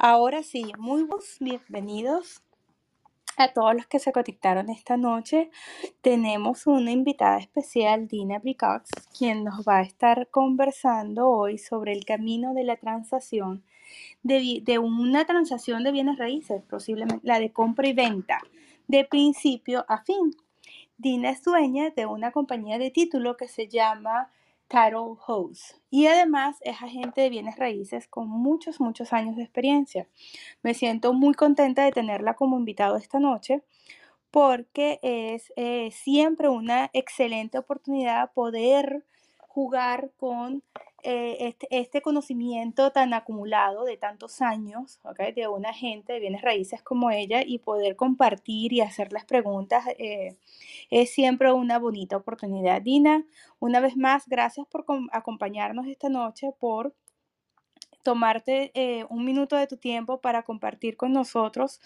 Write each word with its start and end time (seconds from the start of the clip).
Ahora 0.00 0.44
sí, 0.44 0.70
muy 0.78 1.02
buenos 1.02 1.38
bienvenidos 1.40 2.40
a 3.36 3.52
todos 3.52 3.74
los 3.74 3.88
que 3.88 3.98
se 3.98 4.12
conectaron 4.12 4.70
esta 4.70 4.96
noche. 4.96 5.50
Tenemos 6.02 6.68
una 6.68 6.92
invitada 6.92 7.38
especial, 7.38 8.06
Dina 8.06 8.38
Bricox, 8.38 8.90
quien 9.18 9.42
nos 9.42 9.66
va 9.66 9.78
a 9.78 9.82
estar 9.82 10.28
conversando 10.30 11.28
hoy 11.28 11.58
sobre 11.58 11.94
el 11.94 12.04
camino 12.04 12.54
de 12.54 12.62
la 12.62 12.76
transacción 12.76 13.64
de, 14.22 14.62
de 14.62 14.78
una 14.78 15.24
transacción 15.24 15.82
de 15.82 15.90
bienes 15.90 16.16
raíces, 16.16 16.62
posiblemente 16.70 17.26
la 17.26 17.40
de 17.40 17.50
compra 17.50 17.88
y 17.88 17.92
venta, 17.92 18.38
de 18.86 19.04
principio 19.04 19.84
a 19.88 20.04
fin. 20.04 20.32
Dina 20.96 21.30
es 21.30 21.42
dueña 21.42 21.90
de 21.90 22.06
una 22.06 22.30
compañía 22.30 22.78
de 22.78 22.92
título 22.92 23.36
que 23.36 23.48
se 23.48 23.66
llama 23.66 24.30
Title 24.68 25.16
House 25.26 25.80
y 25.90 26.06
además 26.06 26.58
es 26.60 26.80
agente 26.82 27.22
de 27.22 27.30
bienes 27.30 27.56
raíces 27.56 28.06
con 28.06 28.28
muchos, 28.28 28.80
muchos 28.80 29.12
años 29.12 29.36
de 29.36 29.42
experiencia. 29.42 30.08
Me 30.62 30.74
siento 30.74 31.12
muy 31.14 31.34
contenta 31.34 31.84
de 31.84 31.92
tenerla 31.92 32.34
como 32.34 32.58
invitado 32.58 32.96
esta 32.96 33.18
noche 33.18 33.62
porque 34.30 35.00
es 35.02 35.52
eh, 35.56 35.90
siempre 35.90 36.48
una 36.48 36.90
excelente 36.92 37.58
oportunidad 37.58 38.32
poder 38.32 39.06
jugar 39.38 40.12
con 40.18 40.62
eh, 41.04 41.36
este, 41.40 41.68
este 41.70 42.02
conocimiento 42.02 42.90
tan 42.90 43.14
acumulado 43.14 43.84
de 43.84 43.96
tantos 43.96 44.42
años, 44.42 44.98
¿ok? 45.04 45.34
De 45.34 45.46
una 45.46 45.72
gente 45.72 46.12
de 46.12 46.20
bienes 46.20 46.42
raíces 46.42 46.82
como 46.82 47.10
ella 47.10 47.42
y 47.46 47.58
poder 47.58 47.94
compartir 47.94 48.72
y 48.72 48.80
hacerles 48.80 49.24
preguntas 49.24 49.84
eh, 49.98 50.36
es 50.90 51.10
siempre 51.10 51.52
una 51.52 51.78
bonita 51.78 52.16
oportunidad. 52.16 52.82
Dina, 52.82 53.24
una 53.60 53.80
vez 53.80 53.96
más, 53.96 54.28
gracias 54.28 54.66
por 54.66 54.84
com- 54.84 55.08
acompañarnos 55.12 55.86
esta 55.86 56.08
noche, 56.08 56.52
por 56.58 56.94
tomarte 58.02 58.70
eh, 58.74 59.04
un 59.08 59.24
minuto 59.24 59.56
de 59.56 59.66
tu 59.66 59.76
tiempo 59.76 60.20
para 60.20 60.42
compartir 60.42 60.96
con 60.96 61.12
nosotros 61.12 61.80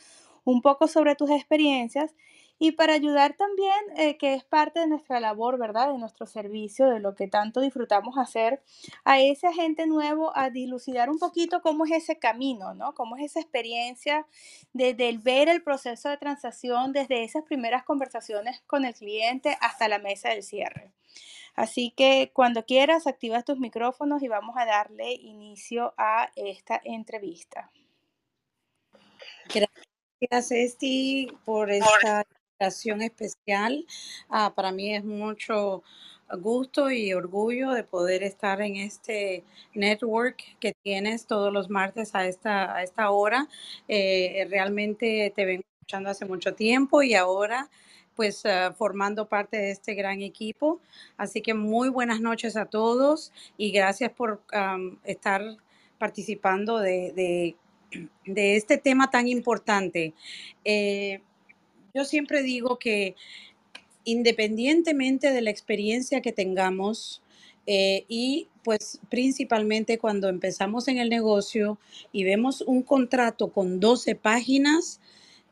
un 0.45 0.63
poco 0.63 0.89
sobre 0.89 1.15
tus 1.17 1.31
experiencias 1.31 2.15
y 2.63 2.71
para 2.71 2.93
ayudar 2.93 3.35
también, 3.35 3.75
eh, 3.97 4.17
que 4.17 4.35
es 4.35 4.45
parte 4.45 4.79
de 4.79 4.87
nuestra 4.87 5.19
labor, 5.19 5.59
¿verdad? 5.59 5.91
De 5.91 5.99
nuestro 5.99 6.27
servicio, 6.27 6.89
de 6.89 7.01
lo 7.01 7.17
que 7.17 7.27
tanto 7.27 7.61
disfrutamos 7.61 8.17
hacer, 8.19 8.63
a 9.03 9.19
ese 9.19 9.49
agente 9.49 9.89
nuevo 9.89 10.31
a 10.37 10.49
dilucidar 10.49 11.11
un 11.11 11.19
poquito 11.19 11.61
cómo 11.61 11.87
es 11.87 11.91
ese 11.91 12.21
camino, 12.21 12.73
¿no? 12.73 12.95
Cómo 12.95 13.17
es 13.17 13.25
esa 13.25 13.41
experiencia 13.41 14.29
desde 14.73 15.09
el 15.09 15.19
ver 15.19 15.49
el 15.49 15.65
proceso 15.65 16.09
de 16.09 16.19
transacción, 16.19 16.93
desde 16.93 17.25
esas 17.25 17.43
primeras 17.43 17.83
conversaciones 17.83 18.63
con 18.69 18.85
el 18.85 18.95
cliente 18.95 19.59
hasta 19.61 19.89
la 19.89 19.99
mesa 19.99 20.29
del 20.29 20.45
cierre. 20.45 20.93
Así 21.57 21.91
que 21.91 22.31
cuando 22.33 22.65
quieras, 22.65 23.09
activas 23.09 23.45
tus 23.45 23.59
micrófonos 23.59 24.23
y 24.23 24.29
vamos 24.29 24.55
a 24.57 24.67
darle 24.67 25.15
inicio 25.15 25.95
a 25.99 26.31
esta 26.37 26.81
entrevista. 26.85 27.73
Gracias, 29.49 30.53
Esti, 30.53 31.27
por 31.45 31.69
esta 31.69 32.25
especial. 32.67 33.87
Ah, 34.29 34.53
para 34.55 34.73
mí 34.73 34.95
es 34.95 35.05
mucho 35.05 35.83
gusto 36.39 36.91
y 36.91 37.13
orgullo 37.13 37.73
de 37.73 37.85
poder 37.85 38.23
estar 38.23 38.63
en 38.63 38.77
este 38.77 39.45
network 39.75 40.43
que 40.61 40.73
tienes 40.83 41.27
todos 41.27 41.53
los 41.53 41.69
martes 41.69 42.15
a 42.15 42.27
esta, 42.27 42.75
a 42.75 42.83
esta 42.83 43.11
hora. 43.11 43.49
Eh, 43.89 44.47
realmente 44.49 45.33
te 45.35 45.45
vengo 45.45 45.65
escuchando 45.81 46.11
hace 46.11 46.25
mucho 46.25 46.55
tiempo 46.55 47.03
y 47.03 47.15
ahora 47.15 47.69
pues 48.17 48.45
ah, 48.47 48.75
formando 48.77 49.29
parte 49.29 49.57
de 49.57 49.71
este 49.73 49.95
gran 49.95 50.23
equipo. 50.23 50.81
Así 51.17 51.43
que 51.43 51.55
muy 51.55 51.89
buenas 51.89 52.21
noches 52.21 52.57
a 52.57 52.67
todos 52.67 53.33
y 53.57 53.73
gracias 53.73 54.13
por 54.13 54.43
estar 55.05 55.43
participando 55.99 56.79
de, 56.79 57.13
de 57.13 57.57
de 58.25 58.57
este 58.57 58.79
tema 58.79 59.11
tan 59.11 59.29
importante. 59.29 60.15
Eh, 60.65 61.21
yo 61.95 62.05
siempre 62.05 62.43
digo 62.43 62.79
que 62.79 63.17
independientemente 64.05 65.33
de 65.33 65.43
la 65.43 65.51
experiencia 65.51 66.23
que 66.23 66.33
tengamos 66.33 67.23
eh, 67.67 68.05
y 68.09 68.49
pues 68.65 69.01
principalmente 69.11 69.99
cuando 69.99 70.29
empezamos 70.29 70.89
en 70.89 70.99
el 70.99 71.09
negocio 71.11 71.79
y 72.13 72.25
vemos 72.25 72.63
un 72.63 72.83
contrato 72.83 73.53
con 73.53 73.81
12 73.81 74.15
páginas, 74.17 75.01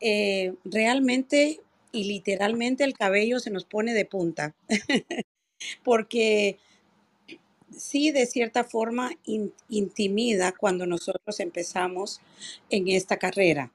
eh, 0.01 0.55
realmente 0.65 1.61
y 1.93 2.05
literalmente 2.05 2.85
el 2.85 2.95
cabello 2.95 3.41
se 3.41 3.51
nos 3.51 3.65
pone 3.65 3.95
de 3.95 4.05
punta, 4.05 4.55
porque 5.85 6.59
sí 7.77 8.11
de 8.11 8.27
cierta 8.27 8.65
forma 8.65 9.13
in- 9.25 9.53
intimida 9.69 10.53
cuando 10.53 10.87
nosotros 10.87 11.41
empezamos 11.41 12.21
en 12.71 12.89
esta 12.89 13.17
carrera. 13.19 13.73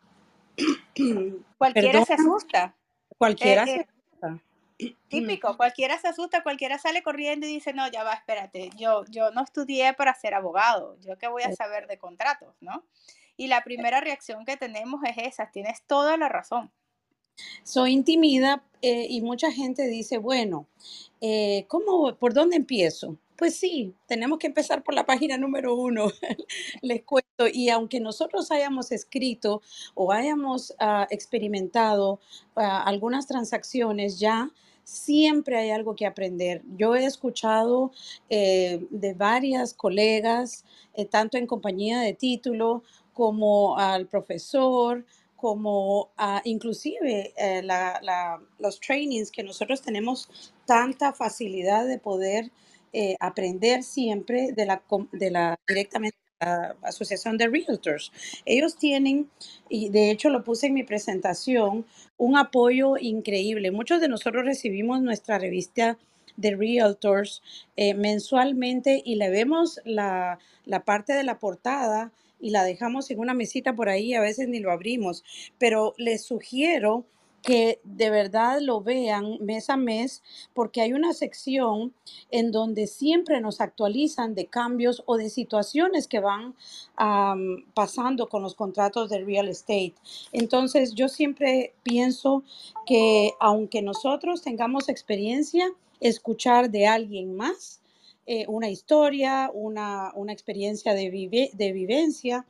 Cualquiera 1.58 1.92
Perdón, 1.92 2.06
se 2.06 2.14
asusta. 2.14 2.76
Eh, 2.76 3.16
cualquiera 3.18 3.66
se 3.66 3.76
eh, 3.76 3.88
asusta. 3.88 4.44
típico, 5.08 5.58
cualquiera 5.58 6.00
se 6.00 6.08
asusta, 6.08 6.44
cualquiera 6.44 6.78
sale 6.78 7.04
corriendo 7.04 7.48
y 7.48 7.50
dice, 7.54 7.74
no, 7.74 7.90
ya 7.90 8.04
va, 8.04 8.14
espérate, 8.14 8.70
yo, 8.78 9.06
yo 9.10 9.32
no 9.32 9.44
estudié 9.44 9.94
para 9.94 10.14
ser 10.14 10.34
abogado, 10.34 10.98
yo 11.02 11.18
qué 11.18 11.28
voy 11.28 11.44
a 11.44 11.54
saber 11.54 11.88
de 11.88 11.98
contratos, 11.98 12.54
¿no? 12.62 12.84
Y 13.38 13.48
la 13.48 13.64
primera 13.64 14.02
reacción 14.02 14.46
que 14.46 14.58
tenemos 14.58 15.02
es 15.04 15.18
esa, 15.18 15.52
tienes 15.52 15.84
toda 15.84 16.18
la 16.18 16.30
razón. 16.30 16.72
Soy 17.64 17.92
intimida 17.92 18.64
eh, 18.82 19.08
y 19.10 19.22
mucha 19.22 19.52
gente 19.52 19.88
dice, 19.88 20.18
bueno, 20.18 20.68
eh, 21.22 21.66
¿cómo, 21.68 22.16
por 22.16 22.34
dónde 22.34 22.56
empiezo? 22.56 23.18
Pues 23.38 23.58
sí, 23.58 23.94
tenemos 24.08 24.40
que 24.40 24.48
empezar 24.48 24.82
por 24.84 24.94
la 24.94 25.06
página 25.06 25.38
número 25.38 25.76
uno, 25.76 26.08
les 26.82 27.04
cuento. 27.04 27.48
Y 27.52 27.70
aunque 27.70 28.00
nosotros 28.00 28.50
hayamos 28.52 28.92
escrito 28.94 29.62
o 29.94 30.12
hayamos 30.14 30.74
ah, 30.80 31.06
experimentado 31.10 32.20
ah, 32.56 32.84
algunas 32.84 33.28
transacciones 33.28 34.20
ya, 34.20 34.52
siempre 34.86 35.58
hay 35.58 35.72
algo 35.72 35.96
que 35.96 36.06
aprender. 36.06 36.62
Yo 36.78 36.96
he 36.96 37.06
escuchado 37.06 37.92
eh, 38.30 38.86
de 38.90 39.14
varias 39.14 39.74
colegas, 39.74 40.64
eh, 40.94 41.06
tanto 41.06 41.38
en 41.38 41.48
compañía 41.48 42.00
de 42.00 42.14
título 42.14 42.84
como 43.14 43.78
al 43.78 44.08
profesor, 44.08 45.06
como 45.36 46.10
inclusive 46.44 47.34
eh, 47.38 47.62
los 48.58 48.80
trainings 48.80 49.32
que 49.32 49.44
nosotros 49.44 49.82
tenemos 49.82 50.30
tanta 50.66 51.14
facilidad 51.14 51.86
de 51.86 52.00
poder 52.00 52.52
eh, 52.98 53.18
aprender 53.20 53.84
siempre 53.84 54.54
de 54.54 54.66
la, 54.66 54.82
de 55.12 55.30
la 55.30 55.60
directamente 55.68 56.18
la 56.40 56.78
Asociación 56.82 57.38
de 57.38 57.50
Realtors. 57.50 58.14
Ellos 58.46 58.78
tienen, 58.78 59.30
y 59.70 59.90
de 59.90 60.12
hecho 60.12 60.30
lo 60.30 60.46
puse 60.46 60.68
en 60.68 60.76
mi 60.76 60.84
presentación, 60.84 61.86
un 62.18 62.38
apoyo 62.38 62.96
increíble. 62.98 63.72
Muchos 63.72 64.00
de 64.00 64.08
nosotros 64.08 64.46
recibimos 64.46 65.02
nuestra 65.02 65.40
revista 65.40 65.98
de 66.38 66.56
Realtors 66.56 67.42
eh, 67.76 67.96
mensualmente 67.96 69.02
y 69.04 69.16
le 69.16 69.30
vemos 69.30 69.82
la, 69.84 70.40
la 70.64 70.86
parte 70.86 71.12
de 71.12 71.24
la 71.26 71.38
portada 71.38 72.14
y 72.40 72.52
la 72.52 72.64
dejamos 72.64 73.12
en 73.12 73.20
una 73.20 73.34
mesita 73.34 73.76
por 73.76 73.90
ahí, 73.90 74.14
a 74.14 74.22
veces 74.22 74.48
ni 74.48 74.60
lo 74.60 74.72
abrimos, 74.72 75.26
pero 75.58 75.96
les 75.98 76.24
sugiero 76.24 77.06
que 77.46 77.80
de 77.86 78.12
verdad 78.12 78.60
lo 78.62 78.82
vean 78.82 79.38
mes 79.42 79.70
a 79.70 79.78
mes 79.78 80.24
porque 80.56 80.82
hay 80.82 80.94
una 80.94 81.14
sección 81.14 81.94
en 82.32 82.52
donde 82.52 82.88
siempre 82.88 83.42
nos 83.42 83.62
actualizan 83.62 84.36
de 84.36 84.48
cambios 84.48 85.04
o 85.08 85.18
de 85.18 85.30
situaciones 85.30 86.08
que 86.08 86.22
van 86.22 86.56
am, 86.98 87.66
pasando 87.76 88.30
con 88.30 88.44
los 88.44 88.56
contratos 88.56 89.10
de 89.12 89.20
real 89.26 89.50
estate. 89.50 89.96
Entonces 90.34 90.96
yo 90.96 91.10
siempre 91.10 91.74
pienso 91.84 92.44
que 92.88 93.34
aunque 93.42 93.84
nosotros 93.84 94.44
tengamos 94.44 94.90
experiencia, 94.90 95.72
escuchar 96.02 96.72
de 96.72 96.88
alguien 96.88 97.36
más 97.38 97.82
eh, 98.28 98.46
una 98.50 98.70
historia, 98.70 99.52
una, 99.54 100.12
una 100.16 100.34
experiencia 100.34 100.96
de, 100.96 101.12
vive- 101.12 101.52
de 101.54 101.74
vivencia, 101.74 102.46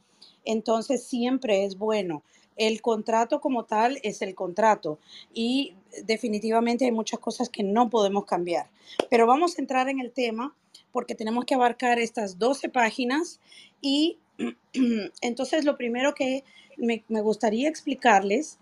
entonces 0.45 1.03
siempre 1.03 1.65
es 1.65 1.77
bueno. 1.77 2.23
El 2.55 2.81
contrato 2.81 3.41
como 3.41 3.65
tal 3.65 3.99
es 4.03 4.21
el 4.21 4.35
contrato 4.35 4.99
y 5.33 5.75
definitivamente 6.05 6.85
hay 6.85 6.91
muchas 6.91 7.19
cosas 7.19 7.49
que 7.49 7.63
no 7.63 7.89
podemos 7.89 8.25
cambiar. 8.25 8.69
Pero 9.09 9.27
vamos 9.27 9.57
a 9.57 9.61
entrar 9.61 9.89
en 9.89 9.99
el 9.99 10.11
tema 10.11 10.55
porque 10.91 11.15
tenemos 11.15 11.45
que 11.45 11.55
abarcar 11.55 11.99
estas 11.99 12.39
12 12.39 12.69
páginas 12.69 13.39
y 13.81 14.17
entonces 15.21 15.65
lo 15.65 15.77
primero 15.77 16.13
que 16.13 16.43
me, 16.77 17.03
me 17.07 17.21
gustaría 17.21 17.69
explicarles 17.69 18.59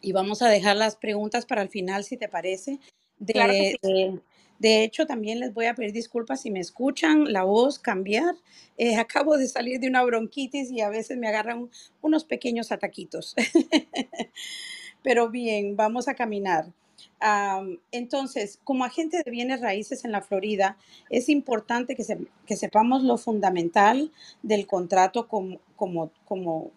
y 0.00 0.12
vamos 0.12 0.42
a 0.42 0.48
dejar 0.48 0.76
las 0.76 0.96
preguntas 0.96 1.46
para 1.46 1.62
el 1.62 1.68
final, 1.68 2.04
si 2.04 2.16
te 2.16 2.28
parece. 2.28 2.78
Claro 3.26 3.52
sí. 3.52 3.76
de, 3.82 4.20
de 4.58 4.84
hecho, 4.84 5.06
también 5.06 5.40
les 5.40 5.54
voy 5.54 5.66
a 5.66 5.74
pedir 5.74 5.92
disculpas 5.92 6.42
si 6.42 6.50
me 6.50 6.60
escuchan 6.60 7.32
la 7.32 7.44
voz 7.44 7.78
cambiar. 7.78 8.34
Eh, 8.78 8.96
acabo 8.98 9.36
de 9.36 9.48
salir 9.48 9.80
de 9.80 9.88
una 9.88 10.04
bronquitis 10.04 10.70
y 10.70 10.80
a 10.80 10.88
veces 10.90 11.18
me 11.18 11.28
agarran 11.28 11.70
unos 12.02 12.24
pequeños 12.24 12.72
ataquitos. 12.72 13.34
Pero 15.02 15.30
bien, 15.30 15.76
vamos 15.76 16.08
a 16.08 16.14
caminar. 16.14 16.72
Am, 17.20 17.78
entonces, 17.92 18.58
como 18.64 18.84
agente 18.84 19.22
de 19.24 19.30
bienes 19.30 19.60
raíces 19.60 20.04
en 20.04 20.12
la 20.12 20.22
Florida, 20.22 20.76
es 21.10 21.28
importante 21.28 21.94
que, 21.96 22.04
se- 22.04 22.26
que 22.46 22.56
sepamos 22.56 23.02
lo 23.02 23.18
fundamental 23.18 24.12
del 24.42 24.66
contrato 24.66 25.28
como, 25.28 25.60
como, 25.76 26.10
como, 26.24 26.70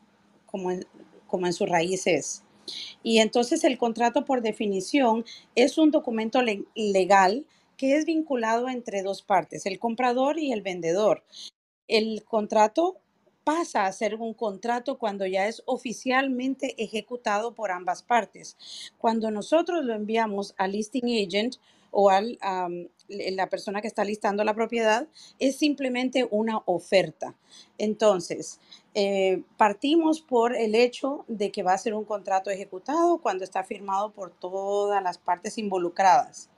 como, 0.45 0.71
en, 0.71 0.85
como 1.27 1.47
en 1.47 1.53
sus 1.53 1.69
raíces. 1.69 2.43
Y 3.03 3.19
entonces 3.19 3.63
el 3.63 3.77
contrato 3.77 4.25
por 4.25 4.41
definición 4.41 5.25
es 5.55 5.77
un 5.77 5.91
documento 5.91 6.41
le- 6.41 6.65
legal 6.75 7.45
que 7.79 7.95
es 7.95 8.03
vinculado 8.03 8.67
entre 8.67 9.03
dos 9.03 9.21
partes, 9.21 9.65
el 9.65 9.79
comprador 9.79 10.37
y 10.37 10.51
el 10.51 10.61
vendedor. 10.61 11.23
El 11.87 12.25
contrato 12.25 12.97
pasa 13.45 13.85
a 13.85 13.91
ser 13.93 14.15
un 14.15 14.33
contrato 14.33 14.97
cuando 14.97 15.25
ya 15.25 15.47
es 15.47 15.63
oficialmente 15.65 16.75
ejecutado 16.77 17.55
por 17.55 17.71
ambas 17.71 18.03
partes. 18.03 18.57
Cuando 18.97 19.31
nosotros 19.31 19.85
lo 19.85 19.95
enviamos 19.95 20.53
al 20.57 20.73
listing 20.73 21.05
agent 21.05 21.55
o 21.91 22.09
a 22.09 22.21
la 23.07 23.49
persona 23.49 23.81
que 23.81 23.87
está 23.87 24.03
listando 24.03 24.43
la 24.43 24.53
propiedad, 24.53 25.07
es 25.39 25.55
simplemente 25.55 26.27
una 26.29 26.61
oferta. 26.65 27.33
Entonces, 27.77 28.59
eh, 28.93 29.43
partimos 29.55 30.19
por 30.19 30.53
el 30.53 30.75
hecho 30.75 31.23
de 31.29 31.49
que 31.49 31.63
va 31.63 31.75
a 31.75 31.77
ser 31.77 31.93
un 31.93 32.03
contrato 32.03 32.49
ejecutado 32.49 33.19
cuando 33.19 33.45
está 33.45 33.63
firmado 33.63 34.11
por 34.11 34.31
todas 34.31 35.01
las 35.01 35.17
partes 35.17 35.57
involucradas. 35.57 36.49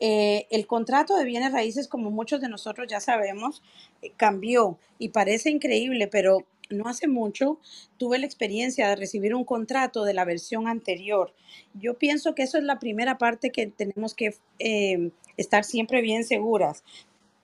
Eh, 0.00 0.46
el 0.50 0.66
contrato 0.66 1.16
de 1.16 1.24
bienes 1.24 1.52
raíces, 1.52 1.88
como 1.88 2.10
muchos 2.10 2.40
de 2.40 2.48
nosotros 2.48 2.86
ya 2.88 3.00
sabemos, 3.00 3.62
eh, 4.02 4.12
cambió 4.16 4.78
y 4.98 5.08
parece 5.08 5.50
increíble, 5.50 6.08
pero 6.08 6.46
no 6.70 6.88
hace 6.88 7.08
mucho 7.08 7.58
tuve 7.96 8.18
la 8.18 8.26
experiencia 8.26 8.88
de 8.88 8.96
recibir 8.96 9.34
un 9.34 9.44
contrato 9.44 10.04
de 10.04 10.14
la 10.14 10.24
versión 10.24 10.68
anterior. 10.68 11.34
Yo 11.74 11.98
pienso 11.98 12.34
que 12.34 12.42
eso 12.42 12.58
es 12.58 12.64
la 12.64 12.78
primera 12.78 13.18
parte 13.18 13.50
que 13.50 13.66
tenemos 13.66 14.14
que 14.14 14.34
eh, 14.58 15.10
estar 15.36 15.64
siempre 15.64 16.02
bien 16.02 16.24
seguras, 16.24 16.84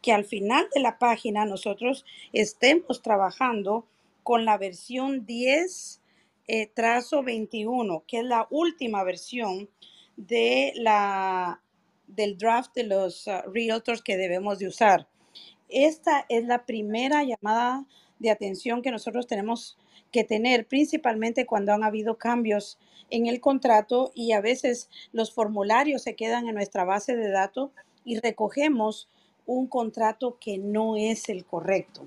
que 0.03 0.13
al 0.13 0.25
final 0.25 0.67
de 0.75 0.81
la 0.81 0.99
página 0.99 1.47
nosotros 1.47 2.05
estemos 2.33 3.03
trabajando 3.03 3.87
con 4.23 4.45
la 4.45 4.59
versión 4.59 5.27
10 5.27 6.01
eh, 6.47 6.67
trazo 6.75 7.23
21, 7.23 8.05
que 8.07 8.19
es 8.19 8.25
la 8.25 8.47
última 8.51 9.03
versión 9.03 9.71
de 10.17 10.73
la, 10.77 11.61
del 12.07 12.37
draft 12.37 12.75
de 12.75 12.85
los 12.85 13.27
uh, 13.27 13.51
realtors 13.53 14.03
que 14.03 14.17
debemos 14.17 14.59
de 14.59 14.69
usar. 14.69 15.09
Esta 15.69 16.27
es 16.29 16.45
la 16.45 16.67
primera 16.67 17.25
llamada 17.25 17.85
de 18.19 18.31
atención 18.31 18.83
que 18.83 18.91
nosotros 18.91 19.27
tenemos 19.27 19.77
que 20.13 20.25
tener, 20.25 20.67
principalmente 20.67 21.47
cuando 21.47 21.73
han 21.73 21.83
habido 21.83 22.17
cambios 22.19 22.79
en 23.11 23.27
el 23.27 23.41
contrato 23.41 24.13
y 24.15 24.33
a 24.33 24.41
veces 24.41 24.89
los 25.13 25.33
formularios 25.33 26.03
se 26.03 26.15
quedan 26.15 26.49
en 26.49 26.55
nuestra 26.55 26.85
base 26.85 27.17
de 27.17 27.31
datos 27.31 27.71
y 28.05 28.19
recogemos 28.21 29.09
un 29.47 29.67
contrato 29.67 30.39
que 30.41 30.59
no 30.59 30.97
es 30.97 31.29
el 31.29 31.45
correcto. 31.45 32.07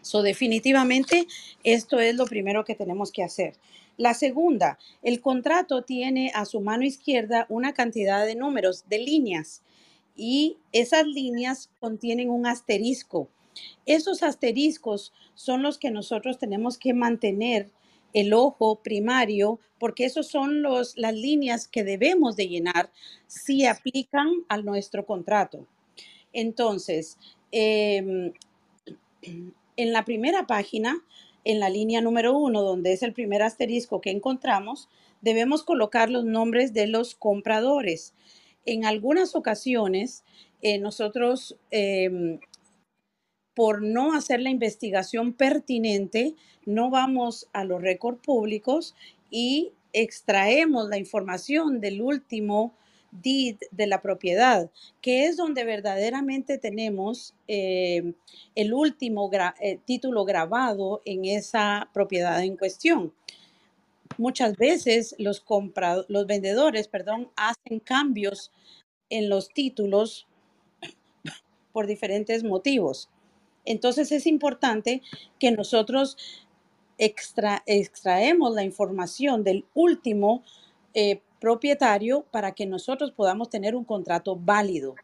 So, 0.00 0.22
definitivamente, 0.22 1.26
esto 1.62 2.00
es 2.00 2.16
lo 2.16 2.26
primero 2.26 2.64
que 2.64 2.74
tenemos 2.74 3.12
que 3.12 3.22
hacer. 3.22 3.54
La 3.96 4.14
segunda, 4.14 4.78
el 5.02 5.20
contrato 5.20 5.82
tiene 5.82 6.32
a 6.34 6.44
su 6.44 6.60
mano 6.60 6.84
izquierda 6.84 7.46
una 7.48 7.72
cantidad 7.72 8.26
de 8.26 8.34
números, 8.34 8.84
de 8.88 8.98
líneas, 8.98 9.62
y 10.16 10.58
esas 10.72 11.06
líneas 11.06 11.70
contienen 11.80 12.30
un 12.30 12.46
asterisco. 12.46 13.28
Esos 13.86 14.22
asteriscos 14.22 15.12
son 15.34 15.62
los 15.62 15.78
que 15.78 15.90
nosotros 15.90 16.38
tenemos 16.38 16.78
que 16.78 16.94
mantener 16.94 17.70
el 18.12 18.34
ojo 18.34 18.82
primario, 18.82 19.58
porque 19.78 20.04
esos 20.04 20.26
son 20.26 20.62
los, 20.62 20.96
las 20.96 21.14
líneas 21.14 21.66
que 21.66 21.82
debemos 21.82 22.36
de 22.36 22.48
llenar 22.48 22.90
si 23.26 23.66
aplican 23.66 24.28
a 24.48 24.58
nuestro 24.58 25.06
contrato. 25.06 25.66
Entonces, 26.32 27.18
em, 27.50 28.32
en 29.76 29.92
la 29.92 30.04
primera 30.04 30.46
página, 30.46 31.02
en 31.44 31.60
la 31.60 31.68
línea 31.68 32.00
número 32.00 32.36
uno, 32.36 32.62
donde 32.62 32.92
es 32.92 33.02
el 33.02 33.12
primer 33.12 33.42
asterisco 33.42 34.00
que 34.00 34.10
encontramos, 34.10 34.88
debemos 35.20 35.62
colocar 35.62 36.10
los 36.10 36.24
nombres 36.24 36.72
de 36.72 36.86
los 36.86 37.14
compradores. 37.14 38.14
En 38.64 38.84
algunas 38.84 39.34
ocasiones, 39.34 40.24
eh, 40.60 40.78
nosotros, 40.78 41.56
eh, 41.70 42.38
por 43.54 43.82
no 43.82 44.14
hacer 44.14 44.40
la 44.40 44.50
investigación 44.50 45.32
pertinente, 45.32 46.34
no 46.64 46.90
vamos 46.90 47.48
a 47.52 47.64
los 47.64 47.82
récords 47.82 48.20
públicos 48.24 48.94
y 49.30 49.72
extraemos 49.92 50.88
la 50.88 50.98
información 50.98 51.80
del 51.80 52.00
último 52.00 52.74
de 53.12 53.86
la 53.86 54.00
propiedad, 54.00 54.70
que 55.02 55.26
es 55.26 55.36
donde 55.36 55.64
verdaderamente 55.64 56.56
tenemos 56.56 57.34
eh, 57.46 58.14
el 58.54 58.72
último 58.72 59.30
eh, 59.60 59.78
título 59.84 60.24
grabado 60.24 61.02
en 61.04 61.26
esa 61.26 61.90
propiedad 61.92 62.42
en 62.42 62.56
cuestión. 62.56 63.12
Muchas 64.16 64.56
veces 64.56 65.14
los, 65.18 65.44
los 66.08 66.26
vendedores 66.26 66.88
perdón, 66.88 67.30
hacen 67.36 67.80
cambios 67.80 68.50
en 69.10 69.28
los 69.28 69.50
títulos 69.50 70.26
por 71.72 71.86
diferentes 71.86 72.44
motivos. 72.44 73.10
Entonces 73.66 74.10
es 74.10 74.26
importante 74.26 75.02
que 75.38 75.50
nosotros 75.52 76.16
extra, 76.96 77.62
extraemos 77.66 78.54
la 78.54 78.64
información 78.64 79.44
del 79.44 79.66
último 79.74 80.42
eh, 80.94 81.20
propietario 81.42 82.24
para 82.30 82.52
que 82.52 82.66
nosotros 82.66 83.10
podamos 83.10 83.50
tener 83.50 83.74
un 83.74 83.84
contrato 83.84 84.36
válido. 84.36 84.94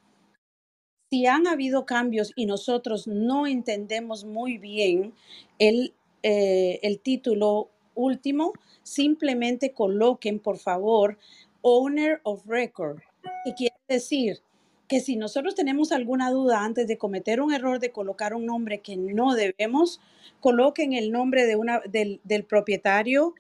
Si 1.10 1.26
han 1.26 1.48
habido 1.48 1.84
cambios 1.84 2.32
y 2.36 2.46
nosotros 2.46 3.08
no 3.08 3.48
entendemos 3.48 4.24
muy 4.24 4.56
bien 4.56 5.14
el, 5.58 5.94
eh, 6.22 6.78
el 6.82 7.00
título 7.00 7.70
último, 7.96 8.52
simplemente 8.84 9.72
coloquen, 9.72 10.38
por 10.38 10.58
favor, 10.58 11.18
Owner 11.62 12.20
of 12.22 12.46
Record. 12.46 13.00
¿Qué 13.44 13.54
quiere 13.56 13.76
decir? 13.88 14.38
Que 14.86 15.00
si 15.00 15.16
nosotros 15.16 15.56
tenemos 15.56 15.90
alguna 15.90 16.30
duda 16.30 16.62
antes 16.62 16.86
de 16.86 16.98
cometer 16.98 17.40
un 17.40 17.52
error 17.52 17.80
de 17.80 17.90
colocar 17.90 18.32
un 18.32 18.46
nombre 18.46 18.78
que 18.78 18.96
no 18.96 19.34
debemos, 19.34 20.00
coloquen 20.38 20.92
el 20.92 21.10
nombre 21.10 21.46
de 21.46 21.56
una, 21.56 21.80
del, 21.80 22.20
del 22.22 22.44
propietario 22.44 23.34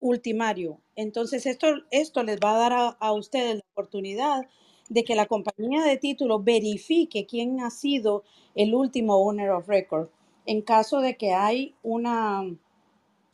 ultimario. 0.00 0.78
Entonces, 0.96 1.46
esto, 1.46 1.66
esto 1.90 2.22
les 2.22 2.38
va 2.38 2.54
a 2.54 2.58
dar 2.58 2.72
a, 2.72 2.88
a, 2.88 3.12
ustedes 3.12 3.56
la 3.56 3.64
oportunidad 3.72 4.46
de 4.88 5.04
que 5.04 5.14
la 5.14 5.26
compañía 5.26 5.84
de 5.84 5.96
título 5.96 6.40
verifique 6.40 7.26
quién 7.26 7.60
ha 7.60 7.70
sido 7.70 8.24
el 8.54 8.74
último 8.74 9.14
owner 9.16 9.50
of 9.50 9.68
record. 9.68 10.08
En 10.46 10.62
caso 10.62 11.00
de 11.00 11.16
que 11.16 11.32
hay 11.32 11.74
una, 11.82 12.42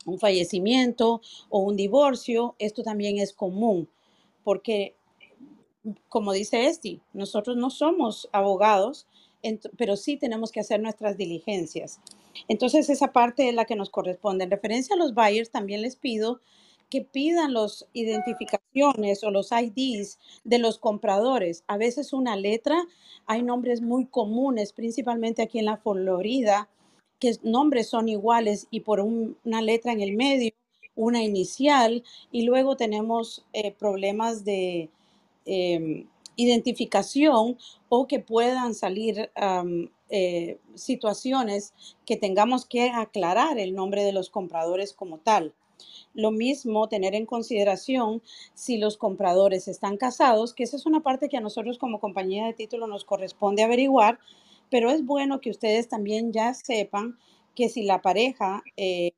un 0.05 0.19
fallecimiento 0.19 1.21
o 1.49 1.59
un 1.59 1.75
divorcio, 1.75 2.55
esto 2.59 2.83
también 2.83 3.17
es 3.17 3.33
común, 3.33 3.89
porque, 4.43 4.95
como 6.09 6.31
dice 6.31 6.67
Esti, 6.67 7.01
nosotros 7.13 7.57
no 7.57 7.69
somos 7.69 8.29
abogados, 8.31 9.07
pero 9.77 9.95
sí 9.95 10.17
tenemos 10.17 10.51
que 10.51 10.59
hacer 10.59 10.79
nuestras 10.79 11.17
diligencias. 11.17 11.99
Entonces, 12.47 12.89
esa 12.89 13.11
parte 13.11 13.49
es 13.49 13.55
la 13.55 13.65
que 13.65 13.75
nos 13.75 13.89
corresponde. 13.89 14.43
En 14.45 14.51
referencia 14.51 14.95
a 14.95 14.99
los 14.99 15.13
buyers, 15.13 15.51
también 15.51 15.81
les 15.81 15.95
pido 15.95 16.41
que 16.89 17.01
pidan 17.01 17.53
las 17.53 17.85
identificaciones 17.93 19.23
o 19.23 19.31
los 19.31 19.51
IDs 19.51 20.19
de 20.43 20.57
los 20.57 20.79
compradores. 20.79 21.63
A 21.67 21.77
veces 21.77 22.13
una 22.13 22.35
letra, 22.35 22.85
hay 23.25 23.43
nombres 23.43 23.81
muy 23.81 24.05
comunes, 24.05 24.73
principalmente 24.73 25.41
aquí 25.41 25.59
en 25.59 25.65
la 25.65 25.77
Florida, 25.77 26.69
que 27.19 27.35
nombres 27.43 27.89
son 27.89 28.07
iguales 28.09 28.67
y 28.71 28.81
por 28.81 28.99
un, 29.01 29.37
una 29.43 29.61
letra 29.61 29.91
en 29.91 30.01
el 30.01 30.15
medio, 30.15 30.51
una 30.95 31.23
inicial, 31.23 32.03
y 32.31 32.43
luego 32.43 32.77
tenemos 32.77 33.45
eh, 33.53 33.71
problemas 33.71 34.45
de 34.45 34.89
eh, 35.45 36.05
identificación 36.35 37.57
o 37.89 38.07
que 38.07 38.19
puedan 38.19 38.73
salir 38.73 39.29
eh, 40.09 40.59
situaciones 40.75 41.73
que 42.05 42.17
tengamos 42.17 42.65
que 42.65 42.89
aclarar 42.89 43.59
el 43.59 43.75
nombre 43.75 44.03
de 44.03 44.13
los 44.13 44.29
compradores 44.29 44.93
como 44.93 45.17
tal. 45.19 45.53
Lo 46.13 46.31
mismo 46.31 46.89
tener 46.89 47.13
en 47.13 47.25
consideración 47.25 48.21
si 48.53 48.77
los 48.77 48.97
compradores 48.97 49.67
están 49.67 49.97
casados, 49.97 50.53
que 50.53 50.63
esa 50.63 50.77
es 50.77 50.85
una 50.85 51.01
parte 51.01 51.29
que 51.29 51.37
a 51.37 51.41
nosotros 51.41 51.77
como 51.77 51.99
compañía 51.99 52.45
de 52.45 52.53
título 52.53 52.87
nos 52.87 53.05
corresponde 53.05 53.63
averiguar, 53.63 54.19
pero 54.69 54.89
es 54.89 55.05
bueno 55.05 55.39
que 55.41 55.51
ustedes 55.51 55.87
también 55.87 56.31
ya 56.33 56.53
sepan 56.53 57.17
que 57.55 57.69
si 57.69 57.83
la 57.83 58.01
pareja 58.01 58.63
eh, 58.75 59.11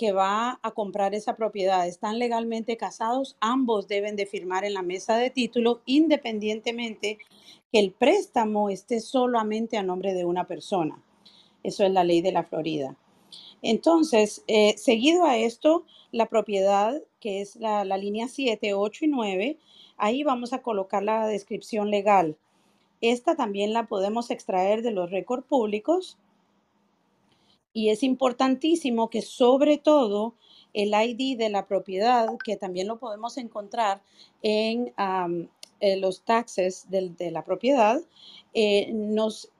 que 0.00 0.12
va 0.12 0.58
a 0.62 0.70
comprar 0.70 1.14
esa 1.14 1.36
propiedad 1.36 1.86
están 1.86 2.18
legalmente 2.18 2.78
casados, 2.78 3.36
ambos 3.38 3.86
deben 3.86 4.16
de 4.16 4.24
firmar 4.24 4.64
en 4.64 4.72
la 4.72 4.80
mesa 4.80 5.18
de 5.18 5.28
título 5.28 5.82
independientemente 5.84 7.18
que 7.70 7.80
el 7.80 7.92
préstamo 7.92 8.70
esté 8.70 9.00
solamente 9.00 9.76
a 9.76 9.82
nombre 9.82 10.14
de 10.14 10.24
una 10.24 10.46
persona. 10.46 11.04
Eso 11.62 11.84
es 11.84 11.90
la 11.90 12.02
ley 12.02 12.22
de 12.22 12.32
la 12.32 12.44
Florida. 12.44 12.96
Entonces, 13.60 14.42
eh, 14.46 14.74
seguido 14.78 15.26
a 15.26 15.36
esto, 15.36 15.84
la 16.12 16.30
propiedad, 16.30 17.02
que 17.20 17.42
es 17.42 17.56
la, 17.56 17.84
la, 17.84 17.98
línea 17.98 18.26
7, 18.26 18.72
8 18.72 19.04
y 19.04 19.08
9, 19.08 19.58
ahí 19.98 20.22
vamos 20.22 20.54
a 20.54 20.62
colocar 20.62 21.02
la 21.02 21.26
descripción 21.26 21.90
legal. 21.90 22.38
Esta 23.02 23.36
también 23.36 23.74
la 23.74 23.86
podemos 23.86 24.30
extraer 24.30 24.80
de 24.80 24.92
los 24.92 25.10
récords 25.10 25.44
públicos 25.44 26.16
y 27.72 27.90
es 27.90 28.02
importantísimo 28.02 29.10
que 29.10 29.22
sobre 29.22 29.78
todo 29.78 30.34
el 30.72 30.92
ID 30.94 31.38
de 31.38 31.50
la 31.50 31.66
propiedad, 31.66 32.28
que 32.44 32.56
también 32.56 32.88
lo 32.88 32.98
podemos 32.98 33.36
encontrar 33.38 34.02
en, 34.42 34.92
los 35.98 36.22
taxes 36.24 36.86
de, 36.90 37.30
la 37.30 37.44
propiedad, 37.44 38.00
eh, 38.52 38.92
nos, 38.92 39.50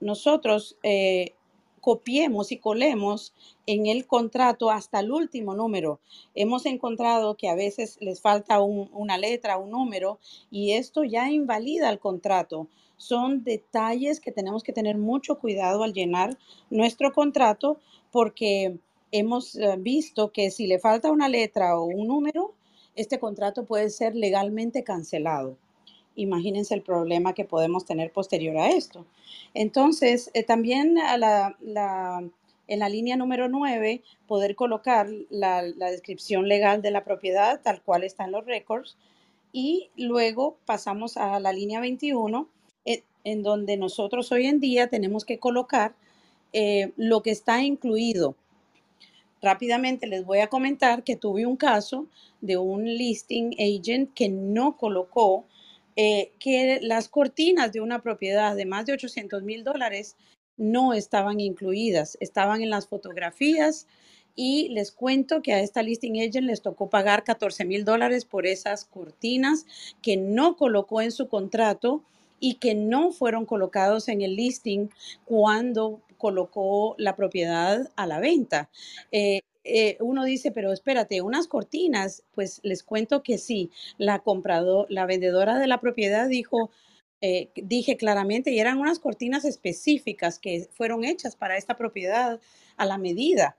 nosotros 0.00 0.76
eh, 0.82 1.34
copiemos 1.80 2.52
y 2.52 2.58
colemos 2.58 3.34
en 3.66 3.86
el 3.86 4.06
contrato 4.06 4.70
hasta 4.70 5.00
el 5.00 5.12
último 5.12 5.54
número. 5.54 6.00
Hemos 6.34 6.66
encontrado 6.66 7.36
que 7.36 7.48
a 7.48 7.54
veces 7.54 7.96
les 8.00 8.20
falta 8.20 8.60
una 8.60 9.18
letra, 9.18 9.58
un 9.58 9.70
número, 9.70 10.18
y 10.50 10.72
esto 10.72 11.04
ya 11.04 11.30
invalida 11.30 11.90
el 11.90 11.98
contrato. 11.98 12.68
Son 12.96 13.44
detalles 13.44 14.20
que 14.20 14.32
tenemos 14.32 14.62
que 14.62 14.72
tener 14.72 14.98
mucho 14.98 15.38
cuidado 15.38 15.82
al 15.82 15.92
llenar 15.92 16.36
nuestro 16.70 17.12
contrato 17.12 17.78
porque 18.10 18.78
hemos 19.12 19.54
eh, 19.56 19.76
visto 19.78 20.32
que 20.32 20.50
si 20.50 20.66
le 20.66 20.78
falta 20.78 21.12
una 21.12 21.28
letra 21.28 21.78
o 21.78 21.84
un 21.84 22.08
número, 22.08 22.54
este 22.94 23.18
contrato 23.18 23.64
puede 23.64 23.90
ser 23.90 24.16
legalmente 24.16 24.82
cancelado. 24.82 25.56
Imagínense 26.18 26.74
el 26.74 26.82
problema 26.82 27.32
que 27.32 27.44
podemos 27.44 27.84
tener 27.84 28.12
posterior 28.12 28.56
a 28.56 28.70
esto. 28.70 29.06
Entonces, 29.54 30.30
eh, 30.34 30.42
también 30.42 30.96
en 30.98 32.78
la 32.80 32.88
línea 32.88 33.16
número 33.16 33.48
9, 33.48 34.02
poder 34.26 34.56
colocar 34.56 35.08
la, 35.30 35.62
descripción 35.62 36.48
legal 36.48 36.82
de 36.82 36.90
la 36.90 37.04
propiedad 37.04 37.60
tal 37.62 37.80
cual 37.82 38.02
está 38.02 38.24
en 38.24 38.32
los 38.32 38.44
récords. 38.44 38.96
Y 39.52 39.90
luego 39.96 40.58
pasamos 40.66 41.16
a 41.16 41.38
la 41.38 41.52
línea 41.52 41.80
21, 41.80 42.48
eh, 42.84 43.04
en 43.22 43.44
donde 43.44 43.76
nosotros 43.76 44.32
hoy 44.32 44.46
en 44.46 44.58
día 44.58 44.88
tenemos 44.88 45.24
que 45.24 45.38
colocar 45.38 45.94
eh, 46.52 46.92
lo 46.96 47.22
que 47.22 47.30
está 47.30 47.62
incluido 47.62 48.34
rápidamente 49.40 50.08
les 50.08 50.24
voy 50.24 50.40
a 50.40 50.48
comentar 50.48 51.04
que 51.04 51.14
tuve 51.14 51.46
un 51.46 51.56
caso 51.56 52.06
de 52.40 52.56
un 52.56 52.84
listing 52.84 53.54
agent 53.58 54.12
que 54.14 54.28
no 54.28 54.76
colocó 54.76 55.44
eh, 56.00 56.30
que 56.38 56.78
las 56.80 57.08
cortinas 57.08 57.72
de 57.72 57.80
una 57.80 58.02
propiedad 58.02 58.54
de 58.54 58.66
más 58.66 58.86
de 58.86 58.92
800 58.92 59.42
mil 59.42 59.64
dólares 59.64 60.16
no 60.56 60.94
estaban 60.94 61.40
incluidas, 61.40 62.16
estaban 62.20 62.62
en 62.62 62.70
las 62.70 62.86
fotografías 62.86 63.88
y 64.36 64.68
les 64.68 64.92
cuento 64.92 65.42
que 65.42 65.54
a 65.54 65.60
esta 65.60 65.82
listing 65.82 66.20
agent 66.20 66.46
les 66.46 66.62
tocó 66.62 66.88
pagar 66.88 67.24
14 67.24 67.64
mil 67.64 67.84
dólares 67.84 68.24
por 68.24 68.46
esas 68.46 68.84
cortinas 68.84 69.66
que 70.00 70.16
no 70.16 70.56
colocó 70.56 71.00
en 71.00 71.10
su 71.10 71.26
contrato 71.26 72.04
y 72.38 72.54
que 72.54 72.76
no 72.76 73.10
fueron 73.10 73.44
colocados 73.44 74.06
en 74.06 74.22
el 74.22 74.36
listing 74.36 74.90
cuando 75.24 76.00
colocó 76.16 76.94
la 76.96 77.16
propiedad 77.16 77.90
a 77.96 78.06
la 78.06 78.20
venta. 78.20 78.70
Eh, 79.10 79.40
eh, 79.68 79.96
uno 80.00 80.24
dice, 80.24 80.50
pero 80.50 80.72
espérate, 80.72 81.20
unas 81.20 81.46
cortinas, 81.46 82.24
pues 82.34 82.60
les 82.62 82.82
cuento 82.82 83.22
que 83.22 83.38
sí, 83.38 83.70
la 83.98 84.20
comprador, 84.20 84.86
la 84.88 85.06
vendedora 85.06 85.58
de 85.58 85.66
la 85.66 85.80
propiedad 85.80 86.28
dijo, 86.28 86.70
eh, 87.20 87.50
dije 87.54 87.96
claramente, 87.96 88.50
y 88.50 88.60
eran 88.60 88.78
unas 88.78 88.98
cortinas 88.98 89.44
específicas 89.44 90.38
que 90.38 90.68
fueron 90.72 91.04
hechas 91.04 91.36
para 91.36 91.56
esta 91.56 91.76
propiedad 91.76 92.40
a 92.76 92.86
la 92.86 92.96
medida 92.96 93.56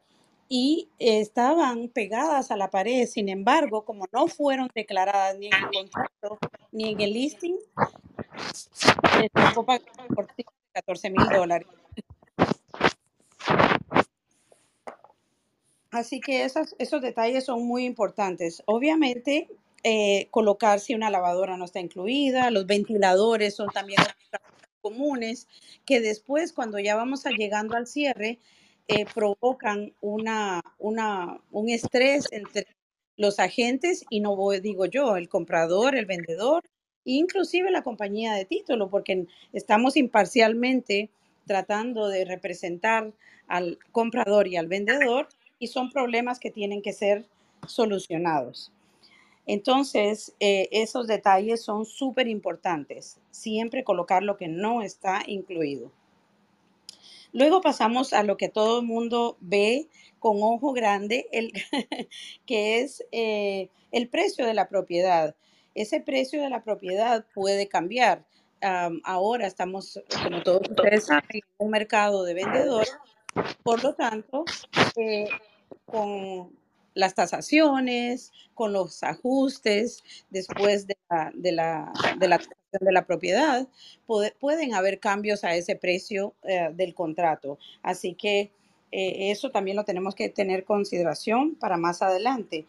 y 0.48 0.90
estaban 0.98 1.90
pegadas 1.90 2.50
a 2.50 2.58
la 2.58 2.70
pared. 2.72 3.06
Sin 3.08 3.30
embargo, 3.30 3.86
como 3.86 4.06
no 4.12 4.28
fueron 4.28 4.70
declaradas 4.74 5.38
ni 5.38 5.48
en 5.48 5.54
el 5.54 5.70
contrato 5.70 6.40
ni 6.72 6.90
en 6.90 7.02
el 7.02 7.14
listing, 7.14 7.56
se 8.74 9.30
tocó 9.30 9.64
pagar 9.64 9.88
14 10.74 11.10
mil 11.12 11.30
dólares. 11.30 11.68
Así 15.92 16.20
que 16.20 16.44
esos, 16.44 17.02
detalles 17.02 17.46
son 17.46 17.66
muy 17.66 17.86
importantes. 17.86 18.62
Obviamente, 18.66 19.48
eh, 19.84 20.28
colocar 20.30 20.80
si 20.80 20.94
una 20.94 21.10
lavadora 21.10 21.58
no 21.58 21.66
está 21.66 21.80
incluida, 21.80 22.52
los 22.52 22.68
ventiladores 22.68 23.56
son 23.56 23.70
también 23.70 24.00
comunes, 24.82 25.48
que 25.86 26.00
después 26.00 26.54
cuando 26.54 26.80
ya 26.80 26.96
vamos 26.96 27.26
a 27.26 27.32
llegando 27.32 27.76
al 27.76 27.88
cierre, 27.88 28.40
eh, 28.88 29.06
provocan 29.14 29.94
una, 30.02 30.62
una, 30.78 31.42
un 31.52 31.70
estrés 31.70 32.28
entre 32.32 32.68
los 33.18 33.40
agentes 33.40 34.06
y 34.10 34.22
no 34.22 34.38
digo 34.62 34.86
yo, 34.86 35.18
el 35.18 35.28
comprador, 35.28 35.96
el 35.96 36.06
vendedor, 36.06 36.64
inclusive 37.04 37.72
la 37.72 37.84
compañía 37.84 38.34
de 38.34 38.46
título, 38.46 38.90
porque 38.90 39.26
estamos 39.54 39.98
imparcialmente 39.98 41.10
tratando 41.46 42.08
de 42.08 42.26
representar 42.26 43.12
al 43.48 43.80
comprador 43.92 44.48
y 44.48 44.56
al 44.56 44.68
vendedor 44.68 45.28
y 45.60 45.68
son 45.68 45.92
problemas 45.92 46.40
que 46.40 46.50
tienen 46.50 46.82
que 46.82 46.94
ser 46.94 47.26
solucionados. 47.68 48.72
Entonces, 49.46 50.36
eh, 50.40 50.70
esos 50.72 51.08
detalles 51.08 51.64
son 51.64 51.86
súper 51.86 52.28
importantes. 52.28 53.20
Siempre 53.32 53.84
colocar 53.84 54.24
lo 54.24 54.38
que 54.38 54.48
no 54.48 54.82
está 54.82 55.24
incluido. 55.26 55.92
Luego 57.34 57.62
pasamos 57.62 58.14
a 58.14 58.24
lo 58.24 58.38
que 58.38 58.50
todo 58.50 58.80
el 58.80 58.86
mundo 58.86 59.38
ve 59.40 59.88
con 60.20 60.38
ojo 60.42 60.72
grande, 60.74 61.28
el, 61.32 61.52
que 62.46 62.82
es 62.82 63.04
eh, 63.12 63.70
el 63.92 64.08
precio 64.08 64.46
de 64.46 64.54
la 64.54 64.68
propiedad. 64.68 65.36
Ese 65.76 66.00
precio 66.00 66.42
de 66.42 66.50
la 66.50 66.64
propiedad 66.64 67.26
puede 67.34 67.68
cambiar. 67.68 68.26
ahora 69.04 69.48
estamos, 69.48 70.00
como 70.24 70.44
todos 70.44 70.62
ustedes 70.70 71.10
en 71.10 71.42
un 71.58 71.72
mercado 71.72 72.24
de 72.24 72.34
vendedores. 72.34 72.96
Por 73.64 73.84
lo 73.84 73.94
tanto, 73.94 74.46
eh, 74.96 75.28
con 75.86 76.52
las 76.94 77.14
tasaciones, 77.16 78.32
con 78.54 78.74
los 78.74 79.04
ajustes 79.04 80.04
después 80.30 80.88
de 80.88 80.98
la, 81.10 81.32
de 81.34 81.52
la, 81.52 81.94
de 82.20 82.92
la, 82.92 83.06
propiedad, 83.06 83.68
pueden 84.40 84.74
haber 84.74 85.00
cambios 85.00 85.44
a 85.44 85.56
ese 85.56 85.76
precio 85.76 86.34
eh, 86.44 86.70
del 86.74 86.94
contrato. 86.94 87.58
Así 87.84 88.16
que 88.16 88.52
eh, 88.92 89.32
eso 89.32 89.52
también 89.52 89.78
lo 89.78 89.86
tenemos 89.86 90.16
que 90.16 90.30
tener 90.30 90.66
consideración 90.66 91.56
para 91.56 91.78
más 91.78 92.02
adelante. 92.02 92.66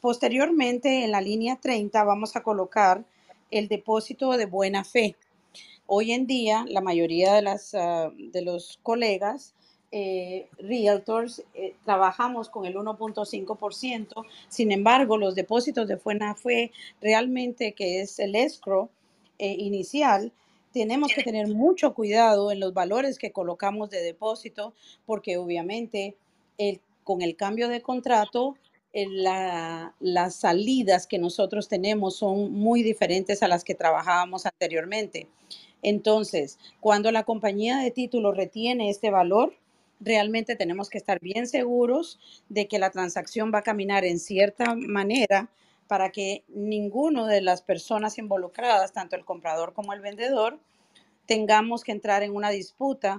Posteriormente, 0.00 1.04
en 1.04 1.10
la 1.10 1.20
línea 1.20 1.56
30, 1.56 2.04
vamos 2.04 2.36
a 2.36 2.42
colocar 2.42 3.04
el 3.50 3.68
depósito 3.68 4.36
de 4.36 4.46
buena 4.46 4.84
fe. 4.84 5.16
Hoy 5.90 6.12
en 6.12 6.26
día, 6.26 6.66
la 6.68 6.82
mayoría 6.82 7.32
de, 7.32 8.10
de 8.30 8.42
los 8.42 8.78
colegas 8.82 9.54
eh, 9.90 10.48
realtors 10.58 11.42
eh, 11.54 11.74
trabajamos 11.82 12.50
con 12.50 12.66
el 12.66 12.74
1.5%, 12.74 14.26
sin 14.50 14.70
embargo, 14.70 15.16
los 15.16 15.34
depósitos 15.34 15.88
de 15.88 15.96
buena 15.96 16.34
fe 16.34 16.72
realmente 17.00 17.72
que 17.72 18.02
es 18.02 18.18
el 18.18 18.36
escrow 18.36 18.90
eh, 19.38 19.54
inicial, 19.58 20.30
tenemos 20.74 21.10
que 21.14 21.22
tener 21.22 21.48
mucho 21.48 21.94
cuidado 21.94 22.52
en 22.52 22.60
los 22.60 22.74
valores 22.74 23.18
que 23.18 23.32
colocamos 23.32 23.88
de 23.88 24.02
depósito, 24.02 24.74
porque 25.06 25.38
obviamente 25.38 26.16
con 27.02 27.22
el 27.22 27.34
cambio 27.34 27.70
de 27.70 27.80
contrato, 27.80 28.56
las 28.92 30.34
salidas 30.34 31.06
que 31.06 31.18
nosotros 31.18 31.68
tenemos 31.68 32.16
son 32.16 32.52
muy 32.52 32.82
diferentes 32.82 33.42
a 33.42 33.48
las 33.48 33.64
que 33.64 33.74
trabajábamos 33.74 34.44
anteriormente. 34.44 35.28
Entonces, 35.82 36.58
cuando 36.80 37.12
la 37.12 37.24
compañía 37.24 37.78
de 37.78 37.90
título 37.90 38.32
retiene 38.32 38.90
este 38.90 39.10
valor, 39.10 39.54
realmente 40.00 40.56
tenemos 40.56 40.90
que 40.90 40.98
estar 40.98 41.20
bien 41.20 41.46
seguros 41.46 42.18
de 42.48 42.68
que 42.68 42.78
la 42.78 42.90
transacción 42.90 43.52
va 43.52 43.58
a 43.58 43.62
caminar 43.62 44.04
en 44.04 44.18
cierta 44.18 44.74
manera 44.74 45.50
para 45.86 46.10
que 46.10 46.44
ninguno 46.48 47.26
de 47.26 47.40
las 47.40 47.62
personas 47.62 48.18
involucradas, 48.18 48.92
tanto 48.92 49.16
el 49.16 49.24
comprador 49.24 49.72
como 49.72 49.92
el 49.92 50.00
vendedor, 50.00 50.58
tengamos 51.26 51.82
que 51.82 51.92
entrar 51.92 52.22
en 52.22 52.34
una 52.34 52.50
disputa 52.50 53.18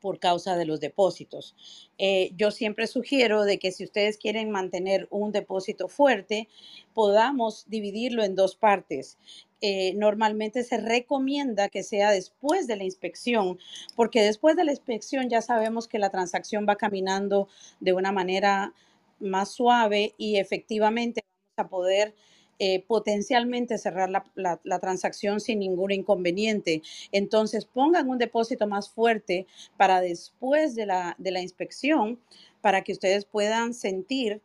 por 0.00 0.18
causa 0.18 0.56
de 0.56 0.64
los 0.64 0.80
depósitos. 0.80 1.56
Eh, 1.98 2.30
yo 2.36 2.50
siempre 2.50 2.86
sugiero 2.86 3.42
de 3.42 3.58
que 3.58 3.72
si 3.72 3.84
ustedes 3.84 4.16
quieren 4.16 4.50
mantener 4.50 5.08
un 5.10 5.32
depósito 5.32 5.88
fuerte, 5.88 6.48
podamos 6.94 7.64
dividirlo 7.68 8.22
en 8.22 8.36
dos 8.36 8.54
partes. 8.54 9.18
Eh, 9.60 9.92
normalmente 9.94 10.62
se 10.62 10.78
recomienda 10.78 11.68
que 11.68 11.82
sea 11.82 12.12
después 12.12 12.68
de 12.68 12.76
la 12.76 12.84
inspección, 12.84 13.58
porque 13.96 14.22
después 14.22 14.54
de 14.56 14.64
la 14.64 14.70
inspección 14.70 15.28
ya 15.28 15.42
sabemos 15.42 15.88
que 15.88 15.98
la 15.98 16.10
transacción 16.10 16.64
va 16.68 16.76
caminando 16.76 17.48
de 17.80 17.92
una 17.92 18.12
manera 18.12 18.72
más 19.18 19.50
suave 19.50 20.14
y 20.16 20.36
efectivamente 20.36 21.22
vamos 21.56 21.66
a 21.66 21.70
poder 21.70 22.14
eh, 22.60 22.84
potencialmente 22.88 23.78
cerrar 23.78 24.10
la, 24.10 24.78
transacción 24.80 25.40
sin 25.40 25.60
ningún 25.60 25.92
inconveniente. 25.92 26.82
Entonces, 27.12 27.64
pongan 27.64 28.08
un 28.08 28.18
depósito 28.18 28.66
más 28.66 28.88
fuerte 28.90 29.46
para 29.76 30.00
después 30.00 30.74
de 30.74 30.86
la, 30.86 31.14
de 31.18 31.30
la 31.30 31.40
inspección, 31.40 32.18
para 32.60 32.82
que 32.82 32.92
ustedes 32.92 33.24
puedan 33.24 33.74
sentir 33.74 34.42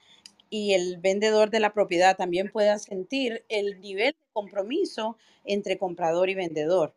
y 0.53 0.73
el 0.73 0.97
vendedor 0.97 1.49
de 1.49 1.59
la 1.59 1.73
propiedad 1.73 2.15
también 2.15 2.51
pueda 2.51 2.77
sentir 2.77 3.43
el 3.49 3.81
nivel 3.81 4.11
de 4.11 4.33
compromiso 4.33 5.17
entre 5.45 5.79
comprador 5.79 6.29
y 6.29 6.35
vendedor. 6.35 6.93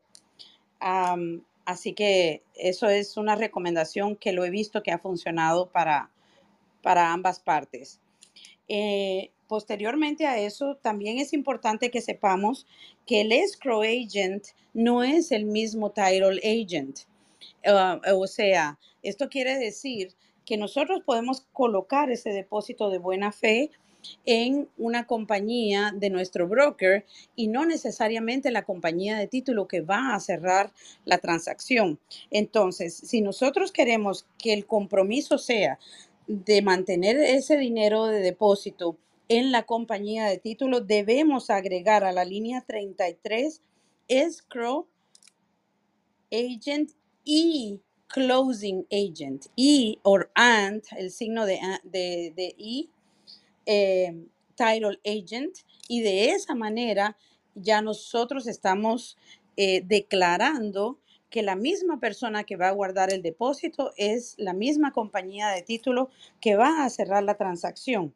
Así 1.65 1.95
que 1.95 2.43
eso 2.55 2.91
es 2.91 3.17
una 3.17 3.35
recomendación 3.35 4.15
que 4.15 4.33
lo 4.33 4.45
he 4.45 4.51
visto 4.51 4.83
que 4.83 4.93
ha 4.93 4.99
funcionado 4.99 5.71
para, 5.71 6.11
para 6.83 7.15
ambas 7.15 7.41
partes. 7.41 7.99
Eh, 8.69 9.31
posteriormente 9.49 10.27
a 10.27 10.39
eso, 10.39 10.77
también 10.83 11.17
es 11.17 11.33
importante 11.33 11.91
que 11.91 12.03
sepamos 12.03 12.67
que 13.07 13.23
el 13.23 13.33
escrow 13.33 13.81
agent 13.81 14.49
no 14.75 15.03
es 15.03 15.33
el 15.33 15.47
mismo 15.47 15.93
title 15.93 16.41
agent. 16.45 16.99
Uh, 17.65 18.21
o 18.21 18.27
sea, 18.27 18.79
esto 19.03 19.31
quiere 19.31 19.59
decir 19.59 20.15
que 20.47 20.57
nosotros 20.57 21.03
podemos 21.05 21.47
colocar 21.53 22.11
ese 22.11 22.31
depósito 22.31 22.89
de 22.89 22.99
buena 22.99 23.33
fe 23.33 23.71
en 24.25 24.69
una 24.79 25.07
compañía 25.07 25.93
de 25.95 26.11
nuestro 26.11 26.47
broker 26.47 27.05
y 27.35 27.49
no 27.49 27.67
necesariamente 27.67 28.53
la 28.53 28.63
compañía 28.63 29.19
de 29.19 29.27
título 29.27 29.67
que 29.67 29.81
va 29.81 30.15
a 30.15 30.21
cerrar 30.21 30.73
la 31.05 31.19
transacción. 31.19 31.99
Entonces, 32.31 32.95
si 32.95 33.21
nosotros 33.21 33.73
queremos 33.73 34.25
que 34.39 34.53
el 34.53 34.65
compromiso 34.65 35.39
sea 35.39 35.79
de 36.29 36.63
mantener 36.63 37.17
ese 37.17 37.57
dinero 37.57 38.07
de 38.07 38.21
depósito 38.21 38.97
en 39.29 39.51
la 39.51 39.65
compañía 39.65 40.27
de 40.27 40.39
título, 40.39 40.81
debemos 40.81 41.51
agregar 41.51 42.05
a 42.05 42.13
la 42.13 42.25
línea 42.25 42.63
33 42.65 43.61
escrow 44.09 44.87
agent 46.31 46.93
y 47.25 47.81
closing 48.09 48.87
agent 48.91 49.47
y 49.57 49.99
or 50.03 50.31
and 50.35 50.83
el 50.97 51.11
signo 51.11 51.47
de, 51.47 51.59
de, 51.85 52.33
de 52.35 52.55
y 52.57 52.91
eh, 53.67 54.15
title 54.55 54.99
agent 55.05 55.59
y 55.89 56.03
de 56.03 56.31
esa 56.31 56.55
manera 56.55 57.17
ya 57.55 57.83
nosotros 57.83 58.47
estamos 58.47 59.17
eh, 59.57 59.83
declarando 59.85 60.99
que 61.31 61.43
la 61.43 61.57
misma 61.57 61.99
persona 61.99 62.45
que 62.45 62.57
va 62.57 62.69
a 62.69 62.73
guardar 62.73 63.13
el 63.13 63.23
depósito 63.23 63.93
es 63.97 64.35
la 64.39 64.53
misma 64.53 64.93
compañía 64.93 65.49
de 65.49 65.63
título 65.63 66.11
que 66.41 66.57
va 66.57 66.85
a 66.85 66.91
cerrar 66.91 67.25
la 67.25 67.37
transacción. 67.37 68.15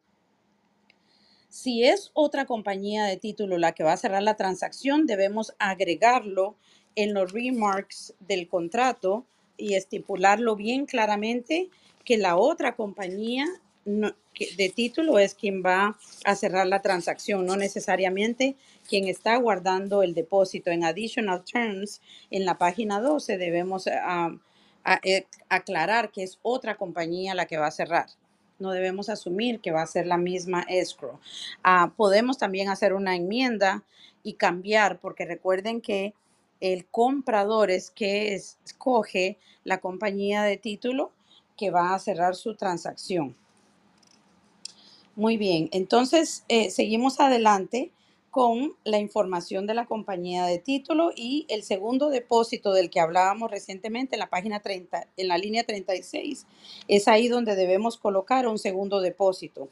Si 1.49 1.83
es 1.85 2.13
otra 2.15 2.47
compañía 2.47 3.05
de 3.05 3.17
título 3.17 3.59
la 3.59 3.73
que 3.73 3.83
va 3.83 3.95
a 3.95 3.97
cerrar 3.97 4.23
la 4.23 4.37
transacción, 4.37 5.07
debemos 5.07 5.53
agregarlo 5.59 6.57
en 6.95 7.13
los 7.13 7.33
remarks 7.33 8.15
del 8.21 8.47
contrato 8.49 9.27
y 9.61 9.75
estipularlo 9.75 10.57
bien 10.57 10.87
claramente 10.87 11.69
que 12.05 12.17
la 12.17 12.37
otra 12.37 12.75
compañía 12.75 13.47
de 13.85 14.73
título 14.75 15.19
es 15.19 15.35
quien 15.35 15.63
va 15.65 15.99
a 16.25 16.35
cerrar 16.35 16.67
la 16.67 16.83
transacción, 16.83 17.47
no 17.47 17.57
necesariamente 17.57 18.57
quien 18.89 19.09
está 19.09 19.37
guardando 19.37 20.03
el 20.03 20.15
depósito. 20.15 20.71
En 20.71 20.85
additional 20.85 21.45
terms, 21.45 22.01
en 22.31 22.45
la 22.45 22.59
página 22.59 23.01
12 23.01 23.39
debemos 23.39 23.87
ah, 23.87 24.31
eh, 25.05 25.27
aclarar 25.49 26.11
que 26.11 26.23
es 26.23 26.39
otra 26.43 26.77
compañía 26.77 27.35
la 27.35 27.47
que 27.47 27.59
va 27.59 27.67
a 27.67 27.73
cerrar. 27.73 28.07
No 28.59 28.73
debemos 28.73 29.09
asumir 29.09 29.61
que 29.61 29.73
va 29.73 29.83
a 29.83 29.87
ser 29.87 30.07
la 30.07 30.19
misma 30.19 30.63
escrow. 30.69 31.19
Ah, 31.63 31.93
podemos 31.97 32.39
también 32.39 32.69
hacer 32.69 32.93
una 32.93 33.17
enmienda 33.17 33.83
y 34.23 34.35
cambiar, 34.35 34.99
porque 35.01 35.25
recuerden 35.25 35.81
que 35.81 36.15
el 36.61 36.87
comprador 36.87 37.71
es 37.71 37.91
que 37.91 38.35
es- 38.35 38.59
escoge 38.65 39.39
la 39.65 39.81
compañía 39.81 40.43
de 40.43 40.57
título 40.57 41.13
que 41.57 41.71
va 41.71 41.95
a 41.95 41.99
cerrar 41.99 42.35
su 42.35 42.55
transacción. 42.55 43.37
Muy 45.17 45.37
bien, 45.37 45.69
entonces 45.73 46.45
eh, 46.49 46.71
seguimos 46.71 47.21
adelante 47.21 47.91
con 48.31 48.75
la 48.85 48.99
información 48.99 49.67
de 49.67 49.75
la 49.75 49.87
compañía 49.87 50.47
de 50.47 50.59
título 50.59 51.11
y 51.17 51.47
el 51.49 51.65
segundo 51.65 52.11
depósito 52.11 52.73
del 52.73 52.89
que 52.91 53.01
hablábamos 53.01 53.51
recientemente 53.51 54.15
en 54.15 54.21
la 54.21 54.31
página 54.31 54.61
30, 54.61 55.09
en 55.17 55.29
la 55.29 55.37
línea 55.37 55.65
36. 55.65 56.47
Es 56.87 57.09
ahí 57.09 57.27
donde 57.29 57.57
debemos 57.57 57.97
colocar 57.99 58.47
un 58.47 58.59
segundo 58.59 59.01
depósito. 59.01 59.69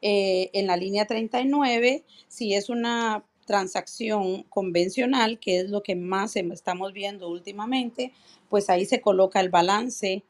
Eh, 0.00 0.50
en 0.52 0.68
la 0.68 0.76
línea 0.76 1.06
39, 1.06 2.04
si 2.28 2.54
es 2.54 2.70
una 2.70 3.24
transacción 3.48 4.44
convencional, 4.44 5.40
que 5.40 5.58
es 5.58 5.70
lo 5.70 5.82
que 5.82 5.96
más 5.96 6.36
em- 6.36 6.52
estamos 6.52 6.92
viendo 6.92 7.28
últimamente, 7.28 8.12
pues 8.48 8.70
ahí 8.70 8.84
se 8.86 9.00
coloca 9.00 9.40
el 9.40 9.48
balance 9.48 10.22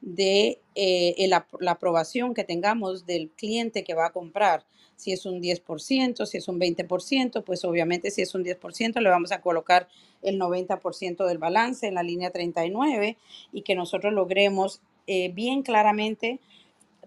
de 0.00 0.60
eh, 0.76 1.28
la 1.28 1.70
aprobación 1.72 2.34
que 2.34 2.44
tengamos 2.44 3.06
del 3.06 3.30
cliente 3.30 3.82
que 3.82 3.94
va 3.94 4.06
a 4.06 4.12
comprar. 4.12 4.64
Si 4.96 5.12
es 5.12 5.26
un 5.26 5.40
10%, 5.40 6.24
si 6.26 6.38
es 6.38 6.48
un 6.48 6.58
20%, 6.58 7.42
pues 7.44 7.64
obviamente 7.64 8.10
si 8.10 8.22
es 8.22 8.34
un 8.34 8.44
10% 8.44 9.00
le 9.00 9.10
vamos 9.10 9.32
a 9.32 9.40
colocar 9.40 9.88
el 10.22 10.38
90% 10.38 11.26
del 11.26 11.38
balance 11.38 11.86
en 11.86 11.94
la 11.94 12.02
línea 12.02 12.30
39 12.30 13.16
y 13.52 13.62
que 13.62 13.74
nosotros 13.74 14.12
logremos 14.12 14.80
eh, 15.06 15.30
bien 15.32 15.62
claramente 15.62 16.40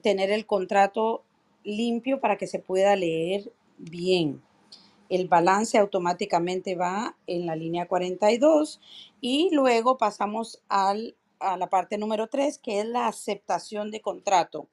tener 0.01 0.31
el 0.31 0.45
contrato 0.45 1.23
limpio 1.63 2.19
para 2.19 2.37
que 2.37 2.47
se 2.47 2.59
pueda 2.59 2.95
leer 2.95 3.51
bien. 3.77 4.41
El 5.09 5.27
balance 5.27 5.77
automáticamente 5.77 6.75
va 6.75 7.17
en 7.27 7.45
la 7.45 7.55
línea 7.55 7.87
42 7.87 8.79
y 9.21 9.49
luego 9.51 9.97
pasamos 9.97 10.61
al, 10.69 11.15
a 11.39 11.57
la 11.57 11.69
parte 11.69 11.97
número 11.97 12.27
3, 12.27 12.59
que 12.59 12.79
es 12.79 12.85
la 12.85 13.07
aceptación 13.07 13.91
de 13.91 14.01
contrato. 14.01 14.69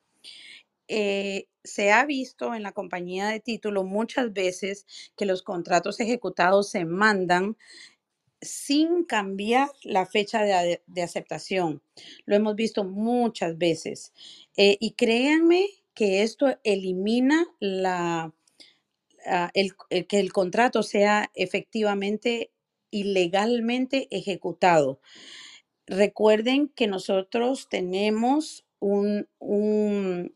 Eh, 0.88 1.48
se 1.64 1.90
ha 1.90 2.06
visto 2.06 2.54
en 2.54 2.62
la 2.62 2.72
compañía 2.72 3.26
de 3.28 3.40
título 3.40 3.82
muchas 3.82 4.32
veces 4.32 4.86
que 5.16 5.26
los 5.26 5.42
contratos 5.42 5.98
ejecutados 5.98 6.68
se 6.68 6.84
mandan 6.84 7.56
sin 8.40 9.04
cambiar 9.04 9.70
la 9.82 10.06
fecha 10.06 10.42
de, 10.42 10.82
de 10.86 11.02
aceptación. 11.02 11.82
Lo 12.24 12.36
hemos 12.36 12.54
visto 12.54 12.84
muchas 12.84 13.58
veces. 13.58 14.12
Eh, 14.56 14.76
y 14.80 14.92
créanme 14.92 15.66
que 15.94 16.22
esto 16.22 16.46
elimina 16.62 17.46
la, 17.58 18.32
ah, 19.28 19.50
el, 19.54 19.72
el 19.90 20.06
que 20.06 20.20
el 20.20 20.32
contrato 20.32 20.82
sea 20.82 21.30
efectivamente 21.34 22.50
y 22.90 23.04
legalmente 23.04 24.08
ejecutado. 24.10 25.00
Recuerden 25.86 26.68
que 26.68 26.86
nosotros 26.88 27.68
tenemos 27.68 28.64
un, 28.80 29.28
un, 29.38 30.32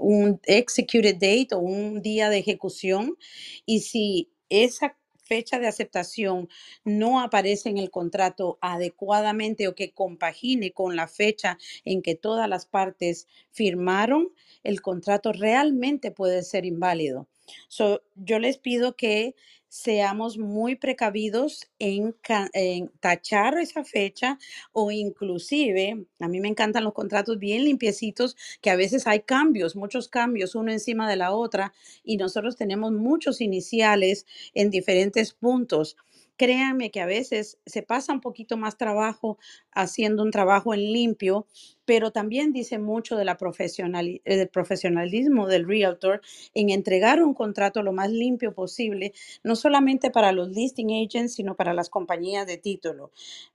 un 0.00 0.40
executed 0.44 1.14
date 1.14 1.48
o 1.54 1.58
un 1.58 2.02
día 2.02 2.30
de 2.30 2.38
ejecución 2.38 3.16
y 3.64 3.80
si 3.80 4.30
esa 4.48 4.96
fecha 5.24 5.58
de 5.58 5.68
aceptación 5.68 6.48
no 6.84 7.20
aparece 7.20 7.68
en 7.68 7.78
el 7.78 7.90
contrato 7.90 8.58
adecuadamente 8.62 9.68
o 9.68 9.74
que 9.74 9.92
compagine 9.92 10.72
con 10.72 10.96
la 10.96 11.06
fecha 11.06 11.58
en 11.84 12.02
que 12.02 12.14
todas 12.14 12.48
las 12.48 12.66
partes 12.66 13.28
firmaron, 13.52 14.32
el 14.64 14.80
contrato 14.80 15.32
realmente 15.32 16.10
puede 16.10 16.42
ser 16.42 16.64
inválido. 16.64 17.28
So, 17.68 18.02
yo 18.14 18.38
les 18.38 18.58
pido 18.58 18.96
que 18.96 19.34
seamos 19.70 20.38
muy 20.38 20.76
precavidos 20.76 21.68
en, 21.78 22.16
en 22.54 22.88
tachar 23.00 23.58
esa 23.58 23.84
fecha 23.84 24.38
o 24.72 24.90
inclusive, 24.90 26.06
a 26.20 26.28
mí 26.28 26.40
me 26.40 26.48
encantan 26.48 26.84
los 26.84 26.94
contratos 26.94 27.38
bien 27.38 27.64
limpiecitos, 27.64 28.36
que 28.62 28.70
a 28.70 28.76
veces 28.76 29.06
hay 29.06 29.20
cambios, 29.20 29.76
muchos 29.76 30.08
cambios, 30.08 30.54
uno 30.54 30.72
encima 30.72 31.08
de 31.08 31.16
la 31.16 31.32
otra, 31.32 31.74
y 32.02 32.16
nosotros 32.16 32.56
tenemos 32.56 32.92
muchos 32.92 33.40
iniciales 33.42 34.26
en 34.54 34.70
diferentes 34.70 35.32
puntos. 35.34 35.96
Créanme 36.38 36.90
que 36.90 37.02
a 37.02 37.06
veces 37.06 37.58
se 37.66 37.82
pasa 37.82 38.14
un 38.14 38.22
poquito 38.22 38.56
más 38.56 38.78
trabajo 38.78 39.38
haciendo 39.72 40.22
un 40.22 40.30
trabajo 40.30 40.72
en 40.72 40.92
limpio, 40.92 41.46
pero 41.84 42.12
también 42.12 42.52
dice 42.52 42.78
mucho 42.78 43.16
de 43.16 43.26
la 43.26 43.36
eh, 43.40 44.20
del 44.36 44.48
profesionalismo 44.48 45.46
del 45.46 45.66
realtor 45.66 46.22
en 46.54 46.70
entregar 46.70 47.22
un 47.22 47.34
contrato 47.34 47.82
lo 47.82 47.92
más 47.92 48.10
limpio 48.10 48.54
posible, 48.54 49.12
no 49.42 49.56
solamente 49.56 50.10
para 50.10 50.32
los 50.32 50.48
listing 50.48 51.04
agents, 51.04 51.34
sino 51.34 51.56
para 51.56 51.74
las 51.74 51.90
compañías 51.90 52.46
de 52.46 52.56
título 52.56 53.10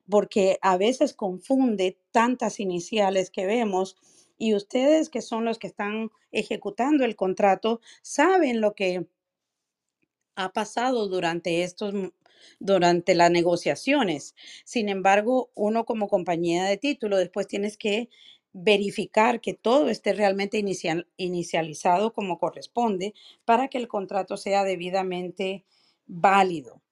porque 0.10 0.60
a 0.62 0.78
veces 0.78 1.14
confunde 1.14 1.98
tantas 2.12 2.60
iniciales 2.60 3.30
que 3.30 3.46
vemos 3.46 3.96
y 4.38 4.56
ustedes 4.56 5.10
que 5.10 5.22
son 5.22 5.46
los 5.46 5.60
que 5.60 5.68
están 5.68 6.12
ejecutando 6.32 7.06
el 7.06 7.16
contrato 7.16 7.80
saben 8.02 8.62
lo 8.62 8.74
que 8.74 9.08
ha 10.36 10.52
pasado 10.52 11.08
durante 11.08 11.64
estos 11.64 11.94
durante 12.60 13.16
las 13.16 13.32
negociaciones. 13.32 14.36
Sin 14.66 14.90
embargo, 14.90 15.52
uno 15.56 15.86
como 15.86 16.08
compañía 16.10 16.66
de 16.66 16.78
título 16.78 17.18
después 17.18 17.48
tienes 17.48 17.78
que 17.78 18.10
verificar 18.54 19.42
que 19.42 19.54
todo 19.56 19.90
esté 19.90 20.14
realmente 20.14 20.60
inicial- 20.60 21.08
inicializado 21.18 22.14
como 22.14 22.38
corresponde 22.40 23.14
para 23.46 23.68
que 23.68 23.80
el 23.80 23.88
contrato 23.88 24.38
sea 24.38 24.64
debidamente 24.64 25.66
válido. 26.06 26.83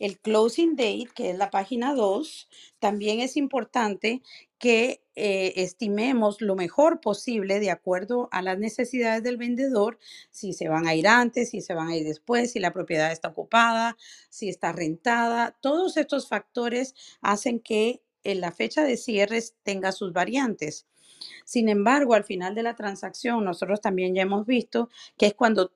El 0.00 0.18
closing 0.18 0.74
date, 0.74 1.08
que 1.14 1.30
es 1.30 1.38
la 1.38 1.50
página 1.50 1.94
2, 1.94 2.48
también 2.80 3.20
es 3.20 3.36
importante 3.36 4.22
que 4.58 5.04
eh, 5.14 5.52
estimemos 5.56 6.40
lo 6.40 6.56
mejor 6.56 7.00
posible 7.00 7.60
de 7.60 7.70
acuerdo 7.70 8.28
a 8.32 8.42
las 8.42 8.58
necesidades 8.58 9.22
del 9.22 9.36
vendedor, 9.36 9.98
si 10.30 10.54
se 10.54 10.68
van 10.68 10.88
a 10.88 10.94
ir 10.94 11.06
antes, 11.06 11.50
si 11.50 11.60
se 11.60 11.74
van 11.74 11.88
a 11.88 11.96
ir 11.96 12.04
después, 12.04 12.52
si 12.52 12.60
la 12.60 12.72
propiedad 12.72 13.12
está 13.12 13.28
ocupada, 13.28 13.96
si 14.30 14.48
está 14.48 14.72
rentada. 14.72 15.56
Todos 15.60 15.96
estos 15.98 16.28
factores 16.28 16.94
hacen 17.20 17.60
que 17.60 18.02
en 18.24 18.38
eh, 18.38 18.40
la 18.40 18.52
fecha 18.52 18.82
de 18.82 18.96
cierres 18.96 19.54
tenga 19.62 19.92
sus 19.92 20.12
variantes. 20.12 20.86
Sin 21.44 21.68
embargo, 21.68 22.14
al 22.14 22.24
final 22.24 22.54
de 22.54 22.62
la 22.62 22.74
transacción, 22.74 23.44
nosotros 23.44 23.80
también 23.80 24.14
ya 24.14 24.22
hemos 24.22 24.46
visto 24.46 24.88
que 25.18 25.26
es 25.26 25.34
cuando 25.34 25.72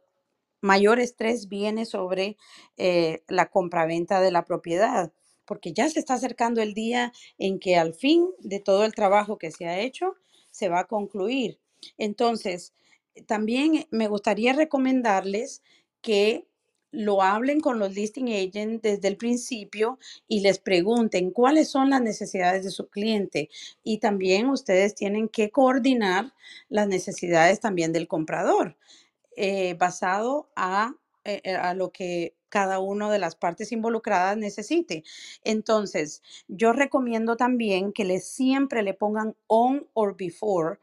mayor 0.64 0.98
estrés 0.98 1.48
viene 1.48 1.84
sobre 1.84 2.38
eh, 2.78 3.22
la 3.28 3.50
compraventa 3.50 4.22
de 4.22 4.32
la 4.32 4.46
propiedad, 4.46 5.12
porque 5.44 5.74
ya 5.74 5.90
se 5.90 5.98
está 5.98 6.14
acercando 6.14 6.62
el 6.62 6.72
día 6.72 7.12
en 7.36 7.58
que 7.58 7.76
al 7.76 7.92
fin 7.92 8.30
de 8.38 8.60
todo 8.60 8.86
el 8.86 8.94
trabajo 8.94 9.36
que 9.36 9.50
se 9.50 9.66
ha 9.66 9.78
hecho 9.78 10.14
se 10.50 10.70
va 10.70 10.80
a 10.80 10.86
concluir. 10.86 11.60
Entonces, 11.98 12.72
también 13.26 13.86
me 13.90 14.08
gustaría 14.08 14.54
recomendarles 14.54 15.62
que 16.00 16.46
lo 16.90 17.22
hablen 17.22 17.60
con 17.60 17.78
los 17.78 17.94
listing 17.94 18.28
agents 18.28 18.80
desde 18.80 19.08
el 19.08 19.18
principio 19.18 19.98
y 20.28 20.40
les 20.40 20.58
pregunten 20.60 21.30
cuáles 21.30 21.68
son 21.68 21.90
las 21.90 22.00
necesidades 22.00 22.64
de 22.64 22.70
su 22.70 22.88
cliente. 22.88 23.50
Y 23.82 23.98
también 23.98 24.48
ustedes 24.48 24.94
tienen 24.94 25.28
que 25.28 25.50
coordinar 25.50 26.32
las 26.70 26.88
necesidades 26.88 27.60
también 27.60 27.92
del 27.92 28.08
comprador. 28.08 28.76
Eh, 29.36 29.74
basado 29.78 30.50
a, 30.56 30.94
eh, 31.24 31.40
eh, 31.44 31.54
a 31.56 31.74
lo 31.74 31.90
que 31.92 32.36
cada 32.48 32.78
una 32.78 33.10
de 33.10 33.18
las 33.18 33.34
partes 33.34 33.72
involucradas 33.72 34.36
necesite. 34.36 35.02
Entonces, 35.42 36.22
yo 36.46 36.72
recomiendo 36.72 37.36
también 37.36 37.92
que 37.92 38.04
le, 38.04 38.20
siempre 38.20 38.82
le 38.82 38.94
pongan 38.94 39.34
on 39.48 39.88
or 39.94 40.16
before 40.16 40.78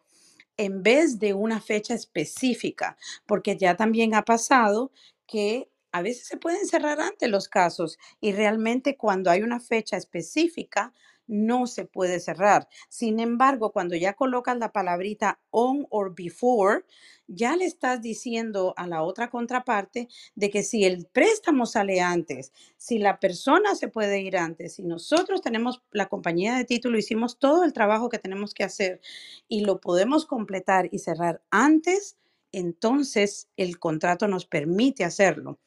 en 0.57 0.83
vez 0.83 1.19
de 1.19 1.33
una 1.33 1.61
fecha 1.61 1.93
específica, 1.93 2.97
porque 3.25 3.57
ya 3.57 3.75
también 3.75 4.13
ha 4.15 4.23
pasado 4.23 4.91
que 5.27 5.69
a 5.91 6.01
veces 6.01 6.27
se 6.27 6.37
pueden 6.37 6.65
cerrar 6.67 6.99
antes 7.01 7.29
los 7.29 7.47
casos 7.49 7.97
y 8.21 8.31
realmente 8.33 8.97
cuando 8.97 9.29
hay 9.31 9.41
una 9.41 9.59
fecha 9.59 9.97
específica, 9.97 10.93
no 11.31 11.65
se 11.65 11.85
puede 11.85 12.19
cerrar. 12.19 12.67
Sin 12.89 13.21
embargo, 13.21 13.71
cuando 13.71 13.95
ya 13.95 14.13
colocas 14.13 14.57
la 14.57 14.73
palabrita 14.73 15.39
on 15.49 15.87
or 15.89 16.13
before, 16.13 16.83
ya 17.25 17.55
le 17.55 17.63
estás 17.63 18.01
diciendo 18.01 18.73
a 18.75 18.85
la 18.85 19.01
otra 19.01 19.29
contraparte 19.29 20.09
de 20.35 20.49
que 20.49 20.61
si 20.61 20.83
el 20.83 21.05
préstamo 21.05 21.65
sale 21.65 22.01
antes, 22.01 22.51
si 22.75 22.99
la 22.99 23.17
persona 23.17 23.75
se 23.75 23.87
puede 23.87 24.19
ir 24.19 24.35
antes, 24.35 24.75
si 24.75 24.83
nosotros 24.83 25.41
tenemos 25.41 25.81
la 25.91 26.09
compañía 26.09 26.55
de 26.57 26.65
título, 26.65 26.97
hicimos 26.97 27.39
todo 27.39 27.63
el 27.63 27.71
trabajo 27.71 28.09
que 28.09 28.19
tenemos 28.19 28.53
que 28.53 28.65
hacer 28.65 28.99
y 29.47 29.63
lo 29.63 29.79
podemos 29.79 30.25
completar 30.25 30.89
y 30.91 30.99
cerrar 30.99 31.41
antes, 31.49 32.17
entonces 32.51 33.47
el 33.55 33.79
contrato 33.79 34.27
nos 34.27 34.45
permite 34.45 35.05
hacerlo. 35.05 35.59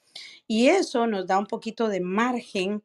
Y 0.47 0.69
eso 0.69 1.07
nos 1.07 1.27
da 1.27 1.39
un 1.39 1.47
poquito 1.47 1.89
de 1.89 2.01
margen 2.01 2.83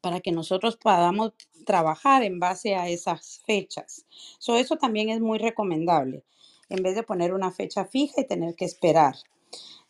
para 0.00 0.20
que 0.20 0.32
nosotros 0.32 0.76
podamos 0.76 1.32
trabajar 1.64 2.22
en 2.22 2.40
base 2.40 2.74
a 2.74 2.88
esas 2.88 3.42
fechas. 3.46 4.06
eso 4.46 4.76
también 4.76 5.10
es 5.10 5.20
muy 5.20 5.38
recomendable, 5.38 6.24
en 6.68 6.82
vez 6.82 6.94
de 6.94 7.02
poner 7.02 7.34
una 7.34 7.50
fecha 7.50 7.84
fija 7.84 8.20
y 8.20 8.26
tener 8.26 8.54
que 8.54 8.64
esperar. 8.64 9.14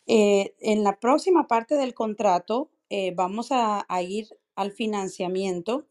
Eh, 0.07 0.55
en 0.59 0.83
la 0.83 0.99
próxima 0.99 1.47
parte 1.47 1.75
del 1.75 1.93
contrato 1.93 2.69
eh, 2.89 3.13
vamos 3.15 3.49
a, 3.51 3.85
ir 4.01 4.27
al 4.55 4.71
financiamiento, 4.73 5.85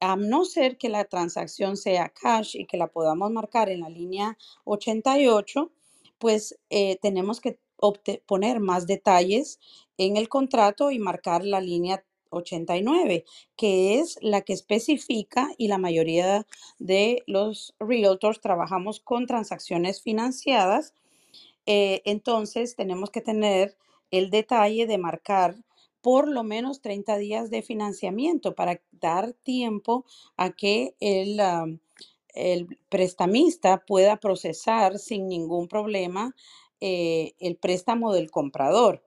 a 0.00 0.16
no 0.16 0.44
ser 0.44 0.76
que 0.76 0.88
la 0.88 1.04
transacción 1.04 1.76
sea 1.76 2.08
cash 2.08 2.56
y 2.56 2.66
que 2.66 2.76
la 2.76 2.88
podamos 2.88 3.30
marcar 3.30 3.68
en 3.68 3.80
la 3.80 3.88
línea 3.88 4.36
88, 4.64 5.70
pues 6.18 6.58
eh, 6.70 6.98
tenemos 7.00 7.40
que 7.40 7.60
poner 8.26 8.60
más 8.60 8.86
detalles 8.86 9.60
en 9.98 10.16
el 10.16 10.28
contrato 10.28 10.90
y 10.90 10.98
marcar 10.98 11.44
la 11.44 11.60
línea 11.60 12.04
89, 12.32 13.24
que 13.56 14.00
es 14.00 14.18
la 14.22 14.42
que 14.42 14.52
especifica 14.52 15.50
y 15.58 15.68
la 15.68 15.78
mayoría 15.78 16.46
de 16.78 17.22
los 17.26 17.74
realtors 17.78 18.40
trabajamos 18.40 19.00
con 19.00 19.26
transacciones 19.26 20.02
financiadas. 20.02 20.94
Eh, 21.66 22.02
entonces 22.04 22.74
tenemos 22.76 23.10
que 23.10 23.20
tener 23.20 23.76
el 24.10 24.30
detalle 24.30 24.86
de 24.86 24.98
marcar 24.98 25.56
por 26.00 26.28
lo 26.28 26.42
menos 26.42 26.80
30 26.80 27.16
días 27.16 27.50
de 27.50 27.62
financiamiento 27.62 28.54
para 28.54 28.80
dar 28.90 29.32
tiempo 29.32 30.04
a 30.36 30.50
que 30.50 30.94
el, 30.98 31.40
el 32.34 32.78
prestamista 32.88 33.84
pueda 33.86 34.16
procesar 34.16 34.98
sin 34.98 35.28
ningún 35.28 35.68
problema 35.68 36.34
eh, 36.80 37.34
el 37.38 37.56
préstamo 37.56 38.12
del 38.12 38.32
comprador. 38.32 39.04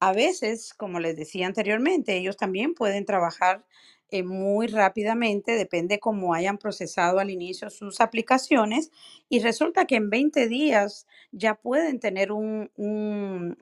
A 0.00 0.12
veces, 0.12 0.74
como 0.74 1.00
les 1.00 1.16
decía 1.16 1.46
anteriormente, 1.46 2.16
ellos 2.16 2.36
también 2.36 2.74
pueden 2.74 3.04
trabajar 3.04 3.64
eh, 4.10 4.22
muy 4.22 4.68
rápidamente, 4.68 5.52
depende 5.52 5.98
cómo 5.98 6.32
hayan 6.32 6.56
procesado 6.56 7.18
al 7.18 7.30
inicio 7.30 7.68
sus 7.68 8.00
aplicaciones 8.00 8.90
y 9.28 9.40
resulta 9.40 9.84
que 9.84 9.96
en 9.96 10.08
20 10.08 10.48
días 10.48 11.06
ya 11.30 11.56
pueden 11.56 12.00
tener 12.00 12.32
un, 12.32 12.70
un, 12.76 13.56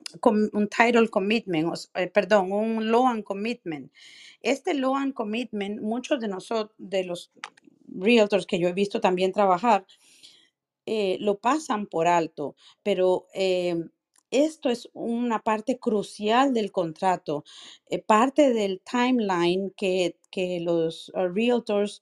title 0.69 1.09
commitment, 1.09 1.75
eh, 1.95 2.07
perdón, 2.07 2.53
un 2.53 2.89
loan 2.89 3.23
commitment. 3.23 3.91
Este 4.41 4.73
loan 4.73 5.11
commitment, 5.11 5.81
muchos 5.81 6.21
de 6.21 6.29
nosotros, 6.29 6.73
de 6.77 7.03
los 7.03 7.31
realtors 7.87 8.45
que 8.45 8.59
yo 8.59 8.69
he 8.69 8.73
visto 8.73 9.01
también 9.01 9.33
trabajar, 9.33 9.85
eh, 10.85 11.17
lo 11.19 11.39
pasan 11.39 11.87
por 11.87 12.07
alto, 12.07 12.55
pero 12.83 13.27
em, 13.33 13.89
esto 14.31 14.69
es 14.69 14.89
una 14.93 15.39
parte 15.43 15.77
crucial 15.77 16.53
del 16.53 16.71
contrato, 16.71 17.43
eh, 17.89 17.99
parte 17.99 18.53
del 18.53 18.81
timeline 18.81 19.71
que, 19.75 20.17
que 20.31 20.59
los 20.59 21.09
uh, 21.15 21.27
realtors 21.27 22.01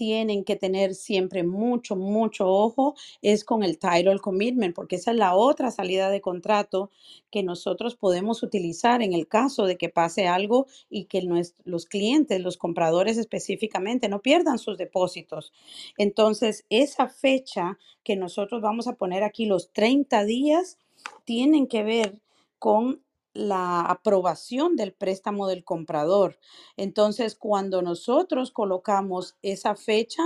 tienen 0.00 0.44
que 0.44 0.56
tener 0.56 0.94
siempre 0.94 1.44
mucho, 1.44 1.94
mucho 1.94 2.48
ojo 2.48 2.94
es 3.20 3.44
con 3.44 3.62
el 3.62 3.78
title 3.78 4.18
commitment, 4.18 4.74
porque 4.74 4.96
esa 4.96 5.10
es 5.10 5.18
la 5.18 5.34
otra 5.34 5.70
salida 5.70 6.08
de 6.08 6.22
contrato 6.22 6.90
que 7.30 7.42
nosotros 7.42 7.96
podemos 7.96 8.42
utilizar 8.42 9.02
en 9.02 9.12
el 9.12 9.28
caso 9.28 9.66
de 9.66 9.76
que 9.76 9.90
pase 9.90 10.26
algo 10.26 10.66
y 10.88 11.04
que 11.04 11.28
los 11.64 11.84
clientes, 11.84 12.40
los 12.40 12.56
compradores 12.56 13.18
específicamente, 13.18 14.08
no 14.08 14.22
pierdan 14.22 14.58
sus 14.58 14.78
depósitos. 14.78 15.52
Entonces, 15.98 16.64
esa 16.70 17.06
fecha 17.08 17.78
que 18.02 18.16
nosotros 18.16 18.62
vamos 18.62 18.86
a 18.86 18.94
poner 18.94 19.22
aquí, 19.22 19.44
los 19.44 19.70
30 19.70 20.24
días, 20.24 20.78
tienen 21.24 21.66
que 21.66 21.82
ver 21.82 22.20
con 22.58 23.02
la 23.32 23.80
aprobación 23.82 24.76
del 24.76 24.92
préstamo 24.92 25.46
del 25.46 25.64
comprador. 25.64 26.38
Entonces, 26.76 27.36
cuando 27.36 27.80
nosotros 27.82 28.50
colocamos 28.50 29.36
esa 29.42 29.76
fecha, 29.76 30.22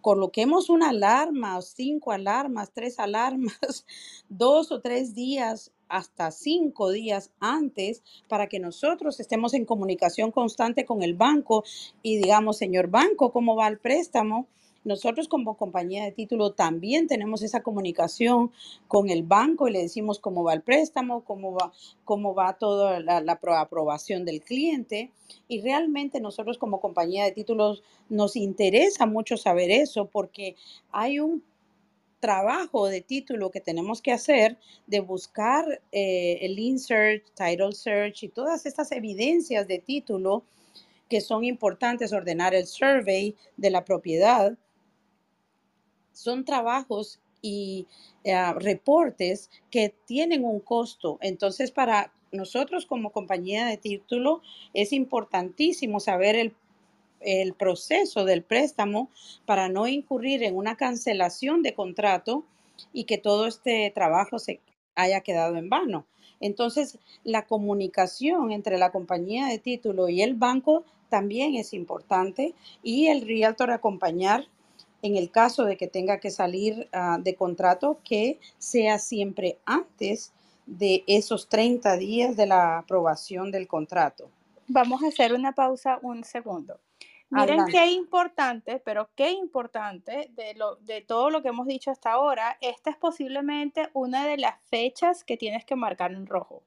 coloquemos 0.00 0.70
una 0.70 0.90
alarma, 0.90 1.60
cinco 1.62 2.12
alarmas, 2.12 2.70
tres 2.72 2.98
alarmas, 2.98 3.58
dos 4.28 4.70
o 4.72 4.80
tres 4.80 5.14
días 5.14 5.72
hasta 5.88 6.30
cinco 6.30 6.90
días 6.90 7.32
antes 7.38 8.02
para 8.28 8.48
que 8.48 8.58
nosotros 8.58 9.20
estemos 9.20 9.54
en 9.54 9.64
comunicación 9.64 10.32
constante 10.32 10.84
con 10.84 11.02
el 11.02 11.14
banco 11.14 11.64
y 12.02 12.18
digamos, 12.18 12.56
señor 12.56 12.88
banco, 12.88 13.32
¿cómo 13.32 13.56
va 13.56 13.68
el 13.68 13.78
préstamo? 13.78 14.48
Nosotros 14.86 15.26
como 15.26 15.56
compañía 15.56 16.04
de 16.04 16.12
título 16.12 16.52
también 16.52 17.08
tenemos 17.08 17.42
esa 17.42 17.64
comunicación 17.64 18.52
con 18.86 19.10
el 19.10 19.24
banco 19.24 19.66
y 19.66 19.72
le 19.72 19.82
decimos 19.82 20.20
cómo 20.20 20.44
va 20.44 20.54
el 20.54 20.62
préstamo, 20.62 21.24
cómo 21.24 21.52
va, 21.54 21.72
cómo 22.04 22.34
va 22.34 22.52
toda 22.52 23.00
la, 23.00 23.20
la 23.20 23.40
aprobación 23.60 24.24
del 24.24 24.42
cliente. 24.42 25.10
Y 25.48 25.60
realmente 25.60 26.20
nosotros 26.20 26.56
como 26.56 26.80
compañía 26.80 27.24
de 27.24 27.32
títulos 27.32 27.82
nos 28.08 28.36
interesa 28.36 29.06
mucho 29.06 29.36
saber 29.36 29.72
eso 29.72 30.06
porque 30.06 30.54
hay 30.92 31.18
un 31.18 31.42
trabajo 32.20 32.86
de 32.86 33.00
título 33.00 33.50
que 33.50 33.60
tenemos 33.60 34.00
que 34.00 34.12
hacer 34.12 34.56
de 34.86 35.00
buscar 35.00 35.82
eh, 35.90 36.38
el 36.42 36.60
insert, 36.60 37.24
title 37.34 37.72
search 37.72 38.22
y 38.22 38.28
todas 38.28 38.66
estas 38.66 38.92
evidencias 38.92 39.66
de 39.66 39.80
título 39.80 40.44
que 41.08 41.20
son 41.20 41.42
importantes, 41.42 42.12
ordenar 42.12 42.54
el 42.54 42.66
survey 42.66 43.34
de 43.56 43.70
la 43.70 43.84
propiedad 43.84 44.56
son 46.16 46.44
trabajos 46.44 47.20
y 47.42 47.86
eh, 48.24 48.52
reportes 48.54 49.50
que 49.70 49.94
tienen 50.06 50.44
un 50.44 50.60
costo. 50.60 51.18
Entonces, 51.20 51.70
para 51.70 52.12
nosotros 52.32 52.86
como 52.86 53.12
compañía 53.12 53.66
de 53.66 53.76
título 53.76 54.42
es 54.74 54.92
importantísimo 54.92 56.00
saber 56.00 56.36
el, 56.36 56.54
el 57.20 57.54
proceso 57.54 58.24
del 58.24 58.42
préstamo 58.42 59.10
para 59.44 59.68
no 59.68 59.86
incurrir 59.86 60.42
en 60.42 60.56
una 60.56 60.76
cancelación 60.76 61.62
de 61.62 61.74
contrato 61.74 62.44
y 62.92 63.04
que 63.04 63.18
todo 63.18 63.46
este 63.46 63.90
trabajo 63.94 64.38
se 64.38 64.60
haya 64.94 65.20
quedado 65.20 65.56
en 65.56 65.68
vano. 65.68 66.06
Entonces, 66.40 66.98
la 67.24 67.46
comunicación 67.46 68.52
entre 68.52 68.78
la 68.78 68.90
compañía 68.90 69.46
de 69.46 69.58
título 69.58 70.08
y 70.08 70.22
el 70.22 70.34
banco 70.34 70.84
también 71.08 71.54
es 71.54 71.72
importante 71.72 72.54
y 72.82 73.06
el 73.06 73.26
realtor 73.26 73.70
acompañar 73.70 74.46
en 75.02 75.16
el 75.16 75.30
caso 75.30 75.64
de 75.64 75.76
que 75.76 75.86
tenga 75.86 76.18
que 76.18 76.30
salir 76.30 76.88
uh, 76.92 77.20
de 77.20 77.34
contrato, 77.34 77.98
que 78.04 78.38
sea 78.58 78.98
siempre 78.98 79.58
antes 79.64 80.32
de 80.66 81.04
esos 81.06 81.48
30 81.48 81.96
días 81.96 82.36
de 82.36 82.46
la 82.46 82.78
aprobación 82.78 83.50
del 83.50 83.68
contrato. 83.68 84.28
Vamos 84.68 85.02
a 85.04 85.08
hacer 85.08 85.32
una 85.32 85.52
pausa 85.52 85.98
un 86.02 86.24
segundo. 86.24 86.78
Miren 87.28 87.60
Adelante. 87.60 87.72
qué 87.72 87.90
importante, 87.90 88.82
pero 88.84 89.10
qué 89.16 89.32
importante 89.32 90.30
de, 90.30 90.54
lo, 90.54 90.76
de 90.76 91.00
todo 91.00 91.28
lo 91.30 91.42
que 91.42 91.48
hemos 91.48 91.66
dicho 91.66 91.90
hasta 91.90 92.12
ahora, 92.12 92.56
esta 92.60 92.90
es 92.90 92.96
posiblemente 92.96 93.88
una 93.94 94.26
de 94.26 94.36
las 94.36 94.54
fechas 94.70 95.24
que 95.24 95.36
tienes 95.36 95.64
que 95.64 95.74
marcar 95.74 96.12
en 96.12 96.26
rojo. 96.26 96.62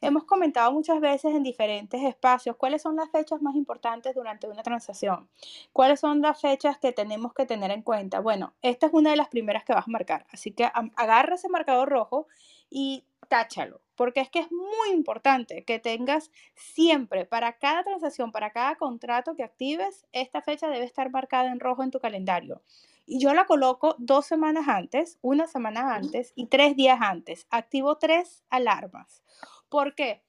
Hemos 0.00 0.24
comentado 0.24 0.72
muchas 0.72 1.00
veces 1.00 1.34
en 1.34 1.42
diferentes 1.42 2.02
espacios 2.02 2.56
cuáles 2.56 2.80
son 2.80 2.96
las 2.96 3.10
fechas 3.10 3.42
más 3.42 3.54
importantes 3.54 4.14
durante 4.14 4.48
una 4.48 4.62
transacción, 4.62 5.28
cuáles 5.74 6.00
son 6.00 6.22
las 6.22 6.40
fechas 6.40 6.78
que 6.78 6.92
tenemos 6.92 7.34
que 7.34 7.44
tener 7.44 7.70
en 7.70 7.82
cuenta. 7.82 8.20
Bueno, 8.20 8.54
esta 8.62 8.86
es 8.86 8.94
una 8.94 9.10
de 9.10 9.16
las 9.16 9.28
primeras 9.28 9.64
que 9.64 9.74
vas 9.74 9.86
a 9.86 9.90
marcar, 9.90 10.26
así 10.32 10.52
que 10.52 10.70
agarra 10.96 11.34
ese 11.34 11.50
marcador 11.50 11.90
rojo 11.90 12.28
y 12.70 13.04
táchalo, 13.28 13.80
porque 13.94 14.20
es 14.20 14.30
que 14.30 14.40
es 14.40 14.50
muy 14.50 14.90
importante 14.92 15.64
que 15.64 15.78
tengas 15.78 16.30
siempre, 16.54 17.26
para 17.26 17.58
cada 17.58 17.84
transacción, 17.84 18.32
para 18.32 18.50
cada 18.50 18.76
contrato 18.76 19.36
que 19.36 19.44
actives, 19.44 20.06
esta 20.12 20.42
fecha 20.42 20.68
debe 20.68 20.84
estar 20.84 21.10
marcada 21.10 21.50
en 21.50 21.60
rojo 21.60 21.82
en 21.82 21.90
tu 21.90 22.00
calendario. 22.00 22.62
Y 23.10 23.20
yo 23.20 23.32
la 23.32 23.46
coloco 23.46 23.94
dos 23.98 24.26
semanas 24.26 24.68
antes, 24.68 25.18
una 25.22 25.46
semana 25.46 25.94
antes 25.94 26.32
y 26.34 26.46
tres 26.46 26.76
días 26.76 26.98
antes. 27.00 27.46
Activo 27.48 27.96
tres 27.96 28.44
alarmas. 28.50 29.22
¿Por 29.70 29.94
qué? 29.94 30.22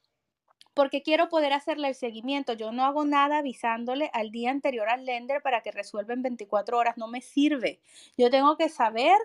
Porque 0.73 1.01
quiero 1.01 1.27
poder 1.27 1.51
hacerle 1.51 1.89
el 1.89 1.95
seguimiento. 1.95 2.53
Yo 2.53 2.71
no 2.71 2.85
hago 2.85 3.03
nada 3.03 3.39
avisándole 3.39 4.09
al 4.13 4.31
día 4.31 4.51
anterior 4.51 4.88
al 4.88 5.05
lender 5.05 5.41
para 5.41 5.62
que 5.62 5.71
resuelva 5.71 6.13
en 6.13 6.21
24 6.21 6.77
horas. 6.77 6.97
No 6.97 7.09
me 7.09 7.19
sirve. 7.19 7.81
Yo 8.17 8.29
tengo 8.29 8.55
que 8.55 8.69
saber 8.69 9.17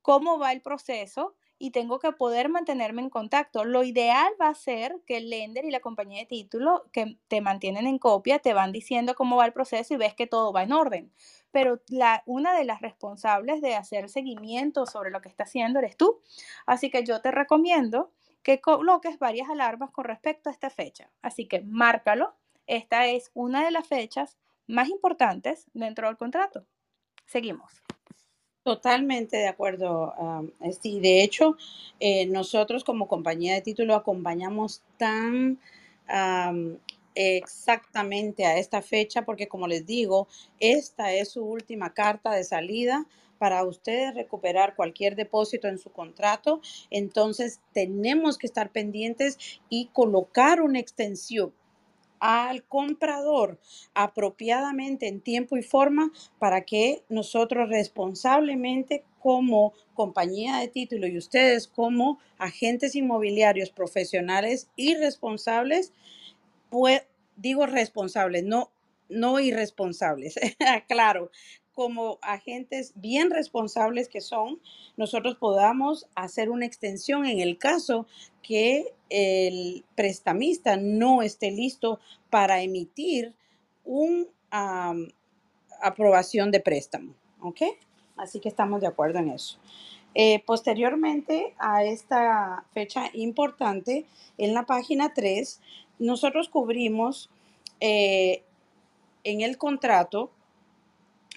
cómo 0.00 0.38
va 0.38 0.52
el 0.52 0.62
proceso 0.62 1.34
y 1.58 1.70
tengo 1.70 1.98
que 1.98 2.12
poder 2.12 2.48
mantenerme 2.48 3.02
en 3.02 3.10
contacto. 3.10 3.64
Lo 3.64 3.82
ideal 3.82 4.32
va 4.40 4.48
a 4.48 4.54
ser 4.54 4.96
que 5.06 5.16
el 5.18 5.30
lender 5.30 5.64
y 5.64 5.70
la 5.70 5.80
compañía 5.80 6.20
de 6.20 6.26
título 6.26 6.84
que 6.92 7.18
te 7.28 7.40
mantienen 7.40 7.86
en 7.86 7.98
copia 7.98 8.38
te 8.38 8.52
van 8.52 8.72
diciendo 8.72 9.14
cómo 9.14 9.36
va 9.36 9.46
el 9.46 9.52
proceso 9.52 9.94
y 9.94 9.96
ves 9.96 10.14
que 10.14 10.26
todo 10.26 10.52
va 10.52 10.62
en 10.62 10.72
orden. 10.72 11.12
Pero 11.50 11.80
la, 11.88 12.22
una 12.26 12.54
de 12.56 12.64
las 12.64 12.82
responsables 12.82 13.62
de 13.62 13.74
hacer 13.74 14.08
seguimiento 14.10 14.84
sobre 14.86 15.10
lo 15.10 15.22
que 15.22 15.28
está 15.28 15.44
haciendo 15.44 15.78
eres 15.78 15.96
tú. 15.96 16.20
Así 16.66 16.90
que 16.90 17.04
yo 17.04 17.22
te 17.22 17.30
recomiendo 17.30 18.12
que 18.42 18.60
coloques 18.60 19.18
varias 19.18 19.48
alarmas 19.48 19.90
con 19.90 20.04
respecto 20.04 20.50
a 20.50 20.52
esta 20.52 20.70
fecha. 20.70 21.10
Así 21.22 21.48
que 21.48 21.62
márcalo. 21.62 22.34
Esta 22.66 23.06
es 23.06 23.30
una 23.32 23.64
de 23.64 23.70
las 23.70 23.86
fechas 23.86 24.36
más 24.66 24.88
importantes 24.88 25.66
dentro 25.72 26.08
del 26.08 26.16
contrato. 26.16 26.66
Seguimos. 27.26 27.82
Totalmente 28.66 29.36
de 29.36 29.46
acuerdo, 29.46 30.12
um, 30.18 30.50
sí. 30.82 30.98
De 30.98 31.22
hecho, 31.22 31.56
eh, 32.00 32.26
nosotros 32.26 32.82
como 32.82 33.06
compañía 33.06 33.54
de 33.54 33.60
título 33.60 33.94
acompañamos 33.94 34.82
tan 34.96 35.60
exactamente 37.14 38.44
a 38.44 38.58
esta 38.58 38.82
fecha 38.82 39.22
porque, 39.24 39.46
como 39.46 39.68
les 39.68 39.86
digo, 39.86 40.26
esta 40.58 41.12
es 41.12 41.30
su 41.30 41.44
última 41.44 41.94
carta 41.94 42.32
de 42.32 42.42
salida 42.42 43.06
para 43.38 43.64
ustedes 43.64 44.16
recuperar 44.16 44.74
cualquier 44.74 45.14
depósito 45.14 45.68
en 45.68 45.78
su 45.78 45.90
contrato. 45.92 46.60
Entonces, 46.90 47.60
tenemos 47.72 48.36
que 48.36 48.48
estar 48.48 48.70
pendientes 48.72 49.38
y 49.68 49.90
colocar 49.92 50.60
una 50.60 50.80
extensión 50.80 51.52
al 52.20 52.64
comprador 52.64 53.58
apropiadamente 53.94 55.08
en 55.08 55.20
tiempo 55.20 55.56
y 55.56 55.62
forma 55.62 56.10
para 56.38 56.62
que 56.62 57.02
nosotros 57.08 57.68
responsablemente 57.68 59.04
como 59.18 59.72
compañía 59.94 60.58
de 60.58 60.68
título 60.68 61.06
y 61.06 61.18
ustedes 61.18 61.66
como 61.66 62.18
agentes 62.38 62.94
inmobiliarios 62.94 63.70
profesionales 63.70 64.68
y 64.76 64.94
responsables, 64.94 65.92
pues 66.70 67.02
digo 67.36 67.66
responsables, 67.66 68.44
no 68.44 68.70
no 69.08 69.38
irresponsables, 69.38 70.34
claro, 70.88 71.30
como 71.76 72.18
agentes 72.22 72.94
bien 72.94 73.30
responsables 73.30 74.08
que 74.08 74.22
son, 74.22 74.58
nosotros 74.96 75.36
podamos 75.36 76.06
hacer 76.14 76.48
una 76.48 76.64
extensión 76.64 77.26
en 77.26 77.38
el 77.38 77.58
caso 77.58 78.06
que 78.42 78.94
el 79.10 79.84
prestamista 79.94 80.78
no 80.78 81.20
esté 81.20 81.50
listo 81.50 82.00
para 82.30 82.62
emitir 82.62 83.34
una 83.84 84.94
aprobación 85.82 86.50
de 86.50 86.60
préstamo. 86.60 87.12
¿Ok? 87.42 87.60
Así 88.16 88.40
que 88.40 88.48
estamos 88.48 88.80
de 88.80 88.86
acuerdo 88.86 89.18
en 89.18 89.28
eso. 89.28 89.58
Eh, 90.14 90.42
posteriormente 90.46 91.54
a 91.58 91.84
esta 91.84 92.64
fecha 92.72 93.10
importante, 93.12 94.06
en 94.38 94.54
la 94.54 94.64
página 94.64 95.12
3, 95.12 95.60
nosotros 95.98 96.48
cubrimos 96.48 97.28
eh, 97.80 98.42
en 99.24 99.42
el 99.42 99.58
contrato 99.58 100.30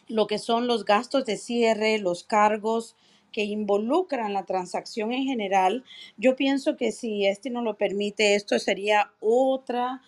lo 0.10 0.28
que 0.28 0.40
son 0.40 0.68
los 0.68 0.84
gastos 0.84 1.26
de 1.26 1.38
cierre, 1.38 2.00
los 2.00 2.24
cargos 2.24 2.96
que 3.32 3.44
involucran 3.44 4.34
la 4.34 4.46
transacción 4.46 5.14
en 5.14 5.24
general. 5.24 5.86
Yo 6.18 6.36
pienso 6.36 6.76
que 6.76 6.92
si 6.92 7.26
este 7.26 7.50
no 7.50 7.62
lo 7.62 7.78
permite, 7.78 8.36
esto 8.36 8.60
sería 8.60 9.12
otra 9.20 10.02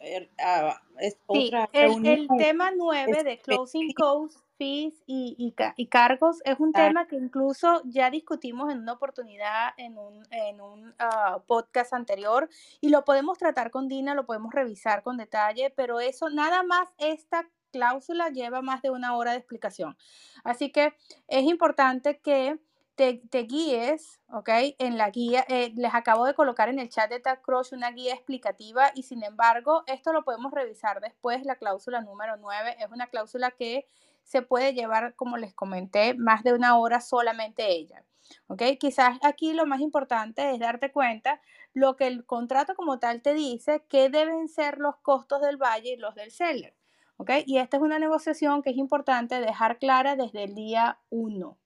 er, 0.00 0.30
ah, 0.38 0.80
otra 1.26 1.68
el, 1.72 2.28
tema 2.38 2.70
9 2.76 3.24
de 3.24 3.38
closing 3.38 3.92
costs, 3.94 4.42
fees 4.58 4.94
y, 5.06 5.54
y, 5.76 5.86
cargos 5.86 6.40
es 6.44 6.60
un 6.60 6.72
tema 6.72 7.06
que 7.08 7.16
incluso 7.16 7.82
ya 7.84 8.10
discutimos 8.10 8.70
en 8.70 8.80
una 8.80 8.92
oportunidad 8.92 9.70
en 9.78 9.98
un, 9.98 10.22
en 10.30 10.60
un 10.60 10.94
ah, 10.98 11.40
podcast 11.46 11.92
anterior 11.92 12.48
y 12.80 12.90
lo 12.90 13.04
podemos 13.04 13.38
tratar 13.38 13.70
con 13.70 13.88
Dina, 13.88 14.14
lo 14.14 14.26
podemos 14.26 14.52
revisar 14.52 15.02
con 15.02 15.16
detalle, 15.16 15.70
pero 15.74 16.00
eso 16.00 16.28
nada 16.30 16.62
más 16.62 16.88
esta 16.98 17.48
cláusula 17.74 18.28
lleva 18.28 18.62
más 18.62 18.82
de 18.82 18.90
una 18.90 19.16
hora 19.16 19.32
de 19.32 19.38
explicación. 19.38 19.96
Así 20.44 20.70
que 20.70 20.94
es 21.26 21.42
importante 21.42 22.20
que 22.20 22.60
te, 22.94 23.42
guíes, 23.42 24.20
¿ok? 24.28 24.48
En 24.78 24.96
la 24.96 25.10
guía, 25.10 25.44
eh, 25.48 25.72
les 25.74 25.92
acabo 25.92 26.24
de 26.24 26.34
colocar 26.34 26.68
en 26.68 26.78
el 26.78 26.88
chat 26.88 27.10
de 27.10 27.18
TagCrush 27.18 27.72
una 27.72 27.90
guía 27.90 28.14
explicativa 28.14 28.92
y 28.94 29.02
sin 29.02 29.24
embargo, 29.24 29.82
esto 29.88 30.12
lo 30.12 30.22
podemos 30.22 30.52
revisar 30.52 31.00
después. 31.00 31.44
La 31.44 31.56
cláusula 31.56 32.00
número 32.00 32.36
9 32.36 32.76
es 32.78 32.88
una 32.92 33.08
cláusula 33.08 33.50
que 33.50 33.88
se 34.22 34.42
puede 34.42 34.72
llevar, 34.72 35.16
como 35.16 35.36
les 35.36 35.52
comenté, 35.52 36.14
más 36.14 36.44
de 36.44 36.52
una 36.52 36.78
hora 36.78 37.00
solamente 37.00 37.72
ella. 37.72 38.04
¿Ok? 38.46 38.62
Quizás 38.78 39.18
aquí 39.22 39.52
lo 39.52 39.66
más 39.66 39.80
importante 39.80 40.52
es 40.52 40.60
darte 40.60 40.92
cuenta 40.92 41.40
lo 41.72 41.96
que 41.96 42.06
el 42.06 42.24
contrato 42.24 42.76
como 42.76 43.00
tal 43.00 43.20
te 43.20 43.34
dice, 43.34 43.82
que 43.88 44.08
deben 44.10 44.48
ser 44.48 44.78
los 44.78 44.96
costos 44.98 45.42
del 45.42 45.56
valle 45.56 45.94
y 45.94 45.96
los 45.96 46.14
del 46.14 46.30
seller. 46.30 46.74
¿Ok? 47.16 47.30
Y 47.46 47.58
esta 47.58 47.76
es 47.76 47.82
una 47.82 47.98
negociación 47.98 48.62
que 48.62 48.70
es 48.70 48.76
importante 48.76 49.40
dejar 49.40 49.78
clara 49.78 50.16
desde 50.16 50.44
el 50.44 50.54
día 50.54 50.98
1. 51.10 51.58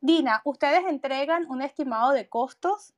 Dina, 0.00 0.42
¿ustedes 0.44 0.84
entregan 0.86 1.46
un 1.50 1.62
estimado 1.62 2.12
de 2.12 2.28
costos 2.28 2.94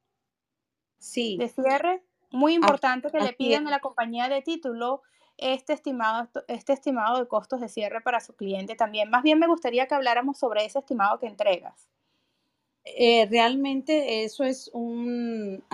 sí. 0.99 1.37
de 1.39 1.49
cierre? 1.49 2.03
Muy 2.31 2.55
importante 2.55 3.11
que 3.11 3.21
le 3.21 3.33
pidan 3.33 3.67
a 3.69 3.71
la 3.71 3.81
compañía 3.81 4.29
de 4.29 4.43
título 4.43 5.03
este 5.37 5.75
estimado, 5.75 6.29
este 6.49 6.73
estimado 6.73 7.19
de 7.19 7.29
costos 7.29 7.61
de 7.61 7.69
cierre 7.69 8.01
para 8.01 8.21
su 8.21 8.35
cliente 8.35 8.75
también. 8.75 9.11
Más 9.11 9.23
bien 9.23 9.39
me 9.39 9.47
gustaría 9.47 9.87
que 9.87 9.95
habláramos 9.95 10.39
sobre 10.39 10.65
ese 10.65 10.81
estimado 10.81 11.19
que 11.19 11.27
entregas. 11.27 11.89
Eh, 12.95 13.27
realmente 13.27 14.23
eso 14.23 14.45
es 14.45 14.71
un, 14.73 15.65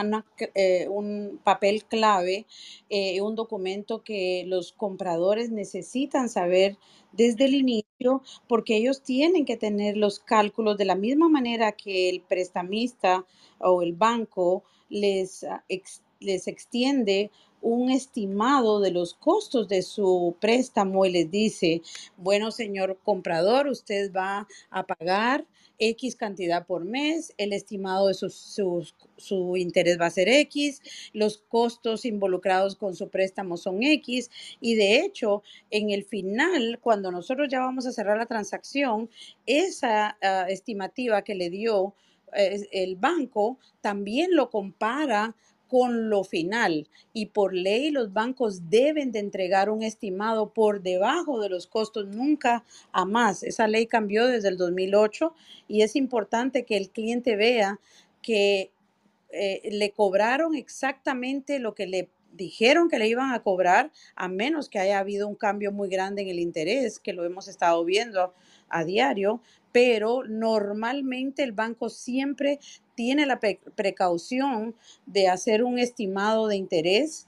eh, 0.55 0.88
un 0.88 1.40
papel 1.44 1.85
clave, 1.85 2.46
eh, 2.88 3.20
un 3.20 3.35
documento 3.35 4.03
que 4.03 4.44
los 4.46 4.72
compradores 4.72 5.51
necesitan 5.51 6.31
saber 6.31 6.79
desde 7.12 7.44
el 7.44 7.55
inicio 7.55 8.22
porque 8.48 8.77
ellos 8.77 9.03
tienen 9.03 9.44
que 9.44 9.59
tener 9.59 9.98
los 9.98 10.20
cálculos 10.20 10.79
de 10.79 10.87
la 10.87 10.94
misma 10.94 11.29
manera 11.29 11.72
que 11.72 12.09
el 12.09 12.22
prestamista 12.22 13.27
o 13.59 13.83
el 13.83 13.92
banco 13.92 14.64
les, 14.88 15.44
ah, 15.44 15.62
les 16.18 16.48
extiende 16.48 17.31
un 17.62 17.90
estimado 17.90 18.81
de 18.81 18.90
los 18.90 19.14
costos 19.14 19.68
de 19.68 19.83
su 19.83 20.37
préstamo 20.40 21.07
y 21.07 21.12
les 21.12 21.31
dice, 21.31 21.81
bueno, 22.16 22.51
señor 22.51 22.98
comprador, 23.03 23.68
usted 23.68 24.12
va 24.12 24.46
a 24.70 24.83
pagar 24.85 25.46
X 25.79 26.16
cantidad 26.16 26.66
por 26.66 26.85
mes, 26.85 27.33
el 27.38 27.53
estimado 27.53 28.09
de 28.09 28.14
su 28.14 29.57
interés 29.57 29.98
va 30.01 30.07
a 30.07 30.11
ser 30.11 30.29
X, 30.29 30.83
los 31.12 31.38
costos 31.38 32.05
involucrados 32.05 32.77
con 32.77 32.94
su 32.94 33.09
préstamo 33.09 33.57
son 33.57 33.83
X 33.83 34.31
y 34.61 34.75
de 34.75 35.01
hecho 35.01 35.42
en 35.70 35.90
el 35.90 36.05
final, 36.05 36.79
cuando 36.81 37.11
nosotros 37.11 37.48
ya 37.51 37.61
vamos 37.61 37.87
a 37.87 37.92
cerrar 37.92 38.18
la 38.18 38.27
transacción, 38.27 39.09
esa 39.46 40.16
ah, 40.22 40.46
estimativa 40.48 41.22
que 41.22 41.35
le 41.35 41.51
dio 41.51 41.94
el 42.35 42.96
banco 42.96 43.59
también 43.83 44.35
lo 44.35 44.48
compara 44.48 45.37
con 45.73 46.11
lo 46.11 46.23
final 46.23 46.87
y 47.15 47.27
por 47.27 47.55
ley 47.55 47.91
los 47.91 48.13
bancos 48.13 48.69
deben 48.69 49.11
de 49.11 49.21
entregar 49.21 49.71
un 49.71 49.83
estimado 49.83 50.53
por 50.53 50.83
debajo 50.83 51.41
de 51.41 51.49
los 51.49 51.67
costos, 51.67 52.09
nunca 52.09 52.63
a 52.93 53.07
más. 53.07 53.43
Esa 53.43 53.67
ley 53.67 53.87
cambió 53.87 54.27
desde 54.27 54.49
el 54.49 54.59
2008 54.59 55.35
y 55.69 55.81
es 55.81 55.97
importante 55.97 56.67
que 56.67 56.77
el 56.77 56.91
cliente 56.91 57.37
vea 57.37 57.81
que 58.21 58.71
eh, 59.31 59.63
le 59.73 59.93
cobraron 59.93 60.55
exactamente 60.55 61.59
lo 61.59 61.75
que 61.75 61.87
le 61.87 62.11
dijeron 62.33 62.91
que 62.91 62.99
le 62.99 63.09
iban 63.09 63.33
a 63.33 63.43
cobrar, 63.43 63.93
a 64.15 64.29
menos 64.29 64.69
que 64.69 64.79
haya 64.79 64.99
habido 64.99 65.27
un 65.27 65.37
cambio 65.37 65.73
muy 65.73 65.89
grande 65.89 66.21
en 66.21 66.29
el 66.29 66.39
interés, 66.39 66.99
que 66.99 67.15
lo 67.15 67.25
hemos 67.25 67.49
estado 67.49 67.83
viendo 67.85 68.35
a 68.73 68.85
diario, 68.85 69.41
pero 69.71 70.25
normalmente 70.25 71.43
el 71.43 71.53
banco 71.53 71.89
siempre 71.89 72.59
tiene 72.95 73.27
la 73.27 73.41
precaución 73.41 74.75
de 75.07 75.29
hacer 75.29 75.63
un 75.63 75.79
estimado 75.79 76.47
de 76.49 76.57
interés 76.57 77.27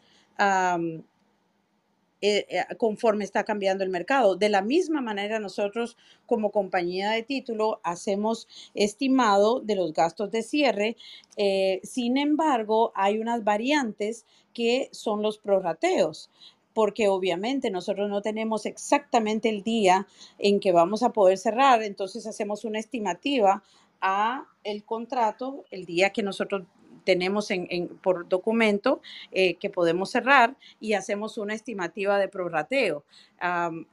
eh, 2.27 2.47
eh, 2.49 2.65
conforme 2.79 3.23
está 3.23 3.45
cambiando 3.45 3.85
el 3.85 3.91
mercado. 3.91 4.35
De 4.35 4.49
la 4.49 4.63
misma 4.63 5.03
manera, 5.03 5.41
nosotros 5.41 5.99
como 6.25 6.53
compañía 6.53 7.11
de 7.11 7.23
título 7.23 7.81
hacemos 7.85 8.49
estimado 8.73 9.61
de 9.61 9.77
los 9.77 9.93
gastos 9.93 10.31
de 10.31 10.43
cierre. 10.43 10.97
Eh, 11.37 11.81
sin 11.83 12.17
embargo, 12.17 12.93
hay 12.95 13.19
unas 13.19 13.45
variantes 13.45 14.25
que 14.55 14.89
son 14.91 15.21
los 15.21 15.37
prorrateos 15.37 16.31
porque 16.75 17.09
obviamente 17.09 17.71
nosotros 17.71 18.11
no 18.11 18.21
tenemos 18.21 18.67
exactamente 18.67 19.49
el 19.49 19.63
día 19.63 20.07
en 20.39 20.61
que 20.61 20.73
vamos 20.73 21.03
a 21.03 21.13
poder 21.13 21.39
cerrar, 21.39 21.83
entonces 21.83 22.27
hacemos 22.27 22.65
una 22.65 22.79
estimativa 22.79 23.63
a 24.01 24.47
el 24.65 24.85
contrato 24.85 25.65
el 25.71 25.87
día 25.87 26.11
que 26.11 26.23
nosotros 26.23 26.65
tenemos 27.05 27.51
en, 27.51 27.89
por 28.03 28.29
documento 28.29 29.01
eh, 29.31 29.55
que 29.57 29.71
podemos 29.71 30.11
cerrar 30.11 30.57
y 30.81 30.95
hacemos 30.95 31.39
una 31.39 31.55
estimativa 31.55 32.19
de 32.19 32.29
prorrateo. 32.29 33.05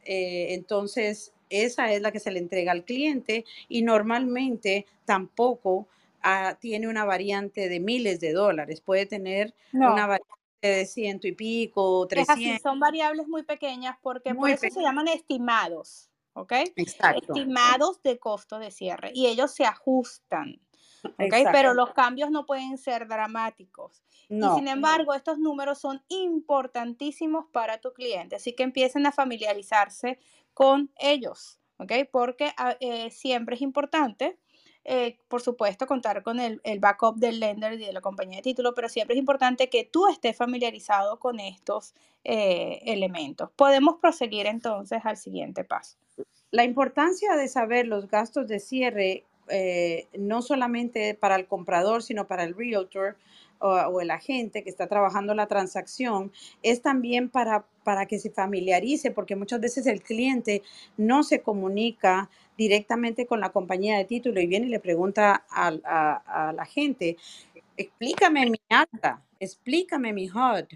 Eh, 0.06 0.54
entonces, 0.54 1.34
esa 1.50 1.92
es 1.92 2.02
la 2.02 2.12
que 2.12 2.20
se 2.20 2.32
le 2.32 2.40
entrega 2.40 2.72
al 2.72 2.86
cliente 2.86 3.46
y 3.68 3.84
normalmente 3.84 4.86
tampoco 5.06 5.88
ah, 6.24 6.58
tiene 6.60 6.88
una 6.88 7.06
variante 7.06 7.70
de 7.70 7.80
miles 7.80 8.20
de 8.20 8.32
dólares, 8.32 8.82
puede 8.82 9.06
tener 9.06 9.54
una 9.74 10.08
variante 10.08 10.41
de 10.70 10.86
ciento 10.86 11.28
y 11.28 11.32
pico, 11.32 12.08
trescientos. 12.08 12.62
son 12.62 12.80
variables 12.80 13.28
muy 13.28 13.44
pequeñas 13.44 13.98
porque 14.02 14.36
por 14.36 14.50
eso 14.50 14.68
se 14.70 14.82
llaman 14.82 15.08
estimados. 15.08 16.12
¿ok? 16.34 16.54
Estimados 16.76 18.02
de 18.04 18.20
costo 18.20 18.60
de 18.60 18.72
cierre 18.72 19.12
y 19.14 19.28
ellos 19.28 19.52
se 19.52 19.66
ajustan. 19.66 20.62
¿ok? 21.04 21.34
Pero 21.52 21.74
los 21.74 21.94
cambios 21.94 22.32
no 22.32 22.46
pueden 22.46 22.78
ser 22.78 23.08
dramáticos. 23.08 24.04
y 24.30 24.42
sin 24.56 24.68
embargo, 24.68 25.14
estos 25.14 25.40
números 25.40 25.80
son 25.80 26.04
importantísimos 26.08 27.46
para 27.52 27.80
tu 27.80 27.92
cliente, 27.94 28.36
así 28.36 28.54
que 28.54 28.64
empiecen 28.64 29.06
a 29.06 29.12
familiarizarse 29.12 30.20
con 30.54 30.92
ellos, 30.98 31.60
¿ok? 31.78 31.92
Porque 32.12 32.54
ah, 32.58 32.78
eh, 32.80 33.10
siempre 33.12 33.56
es 33.56 33.62
importante, 33.62 34.38
eh, 34.84 35.18
por 35.28 35.42
supuesto, 35.42 35.86
contar 35.86 36.24
con 36.24 36.40
el, 36.40 36.60
backup 36.80 37.18
del 37.18 37.40
lender 37.40 37.74
y 37.74 37.86
de 37.86 37.94
la 37.94 38.02
compañía 38.02 38.38
de 38.38 38.44
título, 38.44 38.74
pero 38.74 38.90
siempre 38.90 39.14
es 39.16 39.20
importante 39.20 39.70
que 39.70 39.84
tú 39.84 40.08
estés 40.08 40.36
familiarizado 40.36 41.20
con 41.20 41.40
estos 41.40 41.94
eh, 42.24 42.82
elementos. 42.86 43.52
Podemos 43.56 43.98
proseguir 44.02 44.48
entonces 44.48 45.02
al 45.04 45.18
siguiente 45.18 45.64
paso. 45.64 45.98
La 46.50 46.64
importancia 46.64 47.36
de 47.36 47.48
saber 47.48 47.86
los 47.86 48.08
gastos 48.08 48.48
de 48.48 48.60
cierre, 48.60 49.24
eh, 49.50 50.08
no 50.18 50.42
solamente 50.42 51.14
para 51.14 51.36
el 51.36 51.46
comprador, 51.46 52.02
sino 52.02 52.28
para 52.28 52.44
el 52.44 52.56
realtor 52.56 53.18
o, 53.60 54.02
el 54.02 54.10
agente 54.10 54.64
que 54.64 54.72
está 54.72 54.88
trabajando 54.88 55.36
la 55.36 55.46
transacción, 55.46 56.32
es 56.64 56.82
también 56.82 57.30
para, 57.30 57.66
para 57.84 58.08
que 58.08 58.18
se 58.18 58.32
familiarice, 58.32 59.12
porque 59.12 59.36
muchas 59.36 59.62
veces 59.62 59.86
el 59.86 60.02
cliente 60.02 60.64
no 60.98 61.22
se 61.22 61.42
comunica 61.42 62.32
directamente 62.62 63.26
con 63.26 63.40
la 63.40 63.50
compañía 63.50 63.98
de 63.98 64.06
título 64.06 64.40
y 64.40 64.46
viene 64.46 64.68
y 64.68 64.70
le 64.70 64.80
pregunta 64.80 65.46
a, 65.50 66.54
la 66.54 66.66
gente, 66.66 67.18
explícame 67.76 68.52
mi 68.52 68.62
alta, 68.70 69.20
explícame 69.40 70.14
mi 70.14 70.30
HUD 70.30 70.68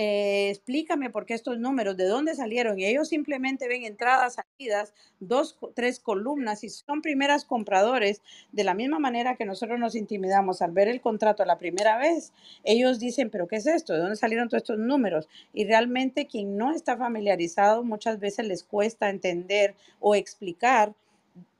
eh, 0.00 0.50
explícame 0.50 1.10
por 1.10 1.26
qué 1.26 1.34
estos 1.34 1.58
números, 1.58 1.96
de 1.96 2.04
dónde 2.04 2.36
salieron. 2.36 2.78
Y 2.78 2.84
ellos 2.84 3.08
simplemente 3.08 3.66
ven 3.66 3.82
entradas, 3.82 4.36
salidas, 4.36 4.94
dos, 5.18 5.58
tres 5.74 5.98
columnas 5.98 6.62
y 6.62 6.68
son 6.68 7.02
primeras 7.02 7.44
compradores. 7.44 8.22
De 8.52 8.62
la 8.62 8.74
misma 8.74 9.00
manera 9.00 9.34
que 9.34 9.44
nosotros 9.44 9.76
nos 9.80 9.96
intimidamos 9.96 10.62
al 10.62 10.70
ver 10.70 10.86
el 10.86 11.00
contrato 11.00 11.44
la 11.44 11.58
primera 11.58 11.98
vez, 11.98 12.32
ellos 12.62 13.00
dicen, 13.00 13.28
pero 13.28 13.48
¿qué 13.48 13.56
es 13.56 13.66
esto? 13.66 13.92
¿De 13.92 13.98
dónde 13.98 14.14
salieron 14.14 14.48
todos 14.48 14.62
estos 14.62 14.78
números? 14.78 15.28
Y 15.52 15.64
realmente 15.64 16.28
quien 16.28 16.56
no 16.56 16.70
está 16.70 16.96
familiarizado 16.96 17.82
muchas 17.82 18.20
veces 18.20 18.46
les 18.46 18.62
cuesta 18.62 19.10
entender 19.10 19.74
o 19.98 20.14
explicar 20.14 20.94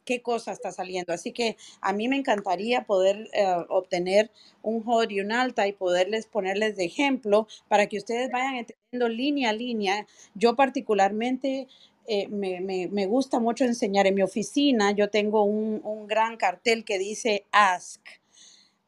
qué 0.09 0.23
cosa 0.23 0.53
está 0.53 0.73
saliendo. 0.73 1.13
Así 1.13 1.33
que 1.33 1.59
a 1.83 1.93
mí 1.93 2.09
me 2.09 2.17
encantaría 2.17 2.85
poder 2.87 3.29
eh, 3.35 3.45
obtener 3.69 4.31
un 4.63 4.83
HOD 4.87 5.11
y 5.11 5.21
un 5.21 5.33
alta 5.33 5.69
y 5.69 5.73
poderles 5.73 6.25
ponerles 6.25 6.77
de 6.77 6.87
ejemplo 6.87 7.47
para 7.69 7.89
que 7.89 7.99
ustedes 7.99 8.31
vayan 8.31 8.55
entendiendo 8.57 9.09
línea 9.11 9.51
a 9.51 9.53
línea. 9.53 10.07
Yo 10.35 10.57
particularmente 10.57 11.69
eh, 12.07 12.27
me, 12.29 13.07
gusta 13.07 13.39
mucho 13.39 13.65
enseñar 13.65 14.07
en 14.07 14.15
mi 14.15 14.23
oficina. 14.23 14.93
Yo 14.93 15.11
tengo 15.11 15.43
un, 15.45 15.83
un 15.85 16.07
gran 16.07 16.39
cartel 16.39 16.87
que 16.87 16.99
dice 16.99 17.45
Ask. 17.53 18.01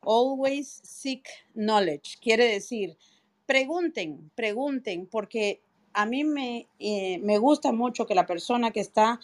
Always 0.00 0.80
seek 0.82 1.28
knowledge. 1.52 2.16
Quiere 2.22 2.46
decir, 2.46 2.96
pregunten, 3.44 4.30
pregunten, 4.34 5.06
porque 5.06 5.60
a 5.92 6.06
mí 6.06 6.24
me, 6.24 6.66
eh, 6.78 7.18
me 7.18 7.36
gusta 7.36 7.72
mucho 7.72 8.06
que 8.06 8.14
la 8.14 8.26
persona 8.26 8.70
que 8.70 8.80
está 8.80 9.20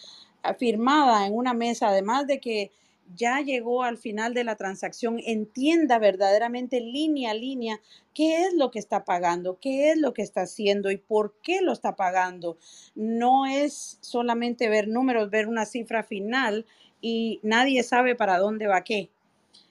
firmada 0.55 1.27
en 1.27 1.35
una 1.35 1.55
mesa, 1.55 1.89
además 1.89 2.27
de 2.27 2.41
que 2.41 2.71
ya 3.15 3.41
llegó 3.41 3.83
al 3.83 3.99
final 3.99 4.35
de 4.35 4.45
la 4.45 4.57
transacción, 4.57 5.21
entienda 5.25 5.99
verdaderamente 5.99 6.81
línea 6.81 7.31
a 7.31 7.35
línea 7.35 7.81
qué 8.15 8.47
es 8.47 8.55
lo 8.55 8.71
que 8.71 8.79
está 8.79 9.05
pagando, 9.05 9.59
qué 9.61 9.91
es 9.91 9.99
lo 9.99 10.13
que 10.13 10.23
está 10.23 10.43
haciendo 10.43 10.91
y 10.91 10.97
por 10.97 11.35
qué 11.43 11.61
lo 11.61 11.73
está 11.73 11.95
pagando. 11.95 12.59
No 12.95 13.47
es 13.47 13.99
solamente 14.01 14.69
ver 14.69 14.89
números, 14.89 15.31
ver 15.31 15.47
una 15.47 15.67
cifra 15.67 16.03
final 16.03 16.67
y 17.01 17.41
nadie 17.43 17.83
sabe 17.83 18.15
para 18.15 18.39
dónde 18.39 18.67
va 18.67 18.83
qué. 18.83 19.11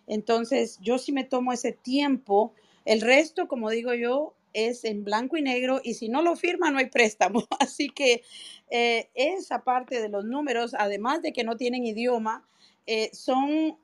Entonces, 0.08 0.78
yo 0.82 0.98
sí 0.98 1.12
me 1.12 1.24
tomo 1.24 1.52
ese 1.52 1.72
tiempo. 1.72 2.54
El 2.86 3.02
resto, 3.02 3.48
como 3.48 3.70
digo 3.70 3.94
yo, 3.94 4.35
es 4.56 4.86
en 4.86 5.04
blanco 5.04 5.38
y 5.38 5.41
negro 5.41 5.82
y 5.84 5.94
si 5.96 6.10
no 6.10 6.24
lo 6.24 6.36
firma 6.36 6.72
no 6.72 6.80
hay 6.80 6.88
préstamo. 6.88 7.46
Así 7.60 7.89
que 7.89 8.24
eh, 8.72 9.10
esa 9.13 9.63
parte 9.63 10.02
de 10.02 10.10
los 10.10 10.26
números, 10.26 10.74
además 10.78 11.22
de 11.22 11.34
que 11.34 11.44
no 11.44 11.58
tienen 11.58 11.86
idioma, 11.86 12.48
eh, 12.88 13.10
son 13.13 13.78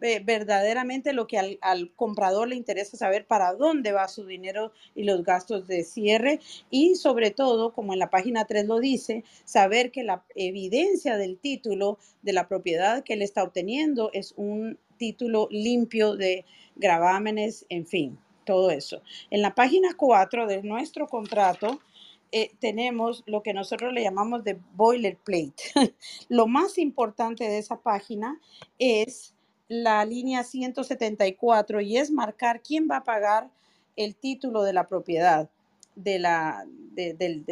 eh, 0.00 0.20
verdaderamente 0.24 1.12
lo 1.12 1.26
que 1.26 1.38
al, 1.38 1.58
al, 1.60 1.92
comprador 1.94 2.48
le 2.48 2.56
interesa 2.56 2.96
saber 2.96 3.26
para 3.26 3.52
dónde 3.54 3.92
va 3.92 4.08
su 4.08 4.24
dinero 4.24 4.72
y 4.94 5.04
los 5.04 5.24
gastos 5.24 5.66
de 5.66 5.84
cierre 5.84 6.40
y 6.70 6.94
sobre 6.94 7.30
todo, 7.30 7.72
como 7.72 7.92
en 7.92 7.98
la 7.98 8.10
página 8.10 8.46
3 8.46 8.66
lo 8.66 8.80
dice, 8.80 9.24
saber 9.44 9.90
que 9.90 10.04
la 10.04 10.24
evidencia 10.36 11.16
del 11.16 11.38
título 11.38 11.98
de 12.22 12.32
la 12.32 12.48
propiedad 12.48 13.04
que 13.04 13.14
él 13.14 13.22
está 13.22 13.42
obteniendo 13.42 14.10
es 14.12 14.32
un 14.36 14.78
título 14.96 15.48
limpio 15.50 16.16
de 16.16 16.44
gravámenes, 16.76 17.66
en 17.68 17.86
fin 17.86 18.18
todo 18.44 18.70
eso. 18.70 19.02
En 19.30 19.42
la 19.42 19.54
página 19.54 19.94
4 19.96 20.46
de 20.46 20.62
nuestro 20.62 21.06
contrato 21.08 21.80
eh, 22.32 22.50
tenemos 22.58 23.22
lo 23.26 23.42
que 23.42 23.54
nosotros 23.54 23.92
le 23.92 24.02
llamamos 24.02 24.44
de 24.44 24.58
boilerplate. 24.74 25.54
lo 26.28 26.46
más 26.46 26.78
importante 26.78 27.44
de 27.44 27.58
esa 27.58 27.80
página 27.80 28.40
es 28.78 29.34
la 29.68 30.04
línea 30.04 30.42
174 30.44 31.80
y 31.80 31.96
es 31.96 32.10
marcar 32.10 32.60
quién 32.62 32.88
va 32.90 32.98
a 32.98 33.04
pagar 33.04 33.50
el 33.96 34.16
título 34.16 34.62
de 34.62 34.72
la 34.72 34.88
propiedad 34.88 35.48
de 35.94 36.18
la, 36.18 36.66
del, 36.94 37.44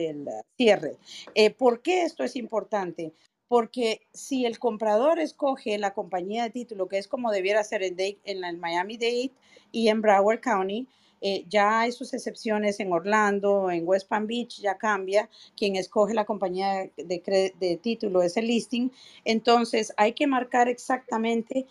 cierre. 0.57 0.97
Eh, 1.35 1.51
¿Por 1.51 1.81
qué 1.83 2.03
esto 2.03 2.25
es 2.25 2.37
importante? 2.37 3.13
Porque 3.53 4.01
si 4.15 4.47
el 4.47 4.59
comprador 4.59 5.19
escoge 5.19 5.77
la 5.77 5.93
compañía 5.93 6.45
de 6.45 6.49
título, 6.49 6.89
que 6.89 6.97
es 6.97 7.07
como 7.07 7.31
debiera 7.31 7.63
ser 7.63 7.83
en, 7.83 7.99
el 8.25 8.57
Miami 8.57 8.97
Dade, 8.97 9.31
y 9.71 9.89
en 9.89 10.01
Broward 10.01 10.41
County. 10.41 10.89
Eh, 11.21 11.45
ya 11.51 11.81
hay 11.81 11.93
sus 11.93 12.15
excepciones 12.15 12.81
en 12.81 12.91
Orlando, 12.95 13.71
en 13.71 13.87
West 13.87 14.09
Palm 14.09 14.27
Beach, 14.27 14.59
ya 14.59 14.79
cambia. 14.79 15.29
Quien 15.55 15.77
escoge 15.77 16.15
la 16.15 16.25
compañía 16.25 16.89
de, 16.97 17.53
de 17.61 17.77
título 17.77 18.23
es 18.23 18.39
el 18.39 18.47
listing. 18.47 18.91
Entonces 19.27 19.93
hay 19.99 20.15
que 20.15 20.27
marcar 20.27 20.71
exactamente 20.71 21.67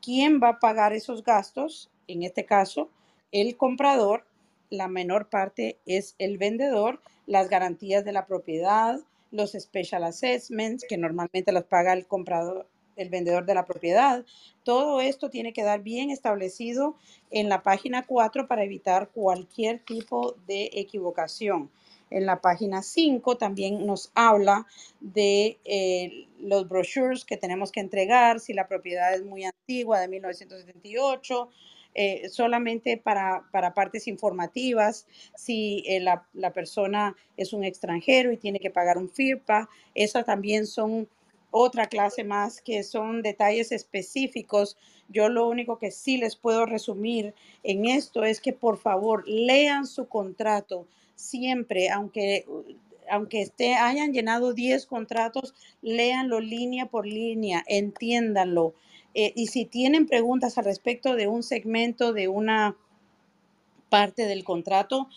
quién 0.00 0.40
va 0.40 0.50
a 0.50 0.60
pagar 0.60 0.92
esos 0.92 1.24
gastos. 1.24 1.90
En 2.06 2.22
este 2.22 2.44
caso, 2.44 2.88
el 3.32 3.56
comprador. 3.56 4.24
La 4.70 4.86
menor 4.86 5.28
parte 5.28 5.80
es 5.86 6.14
el 6.20 6.38
vendedor. 6.38 7.00
Las 7.26 7.48
garantías 7.48 8.04
de 8.04 8.12
la 8.12 8.26
propiedad, 8.26 9.00
los 9.36 9.52
special 9.52 10.04
assessments, 10.04 10.84
que 10.88 10.96
normalmente 10.96 11.52
los 11.52 11.64
paga 11.64 11.92
el 11.92 12.06
comprador, 12.06 12.66
el 12.96 13.10
vendedor 13.10 13.44
de 13.46 13.54
la 13.54 13.66
propiedad. 13.66 14.24
Todo 14.64 15.00
esto 15.00 15.30
tiene 15.30 15.52
que 15.52 15.62
dar 15.62 15.82
bien 15.82 16.10
establecido 16.10 16.96
en 17.30 17.48
la 17.48 17.62
página 17.62 18.04
4 18.06 18.48
para 18.48 18.64
evitar 18.64 19.10
cualquier 19.10 19.80
tipo 19.80 20.34
de 20.46 20.70
equivocación. 20.72 21.70
En 22.08 22.24
la 22.24 22.40
página 22.40 22.82
5 22.82 23.36
también 23.36 23.84
nos 23.84 24.10
habla 24.14 24.66
de 25.00 25.58
eh, 25.64 26.26
los 26.38 26.68
brochures 26.68 27.24
que 27.24 27.36
tenemos 27.36 27.72
que 27.72 27.80
entregar, 27.80 28.40
si 28.40 28.54
la 28.54 28.68
propiedad 28.68 29.12
es 29.14 29.24
muy 29.24 29.44
antigua, 29.44 30.00
de 30.00 30.08
1978, 30.08 31.50
eh, 31.98 32.28
solamente 32.28 32.98
para, 32.98 33.44
para, 33.52 33.72
partes 33.72 34.06
informativas, 34.06 35.06
si 35.34 35.82
eh, 35.86 35.98
la, 35.98 36.26
la, 36.34 36.52
persona 36.52 37.16
es 37.38 37.54
un 37.54 37.64
extranjero 37.64 38.30
y 38.30 38.36
tiene 38.36 38.60
que 38.60 38.70
pagar 38.70 38.98
un 38.98 39.08
FIRPA, 39.08 39.70
esas 39.94 40.26
también 40.26 40.66
son 40.66 41.08
otra 41.50 41.86
clase 41.86 42.22
más 42.22 42.60
que 42.60 42.82
son 42.82 43.22
detalles 43.22 43.72
específicos. 43.72 44.76
Yo 45.08 45.30
lo 45.30 45.48
único 45.48 45.78
que 45.78 45.90
sí 45.90 46.18
les 46.18 46.36
puedo 46.36 46.66
resumir 46.66 47.32
en 47.62 47.86
esto 47.86 48.24
es 48.24 48.42
que 48.42 48.52
por 48.52 48.76
favor 48.76 49.26
lean 49.26 49.86
su 49.86 50.06
contrato 50.06 50.86
siempre, 51.14 51.88
aunque 51.88 52.44
aunque 53.08 53.40
esté, 53.40 53.74
hayan 53.74 54.12
llenado 54.12 54.52
10 54.52 54.84
contratos, 54.84 55.54
léanlo 55.80 56.40
línea 56.40 56.86
por 56.86 57.06
línea, 57.06 57.64
entiéndanlo. 57.66 58.74
Eh, 59.18 59.32
y 59.34 59.46
si 59.46 59.64
tienen 59.64 60.06
preguntas 60.06 60.58
al 60.58 60.66
respecto 60.66 61.14
de 61.14 61.26
un 61.26 61.42
segmento, 61.42 62.12
de 62.12 62.28
una 62.28 62.76
parte 63.88 64.26
del 64.26 64.44
contrato, 64.44 65.08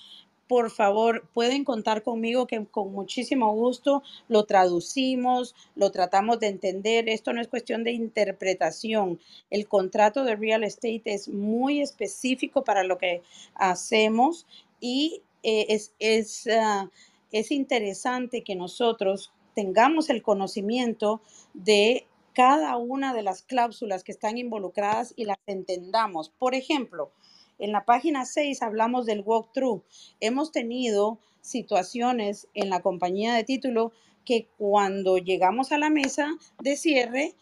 por 0.47 0.71
favor, 0.71 1.27
pueden 1.33 1.65
contar 1.65 2.01
conmigo 2.01 2.47
que 2.47 2.65
con 2.65 2.93
muchísimo 2.93 3.53
gusto 3.53 4.01
lo 4.29 4.45
traducimos, 4.45 5.53
lo 5.75 5.91
tratamos 5.91 6.39
de 6.39 6.47
entender. 6.47 7.09
Esto 7.09 7.33
no 7.33 7.41
es 7.41 7.49
cuestión 7.49 7.83
de 7.83 7.91
interpretación. 7.91 9.19
El 9.49 9.67
contrato 9.67 10.23
de 10.23 10.37
real 10.37 10.63
estate 10.63 11.01
es 11.03 11.27
muy 11.27 11.81
específico 11.81 12.63
para 12.63 12.85
lo 12.85 12.97
que 12.97 13.21
hacemos 13.53 14.47
y 14.79 15.23
eh, 15.43 15.65
es, 15.67 15.91
es, 15.99 16.47
uh, 16.47 16.89
es 17.33 17.51
interesante 17.51 18.43
que 18.43 18.55
nosotros 18.55 19.33
tengamos 19.55 20.09
el 20.09 20.21
conocimiento 20.21 21.19
de 21.53 22.07
cada 22.39 22.77
una 22.77 23.13
de 23.13 23.21
las 23.21 23.41
cláusulas 23.41 24.05
que 24.05 24.13
están 24.13 24.37
involucradas 24.37 25.13
y 25.17 25.25
las 25.25 25.39
entendamos. 25.45 26.29
Por 26.29 26.55
ejemplo, 26.55 27.11
en 27.57 27.73
la 27.73 27.83
página 27.83 28.23
6 28.23 28.61
hablamos 28.61 29.05
del 29.05 29.23
walkthrough. 29.25 29.83
Hemos 30.21 30.53
tenido 30.53 31.19
situaciones 31.41 32.47
en 32.53 32.69
la 32.69 32.79
compañía 32.79 33.33
de 33.33 33.43
título 33.43 33.91
que 34.23 34.47
cuando 34.57 35.17
llegamos 35.17 35.73
a 35.73 35.77
la 35.77 35.89
mesa 35.89 36.29
de 36.61 36.77
cierre, 36.77 37.35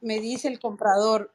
me 0.00 0.18
dice 0.18 0.48
el 0.48 0.58
comprador, 0.58 1.32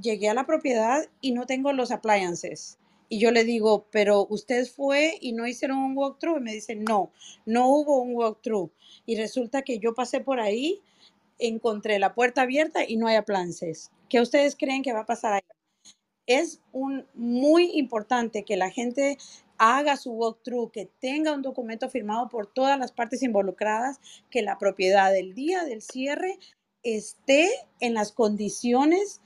llegué 0.00 0.30
a 0.30 0.34
la 0.34 0.46
propiedad 0.46 1.10
y 1.20 1.32
no 1.32 1.44
tengo 1.44 1.74
los 1.74 1.90
appliances. 1.90 2.78
Y 3.10 3.18
yo 3.18 3.32
le 3.32 3.44
digo, 3.44 3.84
pero 3.90 4.26
usted 4.30 4.66
fue 4.66 5.18
y 5.20 5.34
no 5.34 5.46
hicieron 5.46 5.76
un 5.76 5.94
walkthrough. 5.94 6.38
Y 6.38 6.42
me 6.42 6.52
dice, 6.54 6.74
no, 6.74 7.10
no 7.44 7.68
hubo 7.68 8.00
un 8.00 8.14
walkthrough. 8.14 8.70
Y 9.04 9.16
resulta 9.16 9.60
que 9.60 9.78
yo 9.78 9.92
pasé 9.92 10.20
por 10.20 10.40
ahí, 10.40 10.80
encontré 11.40 11.98
la 11.98 12.14
puerta 12.14 12.42
abierta 12.42 12.84
y 12.86 12.96
no 12.96 13.06
hay 13.06 13.16
aplances. 13.16 13.90
¿Qué 14.08 14.20
ustedes 14.20 14.56
creen 14.56 14.82
que 14.82 14.92
va 14.92 15.00
a 15.00 15.06
pasar 15.06 15.34
ahí? 15.34 15.40
Es 16.26 16.60
un, 16.72 17.06
muy 17.14 17.72
importante 17.74 18.44
que 18.44 18.56
la 18.56 18.70
gente 18.70 19.18
haga 19.58 19.96
su 19.96 20.12
walkthrough, 20.12 20.70
que 20.70 20.88
tenga 21.00 21.34
un 21.34 21.42
documento 21.42 21.90
firmado 21.90 22.28
por 22.28 22.46
todas 22.46 22.78
las 22.78 22.92
partes 22.92 23.22
involucradas, 23.22 24.00
que 24.30 24.42
la 24.42 24.58
propiedad 24.58 25.12
del 25.12 25.34
día 25.34 25.64
del 25.64 25.82
cierre 25.82 26.38
esté 26.82 27.50
en 27.80 27.94
las 27.94 28.12
condiciones 28.12 29.20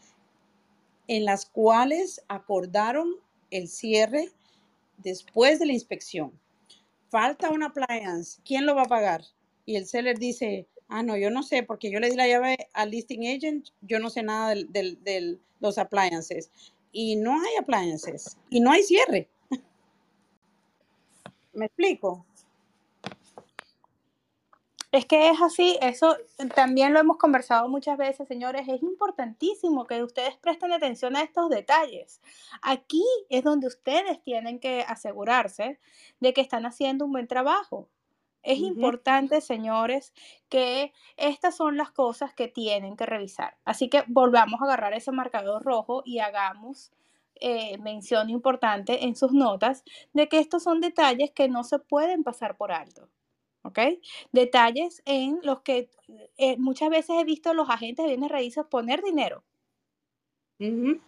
en 1.06 1.24
las 1.24 1.46
cuales 1.46 2.22
acordaron 2.28 3.14
el 3.50 3.68
cierre 3.68 4.32
después 4.98 5.58
de 5.58 5.66
la 5.66 5.72
inspección. 5.72 6.32
Falta 7.10 7.50
una 7.50 7.66
appliance, 7.66 8.40
¿quién 8.44 8.66
lo 8.66 8.74
va 8.74 8.82
a 8.82 8.86
pagar? 8.86 9.22
Y 9.66 9.76
el 9.76 9.86
seller 9.86 10.18
dice, 10.18 10.66
ah, 10.94 11.02
no, 11.02 11.16
yo 11.16 11.30
no 11.30 11.42
sé, 11.42 11.64
porque 11.64 11.90
yo 11.90 11.98
le 11.98 12.08
di 12.08 12.16
la 12.16 12.28
llave 12.28 12.68
al 12.72 12.90
listing 12.90 13.26
agent, 13.26 13.68
yo 13.80 13.98
no 13.98 14.10
sé 14.10 14.22
nada 14.22 14.54
de 14.54 15.38
los 15.58 15.78
appliances. 15.78 16.50
Y 16.92 17.16
no 17.16 17.32
hay 17.32 17.56
appliances, 17.58 18.38
y 18.48 18.60
no 18.60 18.70
hay 18.70 18.84
cierre. 18.84 19.28
¿Me 21.52 21.66
explico? 21.66 22.24
Es 24.92 25.06
que 25.06 25.30
es 25.30 25.42
así, 25.42 25.76
eso 25.82 26.16
también 26.54 26.92
lo 26.92 27.00
hemos 27.00 27.16
conversado 27.16 27.68
muchas 27.68 27.98
veces, 27.98 28.28
señores, 28.28 28.68
es 28.68 28.80
importantísimo 28.80 29.88
que 29.88 30.04
ustedes 30.04 30.36
presten 30.36 30.72
atención 30.72 31.16
a 31.16 31.22
estos 31.22 31.50
detalles. 31.50 32.20
Aquí 32.62 33.04
es 33.28 33.42
donde 33.42 33.66
ustedes 33.66 34.22
tienen 34.22 34.60
que 34.60 34.84
asegurarse 34.86 35.80
de 36.20 36.32
que 36.32 36.40
están 36.40 36.64
haciendo 36.64 37.06
un 37.06 37.10
buen 37.10 37.26
trabajo. 37.26 37.88
Es 38.44 38.58
importante, 38.58 39.40
señores, 39.40 40.12
que 40.48 40.92
estas 41.16 41.56
son 41.56 41.76
las 41.76 41.90
cosas 41.90 42.34
que 42.34 42.46
tienen 42.46 42.96
que 42.96 43.06
revisar. 43.06 43.56
Así 43.64 43.88
que 43.88 44.04
volvamos 44.06 44.60
a 44.60 44.64
agarrar 44.64 44.92
ese 44.92 45.12
marcador 45.12 45.64
rojo 45.64 46.02
y 46.04 46.18
hagamos 46.20 46.92
eh, 47.36 47.78
mención 47.78 48.30
importante 48.30 49.04
en 49.04 49.16
sus 49.16 49.32
notas 49.32 49.82
de 50.12 50.28
que 50.28 50.38
estos 50.38 50.62
son 50.62 50.80
detalles 50.80 51.32
que 51.32 51.48
no 51.48 51.64
se 51.64 51.78
pueden 51.78 52.22
pasar 52.22 52.56
por 52.56 52.70
alto. 52.70 53.08
¿ok? 53.62 53.78
Detalles 54.32 55.02
en 55.06 55.40
los 55.42 55.62
que 55.62 55.90
eh, 56.36 56.56
muchas 56.58 56.90
veces 56.90 57.16
he 57.18 57.24
visto 57.24 57.50
a 57.50 57.54
los 57.54 57.70
agentes 57.70 58.04
de 58.04 58.10
bienes 58.10 58.30
raíces 58.30 58.64
poner 58.66 59.02
dinero 59.02 59.42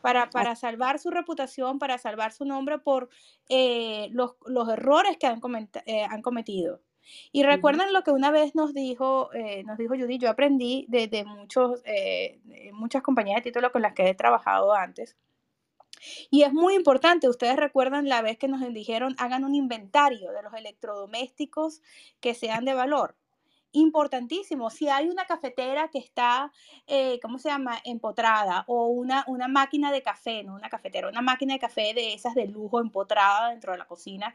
para, 0.03 0.28
para, 0.30 0.57
salvar 0.57 0.99
su 0.99 1.11
reputación, 1.11 1.78
para 1.78 1.99
salvar 1.99 2.32
su 2.32 2.45
nombre 2.45 2.78
por 2.78 3.09
eh, 3.49 4.09
los, 4.11 4.37
los, 4.45 4.68
errores 4.68 5.16
que 5.18 5.26
han, 5.26 5.41
eh, 5.87 6.05
han 6.05 6.20
cometido. 6.20 6.80
Y 7.32 7.42
recuerden 7.42 7.92
lo 7.92 8.02
que 8.02 8.11
una 8.11 8.30
vez 8.30 8.54
nos 8.54 8.74
dijo, 8.74 9.30
nos 9.64 9.78
dijo 9.78 9.94
Judy, 9.94 10.18
yo 10.18 10.30
aprendí 10.30 10.86
de, 10.88 11.07
de 11.09 11.24
muchos, 11.24 11.82
de 11.82 12.70
muchas 12.72 13.02
compañías 13.02 13.36
de 13.36 13.50
título 13.50 13.72
con 13.72 13.82
las 13.82 13.94
que 13.94 14.09
he 14.09 14.14
trabajado 14.14 14.74
antes, 14.74 15.16
y 16.30 16.42
es 16.42 16.52
muy 16.52 16.74
importante, 16.74 17.28
ustedes 17.28 17.57
recuerdan 17.57 18.09
la 18.09 18.22
vez 18.22 18.38
que 18.38 18.48
nos 18.48 18.61
dijeron 18.72 19.14
hagan 19.18 19.44
un 19.44 19.54
inventario 19.54 20.32
de 20.32 20.42
los 20.42 20.52
electrodomésticos 20.54 21.82
que 22.20 22.34
sean 22.34 22.64
de 22.64 22.74
valor. 22.74 23.16
Importantísimo, 23.72 24.70
si 24.70 24.88
hay 24.88 25.08
una 25.08 25.26
cafetera 25.26 25.88
que 25.88 25.98
está, 25.98 26.50
eh, 26.86 27.18
¿cómo 27.20 27.38
se 27.38 27.50
llama?, 27.50 27.78
empotrada 27.84 28.64
o 28.68 28.86
una, 28.86 29.24
una 29.26 29.48
máquina 29.48 29.92
de 29.92 30.02
café, 30.02 30.42
no 30.44 30.54
una 30.54 30.70
cafetera, 30.70 31.08
una 31.08 31.20
máquina 31.20 31.54
de 31.54 31.60
café 31.60 31.92
de 31.92 32.14
esas 32.14 32.34
de 32.34 32.46
lujo 32.46 32.80
empotrada 32.80 33.50
dentro 33.50 33.72
de 33.72 33.78
la 33.78 33.86
cocina, 33.86 34.34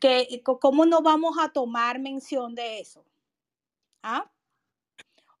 que, 0.00 0.42
¿cómo 0.42 0.86
no 0.86 1.02
vamos 1.02 1.36
a 1.38 1.50
tomar 1.50 1.98
mención 1.98 2.54
de 2.54 2.80
eso? 2.80 3.04
¿Ah? 4.02 4.30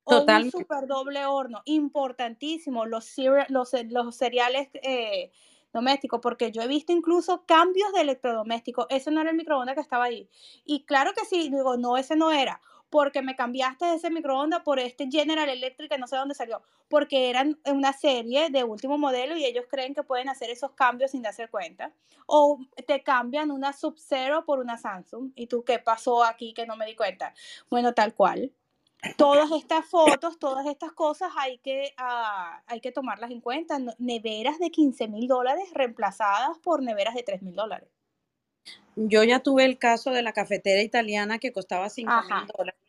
O 0.04 0.24
un 0.24 0.50
super 0.50 0.86
doble 0.86 1.26
horno, 1.26 1.62
importantísimo, 1.66 2.86
los, 2.86 3.14
los, 3.48 3.72
los 3.90 4.16
cereales 4.16 4.68
eh, 4.74 5.30
doméstico, 5.72 6.20
porque 6.20 6.50
yo 6.50 6.62
he 6.62 6.66
visto 6.66 6.92
incluso 6.92 7.44
cambios 7.46 7.92
de 7.92 8.00
electrodoméstico. 8.00 8.86
Ese 8.88 9.10
no 9.10 9.20
era 9.20 9.30
el 9.30 9.36
microondas 9.36 9.74
que 9.74 9.82
estaba 9.82 10.04
ahí. 10.04 10.28
Y 10.64 10.84
claro 10.84 11.12
que 11.14 11.26
sí, 11.26 11.50
digo, 11.50 11.76
no, 11.76 11.98
ese 11.98 12.16
no 12.16 12.30
era, 12.30 12.62
porque 12.90 13.22
me 13.22 13.36
cambiaste 13.36 13.94
ese 13.94 14.10
microondas 14.10 14.62
por 14.62 14.78
este 14.78 15.08
General 15.10 15.48
Electric, 15.48 15.98
no 15.98 16.06
sé 16.06 16.16
dónde 16.16 16.34
salió, 16.34 16.62
porque 16.88 17.30
eran 17.30 17.58
una 17.66 17.92
serie 17.92 18.50
de 18.50 18.64
último 18.64 18.98
modelo 18.98 19.36
y 19.36 19.44
ellos 19.44 19.66
creen 19.68 19.94
que 19.94 20.02
pueden 20.02 20.28
hacer 20.28 20.50
esos 20.50 20.72
cambios 20.72 21.10
sin 21.12 21.22
darse 21.22 21.48
cuenta. 21.48 21.92
O 22.26 22.58
te 22.86 23.02
cambian 23.02 23.50
una 23.50 23.72
Sub-Zero 23.72 24.44
por 24.44 24.58
una 24.58 24.76
Samsung 24.76 25.32
y 25.34 25.46
tú, 25.46 25.64
¿qué 25.64 25.78
pasó 25.78 26.24
aquí 26.24 26.52
que 26.52 26.66
no 26.66 26.76
me 26.76 26.86
di 26.86 26.94
cuenta? 26.94 27.34
Bueno, 27.70 27.94
tal 27.94 28.14
cual 28.14 28.52
todas 29.16 29.50
estas 29.52 29.86
fotos, 29.86 30.38
todas 30.38 30.66
estas 30.66 30.92
cosas 30.92 31.30
hay 31.36 31.58
que, 31.58 31.94
ah, 31.96 32.62
hay 32.66 32.80
que 32.80 32.92
tomarlas 32.92 33.30
en 33.30 33.40
cuenta. 33.40 33.78
Neveras 33.98 34.58
de 34.58 34.70
15 34.70 35.08
mil 35.08 35.28
dólares 35.28 35.68
reemplazadas 35.72 36.58
por 36.58 36.82
neveras 36.82 37.14
de 37.14 37.22
3 37.22 37.42
mil 37.42 37.54
dólares. 37.54 37.88
Yo 38.96 39.22
ya 39.24 39.40
tuve 39.40 39.64
el 39.64 39.78
caso 39.78 40.10
de 40.10 40.22
la 40.22 40.32
cafetera 40.32 40.82
italiana 40.82 41.38
que 41.38 41.52
costaba 41.52 41.88
5 41.88 42.10
mil 42.10 42.46
dólares 42.56 42.80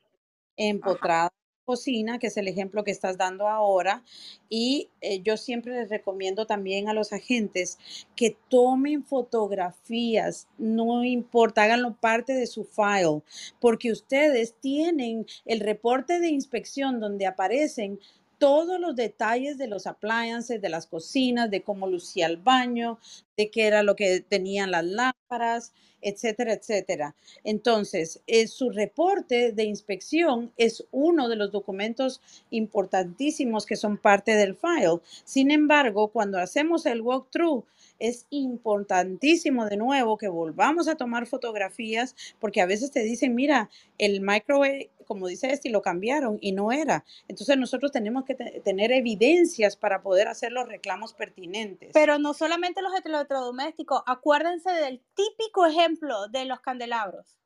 empotrada 0.57 1.31
cocina, 1.69 2.17
que 2.17 2.27
es 2.27 2.37
el 2.37 2.47
ejemplo 2.47 2.83
que 2.83 2.89
estás 2.89 3.15
dando 3.15 3.47
ahora. 3.47 4.03
Y 4.49 4.89
eh, 5.01 5.21
yo 5.21 5.37
siempre 5.37 5.75
les 5.75 5.89
recomiendo 5.89 6.47
también 6.47 6.89
a 6.89 6.95
los 6.95 7.13
agentes 7.13 7.77
que 8.15 8.35
tomen 8.49 9.03
fotografías, 9.03 10.47
no 10.57 11.03
importa, 11.03 11.61
háganlo 11.61 11.95
parte 11.95 12.33
de 12.33 12.47
su 12.47 12.63
file, 12.63 13.21
porque 13.59 13.91
ustedes 13.91 14.55
tienen 14.59 15.27
el 15.45 15.59
reporte 15.59 16.19
de 16.19 16.29
inspección 16.29 16.99
donde 16.99 17.27
aparecen 17.27 17.99
todos 18.39 18.79
los 18.79 18.95
detalles 18.95 19.57
de 19.57 19.67
los 19.67 19.85
appliances, 19.85 20.61
de 20.61 20.69
las 20.69 20.87
cocinas, 20.87 21.51
de 21.51 21.61
cómo 21.61 21.87
lucía 21.87 22.25
el 22.25 22.37
baño, 22.37 22.97
de 23.37 23.51
qué 23.51 23.67
era 23.67 23.83
lo 23.83 23.95
que 23.95 24.21
tenían 24.21 24.71
las 24.71 24.85
lámparas, 24.85 25.73
etcétera, 26.01 26.53
etcétera. 26.53 27.15
Entonces, 27.43 28.21
eh, 28.27 28.47
su 28.47 28.69
reporte 28.69 29.51
de 29.51 29.63
inspección 29.65 30.51
es 30.57 30.85
uno 30.91 31.29
de 31.29 31.35
los 31.35 31.51
documentos 31.51 32.21
importantísimos 32.49 33.65
que 33.65 33.75
son 33.75 33.97
parte 33.97 34.35
del 34.35 34.55
file. 34.55 34.99
Sin 35.25 35.51
embargo, 35.51 36.07
cuando 36.09 36.39
hacemos 36.39 36.85
el 36.85 37.01
walkthrough, 37.01 37.65
es 37.99 38.25
importantísimo 38.29 39.65
de 39.65 39.75
nuevo 39.75 40.17
que 40.17 40.29
volvamos 40.29 40.87
a 40.87 40.95
tomar 40.95 41.27
fotografías 41.27 42.15
porque 42.39 42.61
a 42.61 42.65
veces 42.65 42.91
te 42.91 43.03
dicen, 43.03 43.35
mira, 43.35 43.69
el 43.97 44.21
microwave, 44.21 44.89
como 45.09 45.25
dice 45.25 45.51
este, 45.51 45.71
lo 45.71 45.81
cambiaron 45.81 46.37
y 46.39 46.51
no 46.51 46.71
era. 46.71 47.03
Entonces 47.27 47.57
nosotros 47.57 47.91
tenemos 47.91 48.25
que 48.25 48.35
tener 48.35 48.91
evidencias 48.91 49.75
para 49.75 50.03
poder 50.03 50.27
hacer 50.27 50.51
los 50.51 50.67
reclamos 50.67 51.15
pertinentes. 51.15 51.89
Pero 51.95 52.19
no 52.19 52.35
solamente 52.35 52.83
los 52.83 52.93
electrodomésticos, 53.03 54.03
acuérdense 54.05 54.69
del 54.69 55.01
típico 55.15 55.65
ejemplo 55.65 56.27
de 56.27 56.45
los 56.45 56.59
candelabros, 56.59 57.39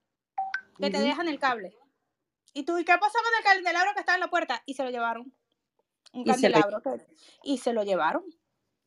que 0.77 0.89
te 0.89 0.99
dejan 0.99 1.29
el 1.29 1.39
cable. 1.39 1.73
¿Y 2.53 2.63
tú, 2.63 2.77
¿y 2.77 2.83
qué 2.83 2.97
pasó 2.99 3.17
con 3.23 3.33
el 3.37 3.43
candelabro 3.45 3.93
que 3.93 4.01
estaba 4.01 4.17
en 4.17 4.21
la 4.21 4.29
puerta? 4.29 4.61
Y 4.65 4.73
se 4.73 4.83
lo 4.83 4.89
llevaron. 4.89 5.33
Un 6.11 6.25
candelabro. 6.25 6.81
y 7.43 7.59
se 7.59 7.71
lo 7.71 7.83
llevaron. 7.83 8.25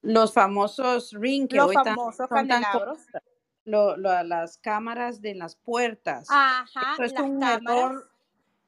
Los 0.03 0.35
famosos 0.35 1.12
ring 1.12 1.51
Los 1.51 1.72
famosos 1.72 2.29
candelabros. 2.29 2.99
las 3.64 4.59
cámaras 4.59 5.22
de 5.22 5.35
las 5.35 5.57
puertas. 5.57 6.27
Ajá, 6.29 6.95
las 6.99 7.14
cámaras. 7.14 8.05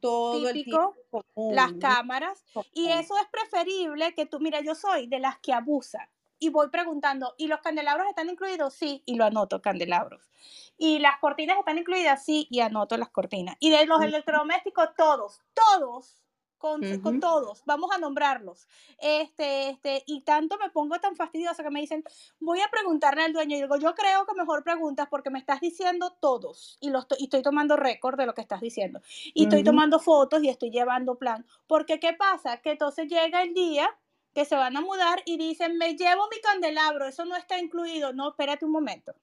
Todo 0.01 0.49
el 0.49 0.65
tiempo 0.65 0.97
Las 1.35 1.73
cámaras. 1.75 2.45
Y 2.73 2.89
eso 2.91 3.17
es 3.17 3.27
preferible 3.31 4.15
que 4.15 4.27
tú, 4.27 4.41
mira, 4.41 4.61
yo 4.61 4.75
soy 4.75 5.07
de 5.07 5.19
las 5.19 5.39
que 5.39 5.53
abusan. 5.53 6.09
Y 6.41 6.51
voy 6.51 6.69
preguntando, 6.71 7.35
¿y 7.37 7.49
los 7.49 7.61
candelabros 7.61 8.07
están 8.09 8.29
incluidos? 8.29 8.73
Sí, 8.75 9.03
y 9.07 9.17
lo 9.17 9.25
anoto, 9.25 9.61
candelabros. 9.61 10.31
¿Y 10.77 11.01
las 11.01 11.19
cortinas 11.19 11.59
están 11.59 11.79
incluidas? 11.79 12.25
Sí, 12.25 12.47
y 12.49 12.61
anoto 12.61 12.97
las 12.97 13.11
cortinas. 13.11 13.57
Y 13.59 13.71
de 13.71 13.87
los 13.87 14.01
electrodomésticos, 14.01 14.91
todos, 14.97 15.41
todos 15.53 16.15
con, 16.59 17.21
todos, 17.21 17.63
vamos 17.65 17.91
a 17.93 17.99
nombrarlos. 17.99 18.67
Este, 18.99 19.71
este, 19.71 20.03
y 20.07 20.23
tanto 20.23 20.59
me 20.59 20.71
pongo 20.71 20.99
tan 20.99 21.17
fastidiosa 21.17 21.63
que 21.63 21.71
me 21.71 21.81
dicen, 21.81 22.05
voy 22.41 22.61
a 22.61 22.69
preguntarle 22.69 23.23
al 23.23 23.33
dueño. 23.33 23.57
Y 23.57 23.63
digo, 23.63 23.77
yo 23.77 23.95
creo 23.95 24.27
que 24.27 24.35
mejor 24.35 24.65
preguntas 24.65 25.09
porque 25.11 25.31
me 25.31 25.39
estás 25.39 25.61
diciendo 25.61 26.17
todos 26.21 26.77
y, 26.81 26.91
lo 26.91 27.01
estoy, 27.01 27.19
y 27.21 27.25
estoy 27.25 27.43
tomando 27.43 27.77
récord 27.77 28.19
de 28.19 28.27
lo 28.27 28.35
que 28.35 28.43
estás 28.43 28.61
diciendo. 28.61 29.01
Y 29.35 29.45
estoy 29.45 29.63
tomando 29.63 29.99
fotos 29.99 30.43
y 30.43 30.49
estoy 30.49 30.71
llevando 30.71 31.15
plan. 31.17 31.47
Porque, 31.67 32.01
¿qué 32.01 32.13
pasa? 32.13 32.59
Que 32.59 32.73
entonces 32.73 33.09
llega 33.09 33.43
el 33.43 33.55
día 33.55 33.89
que 34.35 34.45
se 34.45 34.57
van 34.57 34.77
a 34.77 34.81
mudar 34.81 35.23
y 35.25 35.37
dicen, 35.37 35.79
me 35.79 35.97
llevo 35.97 36.29
mi 36.31 36.41
candelabro, 36.41 37.07
eso 37.07 37.25
no 37.25 37.37
está 37.37 37.59
incluido. 37.59 38.13
No, 38.13 38.31
espérate 38.31 38.65
un 38.65 38.73
momento. 38.73 39.15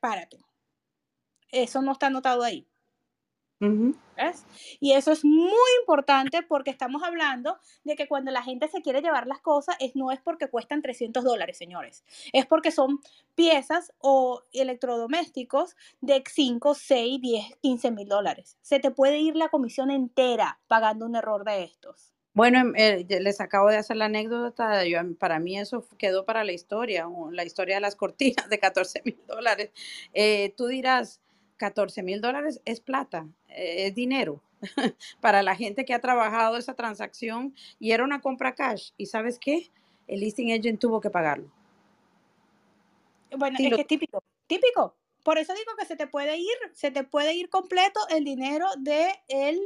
Párate. 0.00 0.38
Eso 1.50 1.80
no 1.82 1.92
está 1.92 2.08
anotado 2.08 2.42
ahí. 2.42 2.66
Y 4.80 4.92
eso 4.92 5.12
es 5.12 5.24
muy 5.24 5.70
importante 5.80 6.42
porque 6.42 6.70
estamos 6.70 7.02
hablando 7.02 7.58
de 7.84 7.96
que 7.96 8.06
cuando 8.06 8.30
la 8.30 8.42
gente 8.42 8.68
se 8.68 8.82
quiere 8.82 9.00
llevar 9.00 9.26
las 9.26 9.40
cosas, 9.40 9.76
es, 9.80 9.96
no 9.96 10.10
es 10.12 10.20
porque 10.20 10.48
cuestan 10.48 10.82
300 10.82 11.24
dólares, 11.24 11.56
señores. 11.56 12.04
Es 12.32 12.46
porque 12.46 12.70
son 12.70 13.00
piezas 13.34 13.92
o 13.98 14.42
electrodomésticos 14.52 15.76
de 16.00 16.22
5, 16.26 16.74
6, 16.74 17.20
10, 17.20 17.56
15 17.62 17.90
mil 17.90 18.08
dólares. 18.08 18.58
Se 18.62 18.80
te 18.80 18.90
puede 18.90 19.18
ir 19.18 19.36
la 19.36 19.48
comisión 19.48 19.90
entera 19.90 20.60
pagando 20.68 21.06
un 21.06 21.16
error 21.16 21.44
de 21.44 21.64
estos. 21.64 22.12
Bueno, 22.36 22.58
em, 22.58 22.74
eh, 22.76 23.06
les 23.08 23.40
acabo 23.40 23.70
de 23.70 23.78
hacer 23.78 23.96
la 23.96 24.06
anécdota, 24.06 24.82
para 25.18 25.38
mí 25.38 25.58
eso 25.58 25.86
quedó 25.96 26.26
para 26.26 26.44
la 26.44 26.52
historia, 26.52 27.06
la 27.32 27.44
historia 27.44 27.76
de 27.76 27.80
las 27.80 27.96
cortinas 27.96 28.50
de 28.50 28.58
14 28.58 29.00
mil 29.06 29.18
dólares. 29.26 29.70
Eh, 30.12 30.52
tú 30.54 30.66
dirás, 30.66 31.22
14 31.56 32.02
mil 32.02 32.20
dólares 32.20 32.60
es 32.64 32.80
plata, 32.80 33.28
eh, 33.48 33.86
es 33.86 33.94
dinero 33.94 34.42
para 35.20 35.42
la 35.42 35.56
gente 35.56 35.84
que 35.84 35.94
ha 35.94 36.00
trabajado 36.00 36.56
esa 36.56 36.74
transacción 36.74 37.54
y 37.78 37.92
era 37.92 38.04
una 38.04 38.20
compra 38.20 38.54
cash. 38.54 38.90
¿Y 38.96 39.06
sabes 39.06 39.38
qué? 39.38 39.70
El 40.06 40.20
listing 40.20 40.52
agent 40.52 40.80
tuvo 40.80 41.00
que 41.00 41.10
pagarlo. 41.10 41.50
Bueno, 43.36 43.56
es 43.58 43.74
que 43.74 43.80
es 43.80 43.86
típico, 43.86 44.22
típico. 44.46 44.94
Por 45.22 45.38
eso 45.38 45.52
digo 45.54 45.72
que 45.76 45.86
se 45.86 45.96
te 45.96 46.06
puede 46.06 46.38
ir, 46.38 46.54
se 46.72 46.92
te 46.92 47.02
puede 47.02 47.34
ir 47.34 47.48
completo 47.48 47.98
el 48.10 48.24
dinero 48.24 48.68
de 48.78 49.08
el, 49.26 49.60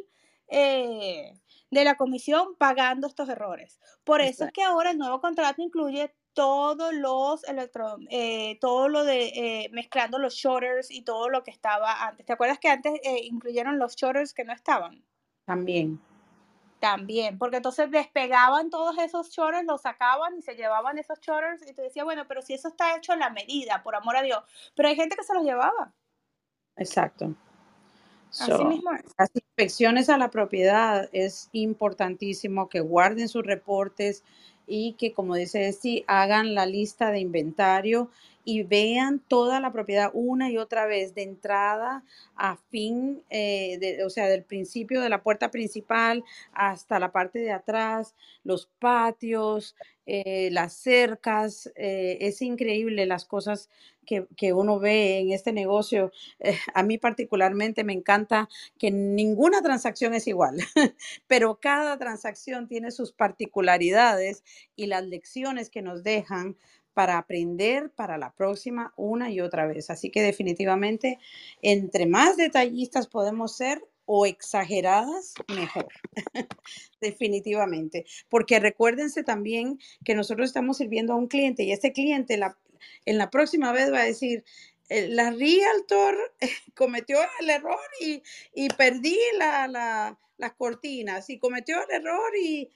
eh, 0.49 1.34
de 1.70 1.84
la 1.84 1.97
comisión 1.97 2.55
pagando 2.57 3.07
estos 3.07 3.28
errores. 3.28 3.78
Por 4.05 4.22
eso 4.22 4.47
es 4.47 4.53
que 4.53 4.62
ahora 4.62 4.91
el 4.91 4.99
nuevo 4.99 5.20
contrato 5.20 5.61
incluye 5.61 6.14
todos 6.32 6.94
los 6.94 7.44
electro, 7.44 7.96
eh, 8.10 8.58
todo 8.60 8.88
lo 8.88 9.04
de 9.04 9.28
eh, 9.28 9.70
mezclando 9.72 10.18
los 10.18 10.34
shorters 10.34 10.90
y 10.90 11.02
todo 11.02 11.28
lo 11.28 11.42
que 11.42 11.50
estaba 11.50 12.06
antes. 12.06 12.26
¿Te 12.26 12.32
acuerdas 12.32 12.58
que 12.58 12.68
antes 12.68 12.94
eh, 13.04 13.20
incluyeron 13.24 13.78
los 13.78 13.96
shorters 13.96 14.32
que 14.32 14.44
no 14.44 14.52
estaban? 14.52 15.04
También. 15.44 16.00
También, 16.78 17.36
porque 17.36 17.58
entonces 17.58 17.90
despegaban 17.90 18.70
todos 18.70 18.96
esos 18.98 19.28
shorters, 19.30 19.66
los 19.66 19.82
sacaban 19.82 20.38
y 20.38 20.42
se 20.42 20.54
llevaban 20.54 20.96
esos 20.96 21.20
shorters 21.20 21.68
y 21.68 21.74
te 21.74 21.82
decía, 21.82 22.04
bueno, 22.04 22.24
pero 22.26 22.40
si 22.40 22.54
eso 22.54 22.68
está 22.68 22.96
hecho 22.96 23.12
a 23.12 23.16
la 23.16 23.28
medida, 23.28 23.82
por 23.82 23.94
amor 23.94 24.16
a 24.16 24.22
Dios. 24.22 24.42
Pero 24.74 24.88
hay 24.88 24.96
gente 24.96 25.14
que 25.14 25.22
se 25.22 25.34
los 25.34 25.44
llevaba. 25.44 25.92
Exacto. 26.76 27.34
Así 28.30 28.64
mismo 28.64 28.92
Las 29.18 29.30
inspecciones 29.34 30.08
a 30.08 30.16
la 30.16 30.30
propiedad 30.30 31.08
es 31.12 31.48
importantísimo 31.52 32.68
que 32.68 32.80
guarden 32.80 33.28
sus 33.28 33.44
reportes, 33.44 34.22
y 34.70 34.92
que, 34.92 35.12
como 35.12 35.34
dice 35.34 35.68
Esti, 35.68 36.04
hagan 36.06 36.54
la 36.54 36.64
lista 36.64 37.10
de 37.10 37.18
inventario 37.18 38.08
y 38.45 38.62
vean 38.62 39.20
toda 39.20 39.61
la 39.61 39.72
propiedad 39.72 40.11
una 40.14 40.51
y 40.51 40.59
otra 40.59 40.86
vez, 40.86 41.14
de 41.14 41.22
entrada 41.22 42.05
a 42.36 42.57
fin, 42.70 43.22
eh, 43.30 43.99
o 44.05 44.11
sea, 44.11 44.28
del 44.28 44.45
principio 44.45 45.01
de 45.01 45.09
la 45.09 45.22
puerta 45.22 45.51
principal 45.51 46.24
hasta 46.53 46.99
la 46.99 47.12
parte 47.12 47.38
de 47.38 47.53
atrás, 47.53 48.14
los 48.45 48.66
patios, 48.78 49.76
eh, 50.07 50.49
las 50.51 50.72
cercas. 50.72 51.70
Eh, 51.76 52.18
es 52.20 52.43
increíble 52.43 53.07
las 53.07 53.24
cosas 53.24 53.68
que, 54.36 54.53
uno 54.53 54.80
ve 54.80 55.20
en 55.20 55.30
este 55.30 55.53
negocio. 55.53 56.11
A 56.74 56.82
mí 56.82 56.99
particularmente 56.99 57.84
me 57.84 57.93
encanta 57.93 58.49
que 58.78 58.91
ninguna 58.91 59.62
transacción 59.62 60.14
es 60.14 60.26
igual, 60.26 60.57
pero 61.28 61.61
cada 61.61 61.97
transacción 61.97 62.66
tiene 62.66 62.91
sus 62.91 63.12
particularidades 63.12 64.43
y 64.74 64.86
las 64.86 65.05
lecciones 65.05 65.70
que 65.70 65.82
nos 65.82 66.03
dejan 66.03 66.57
para 66.95 67.18
aprender 67.18 67.91
para 67.91 68.18
la 68.18 68.32
próxima 68.32 68.93
una 68.97 69.30
y 69.30 69.41
otra 69.41 69.66
vez. 69.66 69.91
Así 69.91 70.11
que 70.11 70.22
definitivamente, 70.22 71.18
entre 71.62 72.07
más 72.07 72.36
detallistas 72.36 73.07
podemos 73.07 73.57
ser 73.57 73.82
o 74.07 74.26
exageradas, 74.26 75.34
mejor. 75.49 75.88
definitivamente. 77.01 78.05
Porque 78.28 78.59
recuérdense 78.59 79.22
también 79.22 79.78
que 80.05 80.14
nosotros 80.14 80.49
estamos 80.49 80.78
sirviendo 80.78 81.12
a 81.12 81.16
un 81.16 81.28
cliente 81.28 81.62
y 81.62 81.72
este 81.72 81.93
cliente 81.93 82.38
en 83.05 83.18
la 83.18 83.30
próxima 83.30 83.72
vez 83.72 83.93
va 83.93 84.01
a 84.01 84.05
decir, 84.05 84.45
eh, 84.91 85.07
la 85.09 85.30
realtor 85.30 86.16
cometió 86.74 87.18
el 87.41 87.49
error 87.49 87.78
y, 88.01 88.68
perdí 88.76 89.16
la, 89.38 89.68
la, 89.68 90.18
las 90.36 90.53
cortinas 90.55 91.30
y 91.30 91.38
cometió 91.38 91.76
el 91.88 92.03
error 92.03 92.32
y, 92.36 92.68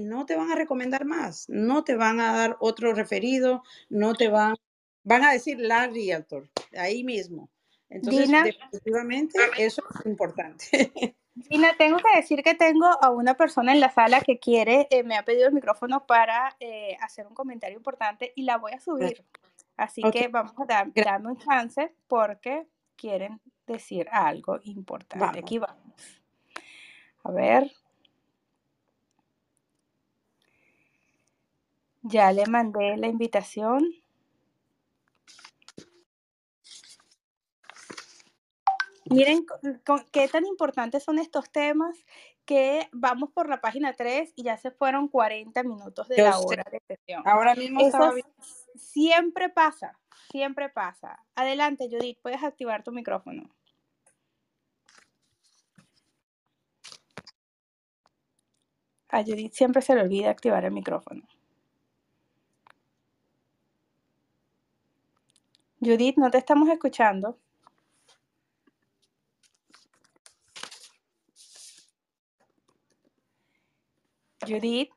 no 0.00 0.26
te 0.26 0.36
van 0.36 0.50
a 0.50 0.54
recomendar 0.54 1.04
más, 1.04 1.48
no 1.48 1.84
te 1.84 1.94
van 1.94 2.20
a 2.20 2.32
dar 2.32 2.56
otro 2.60 2.94
referido, 2.94 3.62
no 3.90 4.14
te 4.14 4.28
van, 4.28 4.56
van 5.04 5.24
a 5.24 5.32
decir 5.32 5.58
la 5.60 5.86
realtor, 5.86 6.50
ahí 6.76 7.04
mismo. 7.04 7.50
Entonces, 7.90 8.30
definitivamente 8.30 9.38
eso 9.58 9.82
es 9.94 10.06
importante. 10.06 10.92
Dina, 11.34 11.74
tengo 11.78 11.98
que 11.98 12.16
decir 12.16 12.42
que 12.42 12.54
tengo 12.54 12.86
a 12.86 13.10
una 13.10 13.34
persona 13.34 13.72
en 13.72 13.80
la 13.80 13.90
sala 13.90 14.20
que 14.20 14.38
quiere, 14.38 14.86
eh, 14.90 15.02
me 15.02 15.16
ha 15.16 15.24
pedido 15.24 15.48
el 15.48 15.54
micrófono 15.54 16.06
para 16.06 16.56
eh, 16.60 16.96
hacer 17.00 17.26
un 17.26 17.34
comentario 17.34 17.76
importante 17.76 18.32
y 18.34 18.42
la 18.42 18.58
voy 18.58 18.72
a 18.72 18.80
subir. 18.80 19.24
Así 19.76 20.02
que 20.10 20.28
vamos 20.28 20.52
a 20.58 20.64
dar, 20.66 20.92
darme 20.94 21.30
un 21.30 21.38
chance 21.38 21.94
porque 22.06 22.66
quieren 22.96 23.40
decir 23.66 24.08
algo 24.10 24.60
importante. 24.64 25.38
Aquí 25.38 25.58
vamos. 25.58 26.22
A 27.24 27.30
ver. 27.30 27.70
Ya 32.02 32.32
le 32.32 32.46
mandé 32.46 32.96
la 32.96 33.06
invitación. 33.06 33.88
Miren 39.06 39.44
qué 40.10 40.28
tan 40.28 40.46
importantes 40.46 41.02
son 41.04 41.18
estos 41.18 41.50
temas 41.50 41.96
que 42.44 42.88
vamos 42.92 43.30
por 43.30 43.48
la 43.48 43.60
página 43.60 43.92
3 43.92 44.32
y 44.36 44.44
ya 44.44 44.56
se 44.56 44.70
fueron 44.70 45.08
40 45.08 45.62
minutos 45.62 46.08
de 46.08 46.22
la 46.22 46.38
hora 46.38 46.64
de 46.70 46.80
sesión. 46.86 47.22
Ahora 47.26 47.54
mismo 47.54 47.80
Eso 47.80 48.14
siempre 48.74 49.48
pasa, 49.48 49.98
siempre 50.30 50.68
pasa. 50.68 51.24
Adelante, 51.34 51.88
Judith, 51.90 52.18
puedes 52.22 52.42
activar 52.42 52.82
tu 52.82 52.90
micrófono. 52.90 53.48
A 59.08 59.22
Judith 59.22 59.52
siempre 59.52 59.82
se 59.82 59.94
le 59.94 60.00
olvida 60.00 60.30
activar 60.30 60.64
el 60.64 60.72
micrófono. 60.72 61.22
Judith, 65.84 66.16
no 66.16 66.30
te 66.30 66.38
estamos 66.38 66.68
escuchando. 66.68 67.36
Judith. 74.46 74.90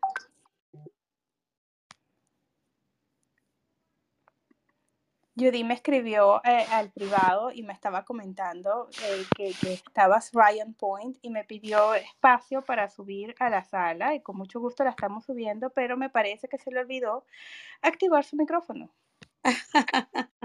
Judy 5.37 5.63
me 5.63 5.73
escribió 5.73 6.39
eh, 6.45 6.65
al 6.71 6.91
privado 6.91 7.51
y 7.51 7.63
me 7.63 7.73
estaba 7.73 8.05
comentando 8.05 8.87
eh, 9.03 9.25
que, 9.35 9.53
que, 9.59 9.73
estabas 9.73 10.31
Ryan 10.33 10.73
Point 10.75 11.17
y 11.23 11.29
me 11.31 11.43
pidió 11.43 11.95
espacio 11.95 12.61
para 12.63 12.89
subir 12.89 13.35
a 13.39 13.49
la 13.49 13.63
sala 13.63 14.13
y 14.13 14.21
con 14.21 14.37
mucho 14.37 14.59
gusto 14.59 14.83
la 14.83 14.91
estamos 14.91 15.25
subiendo, 15.25 15.71
pero 15.71 15.97
me 15.97 16.09
parece 16.09 16.47
que 16.47 16.59
se 16.59 16.71
le 16.71 16.79
olvidó 16.79 17.25
activar 17.81 18.23
su 18.23 18.35
micrófono. 18.37 18.89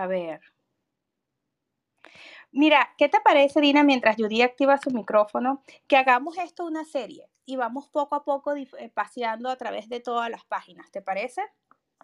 a 0.00 0.06
ver. 0.06 0.40
Mira, 2.52 2.90
¿qué 2.98 3.08
te 3.08 3.20
parece, 3.20 3.60
Dina, 3.60 3.84
mientras 3.84 4.16
Judy 4.16 4.42
activa 4.42 4.78
su 4.78 4.90
micrófono, 4.90 5.62
que 5.86 5.96
hagamos 5.96 6.36
esto 6.38 6.64
una 6.64 6.84
serie 6.84 7.28
y 7.46 7.56
vamos 7.56 7.88
poco 7.88 8.16
a 8.16 8.24
poco 8.24 8.56
eh, 8.56 8.90
paseando 8.92 9.50
a 9.50 9.56
través 9.56 9.88
de 9.88 10.00
todas 10.00 10.28
las 10.30 10.44
páginas? 10.44 10.90
¿Te 10.90 11.00
parece? 11.00 11.42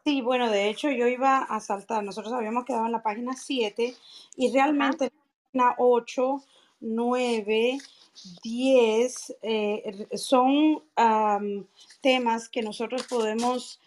Sí, 0.05 0.21
bueno, 0.21 0.49
de 0.49 0.69
hecho 0.69 0.89
yo 0.91 1.09
iba 1.09 1.39
a 1.39 1.59
saltar, 1.59 2.05
nosotros 2.05 2.33
habíamos 2.33 2.65
quedado 2.65 2.87
en 2.87 2.93
la 2.93 3.03
página 3.03 3.35
7 3.35 3.97
y 4.37 4.53
realmente 4.53 5.07
en 5.07 5.13
la 5.15 5.71
página 5.71 5.75
8, 5.79 6.43
9, 6.81 7.79
10 8.45 9.37
son 10.15 10.85
temas 12.01 12.49
que 12.49 12.63
nosotros 12.63 13.05
podemos 13.09 13.81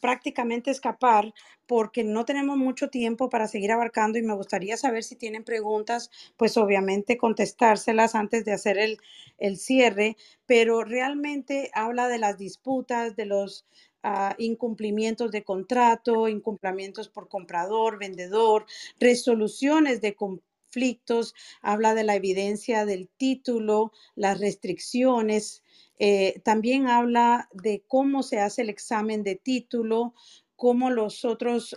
prácticamente 0.00 0.70
escapar 0.70 1.32
porque 1.66 2.04
no 2.04 2.24
tenemos 2.24 2.56
mucho 2.56 2.88
tiempo 2.88 3.28
para 3.28 3.48
seguir 3.48 3.72
abarcando 3.72 4.18
y 4.18 4.22
me 4.22 4.34
gustaría 4.34 4.76
saber 4.76 5.02
si 5.02 5.16
tienen 5.16 5.44
preguntas, 5.44 6.10
pues 6.36 6.56
obviamente 6.56 7.16
contestárselas 7.16 8.14
antes 8.14 8.44
de 8.44 8.52
hacer 8.52 8.78
el, 8.78 8.98
el 9.38 9.56
cierre, 9.56 10.16
pero 10.46 10.84
realmente 10.84 11.70
habla 11.74 12.08
de 12.08 12.18
las 12.18 12.38
disputas, 12.38 13.16
de 13.16 13.26
los 13.26 13.66
uh, 14.04 14.34
incumplimientos 14.38 15.30
de 15.30 15.42
contrato, 15.42 16.28
incumplimientos 16.28 17.08
por 17.08 17.28
comprador, 17.28 17.98
vendedor, 17.98 18.66
resoluciones 19.00 20.00
de 20.00 20.14
conflictos, 20.14 21.34
habla 21.62 21.94
de 21.94 22.04
la 22.04 22.16
evidencia 22.16 22.84
del 22.84 23.08
título, 23.16 23.92
las 24.14 24.40
restricciones, 24.40 25.62
eh, 25.98 26.40
también 26.44 26.88
habla 26.88 27.48
de 27.52 27.84
cómo 27.86 28.22
se 28.22 28.40
hace 28.40 28.62
el 28.62 28.70
examen 28.70 29.22
de 29.22 29.36
título, 29.36 30.14
cómo 30.56 30.88
nosotros 30.90 31.76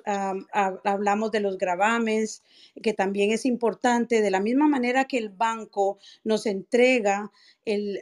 hablamos 0.54 1.32
de 1.32 1.40
los 1.40 1.58
gravames, 1.58 2.44
que 2.82 2.94
también 2.94 3.32
es 3.32 3.46
importante, 3.46 4.22
de 4.22 4.32
la 4.32 4.40
misma 4.40 4.68
manera 4.68 5.06
que 5.06 5.18
el 5.18 5.30
banco 5.30 5.98
nos 6.24 6.46
entrega 6.46 7.32
el, 7.66 8.00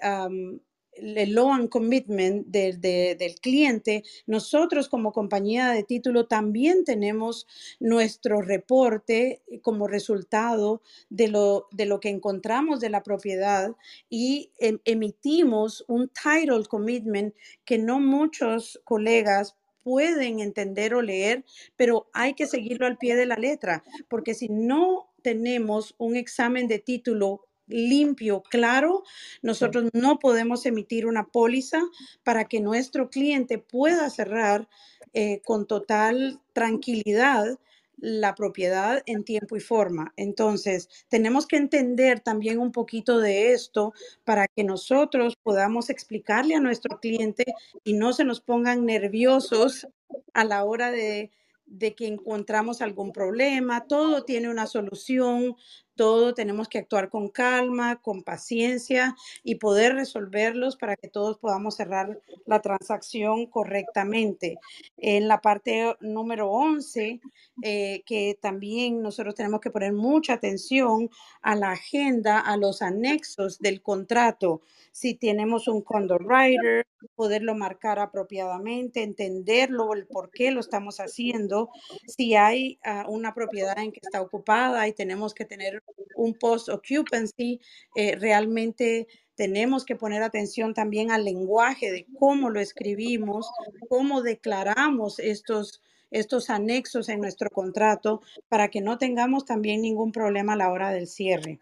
el 0.95 1.33
loan 1.33 1.67
commitment 1.67 2.47
del 2.47 3.35
cliente, 3.41 4.03
nosotros 4.25 4.89
como 4.89 5.11
compañía 5.11 5.69
de 5.71 5.83
título 5.83 6.27
también 6.27 6.83
tenemos 6.83 7.47
nuestro 7.79 8.41
reporte 8.41 9.41
como 9.61 9.87
resultado 9.87 10.81
de 11.09 11.27
lo, 11.27 11.67
de 11.71 11.85
lo 11.85 11.99
que 11.99 12.09
encontramos 12.09 12.79
de 12.79 12.89
la 12.89 13.03
propiedad 13.03 13.71
y 14.09 14.51
em, 14.59 14.79
emitimos 14.85 15.83
un 15.87 16.09
title 16.09 16.65
commitment 16.67 17.35
que 17.65 17.77
no 17.77 17.99
muchos 17.99 18.81
colegas 18.83 19.55
pueden 19.85 20.39
entender 20.39 20.95
o 20.95 21.03
leer, 21.03 21.45
pero 21.75 22.09
hay 22.11 22.33
que 22.33 22.47
seguirlo 22.47 22.87
al 22.87 22.97
pie 22.97 23.15
de 23.15 23.27
la 23.27 23.35
letra, 23.35 23.83
porque 24.09 24.33
si 24.33 24.49
no 24.49 25.13
tenemos 25.21 25.93
un 25.99 26.15
examen 26.15 26.67
de 26.67 26.79
título 26.79 27.44
limpio, 27.67 28.43
claro, 28.43 29.03
nosotros 29.41 29.89
no 29.93 30.19
podemos 30.19 30.65
emitir 30.65 31.05
una 31.05 31.27
póliza 31.27 31.81
para 32.23 32.45
que 32.45 32.61
nuestro 32.61 33.09
cliente 33.09 33.57
pueda 33.57 34.09
cerrar 34.09 34.67
eh, 35.13 35.41
con 35.45 35.65
total 35.65 36.41
tranquilidad 36.53 37.59
la 37.97 38.35
propiedad 38.35 39.01
en 39.05 39.23
tiempo 39.23 39.55
y 39.55 39.59
forma. 39.61 40.13
Entonces, 40.17 40.89
tenemos 41.07 41.47
que 41.47 41.57
entender 41.57 42.19
también 42.19 42.59
un 42.59 42.71
poquito 42.71 43.19
de 43.19 43.53
esto 43.53 43.93
para 44.23 44.47
que 44.47 44.63
nosotros 44.63 45.37
podamos 45.41 45.89
explicarle 45.89 46.55
a 46.55 46.59
nuestro 46.59 46.99
cliente 46.99 47.45
y 47.83 47.93
no 47.93 48.13
se 48.13 48.25
nos 48.25 48.41
pongan 48.41 48.85
nerviosos 48.85 49.87
a 50.33 50.43
la 50.43 50.63
hora 50.63 50.91
de, 50.91 51.31
de 51.65 51.95
que 51.95 52.07
encontramos 52.07 52.81
algún 52.81 53.11
problema. 53.11 53.87
Todo 53.87 54.23
tiene 54.23 54.49
una 54.49 54.67
solución, 54.67 55.55
todo 55.95 56.33
tenemos 56.33 56.67
que 56.67 56.79
actuar 56.79 57.09
con 57.09 57.29
calma, 57.29 58.01
con 58.01 58.23
paciencia 58.23 59.15
y 59.43 59.55
poder 59.55 59.95
resolverlos 59.95 60.75
para 60.75 60.95
que 60.95 61.07
todos 61.07 61.37
podamos 61.37 61.75
cerrar 61.75 62.19
la 62.45 62.61
transacción 62.61 63.45
correctamente. 63.47 64.59
En 64.97 65.27
la 65.27 65.41
parte 65.41 65.95
número 66.01 66.49
11, 66.49 67.21
eh, 67.63 68.03
que 68.05 68.37
también 68.41 69.01
nosotros 69.01 69.35
tenemos 69.35 69.61
que 69.61 69.71
poner 69.71 69.93
mucha 69.93 70.33
atención 70.33 71.09
a 71.41 71.55
la 71.55 71.71
agenda, 71.71 72.39
a 72.39 72.57
los 72.57 72.81
anexos 72.81 73.59
del 73.59 73.81
contrato. 73.81 74.61
Si 74.91 75.15
tenemos 75.15 75.67
un 75.67 75.81
condo 75.81 76.17
writer, 76.17 76.85
poderlo 77.15 77.55
marcar 77.55 77.99
apropiadamente, 77.99 79.03
entenderlo, 79.03 79.93
el 79.93 80.07
por 80.07 80.31
qué 80.31 80.51
lo 80.51 80.59
estamos 80.59 80.99
haciendo. 80.99 81.69
Si 82.07 82.35
hay 82.35 82.79
uh, 82.85 83.09
una 83.11 83.33
propiedad 83.33 83.77
en 83.77 83.91
que 83.91 83.99
está 84.01 84.21
ocupada 84.21 84.87
y 84.87 84.93
tenemos 84.93 85.33
que 85.33 85.45
tener 85.45 85.83
un 86.15 86.33
post 86.33 86.69
occupancy, 86.69 87.59
eh, 87.95 88.15
realmente 88.15 89.07
tenemos 89.35 89.85
que 89.85 89.95
poner 89.95 90.23
atención 90.23 90.73
también 90.73 91.11
al 91.11 91.25
lenguaje 91.25 91.91
de 91.91 92.07
cómo 92.17 92.49
lo 92.49 92.59
escribimos, 92.59 93.49
cómo 93.89 94.21
declaramos 94.21 95.19
estos, 95.19 95.81
estos 96.09 96.49
anexos 96.49 97.09
en 97.09 97.19
nuestro 97.19 97.49
contrato 97.49 98.21
para 98.47 98.69
que 98.69 98.81
no 98.81 98.97
tengamos 98.97 99.45
también 99.45 99.81
ningún 99.81 100.11
problema 100.11 100.53
a 100.53 100.57
la 100.57 100.71
hora 100.71 100.91
del 100.91 101.07
cierre. 101.07 101.59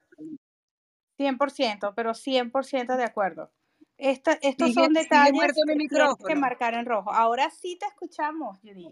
100%, 1.17 1.93
pero 1.95 2.11
100% 2.11 2.97
de 2.97 3.03
acuerdo. 3.03 3.51
Esta, 3.97 4.33
estos 4.41 4.73
son 4.73 4.93
detalles 4.93 5.53
que, 5.53 6.27
que 6.27 6.35
marcar 6.35 6.73
en 6.73 6.85
rojo. 6.85 7.11
Ahora 7.11 7.49
sí 7.49 7.77
te 7.79 7.85
escuchamos, 7.85 8.59
Judith. 8.61 8.91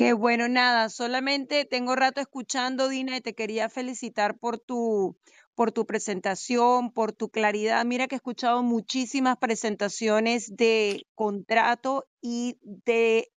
Qué 0.00 0.14
bueno, 0.14 0.48
nada, 0.48 0.88
solamente 0.88 1.66
tengo 1.66 1.94
rato 1.94 2.22
escuchando, 2.22 2.88
Dina, 2.88 3.18
y 3.18 3.20
te 3.20 3.34
quería 3.34 3.68
felicitar 3.68 4.38
por 4.38 4.58
tu, 4.58 5.18
por 5.54 5.72
tu 5.72 5.84
presentación, 5.84 6.90
por 6.90 7.12
tu 7.12 7.28
claridad. 7.28 7.84
Mira 7.84 8.08
que 8.08 8.14
he 8.14 8.16
escuchado 8.16 8.62
muchísimas 8.62 9.36
presentaciones 9.36 10.56
de 10.56 11.06
contrato 11.14 12.06
y 12.22 12.56
de 12.62 13.30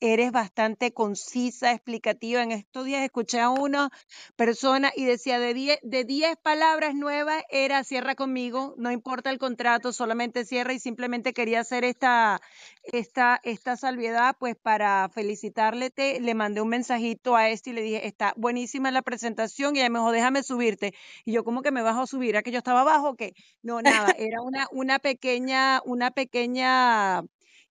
eres 0.00 0.32
bastante 0.32 0.92
concisa, 0.92 1.72
explicativa. 1.72 2.42
En 2.42 2.52
estos 2.52 2.84
días 2.84 3.02
escuché 3.02 3.40
a 3.40 3.50
una 3.50 3.90
persona 4.36 4.92
y 4.94 5.04
decía 5.04 5.38
de 5.38 5.54
10 5.54 5.78
de 5.82 6.04
diez 6.04 6.36
palabras 6.36 6.94
nuevas 6.94 7.42
era 7.50 7.84
cierra 7.84 8.14
conmigo, 8.14 8.74
no 8.76 8.90
importa 8.90 9.30
el 9.30 9.38
contrato, 9.38 9.92
solamente 9.92 10.44
cierra 10.44 10.72
y 10.72 10.78
simplemente 10.78 11.32
quería 11.32 11.60
hacer 11.60 11.84
esta, 11.84 12.40
esta, 12.84 13.40
esta 13.42 13.76
salvedad 13.76 14.36
pues 14.38 14.56
para 14.56 15.08
felicitarle. 15.08 15.90
Te, 15.90 16.20
le 16.20 16.34
mandé 16.34 16.60
un 16.60 16.68
mensajito 16.68 17.36
a 17.36 17.48
este 17.48 17.70
y 17.70 17.72
le 17.72 17.82
dije, 17.82 18.06
está 18.06 18.34
buenísima 18.36 18.90
la 18.90 19.02
presentación 19.02 19.76
y 19.76 19.80
ella 19.80 19.90
me 19.90 19.98
dijo, 19.98 20.12
déjame 20.12 20.42
subirte. 20.42 20.94
Y 21.24 21.32
yo, 21.32 21.44
¿cómo 21.44 21.62
que 21.62 21.70
me 21.70 21.82
vas 21.82 21.96
a 21.96 22.06
subir? 22.06 22.36
¿A 22.36 22.42
que 22.42 22.50
yo 22.50 22.58
estaba 22.58 22.82
abajo 22.82 23.10
o 23.10 23.16
qué? 23.16 23.34
No, 23.62 23.82
nada, 23.82 24.14
era 24.18 24.40
una, 24.42 24.66
una 24.72 24.98
pequeña, 24.98 25.80
una 25.84 26.10
pequeña 26.10 27.22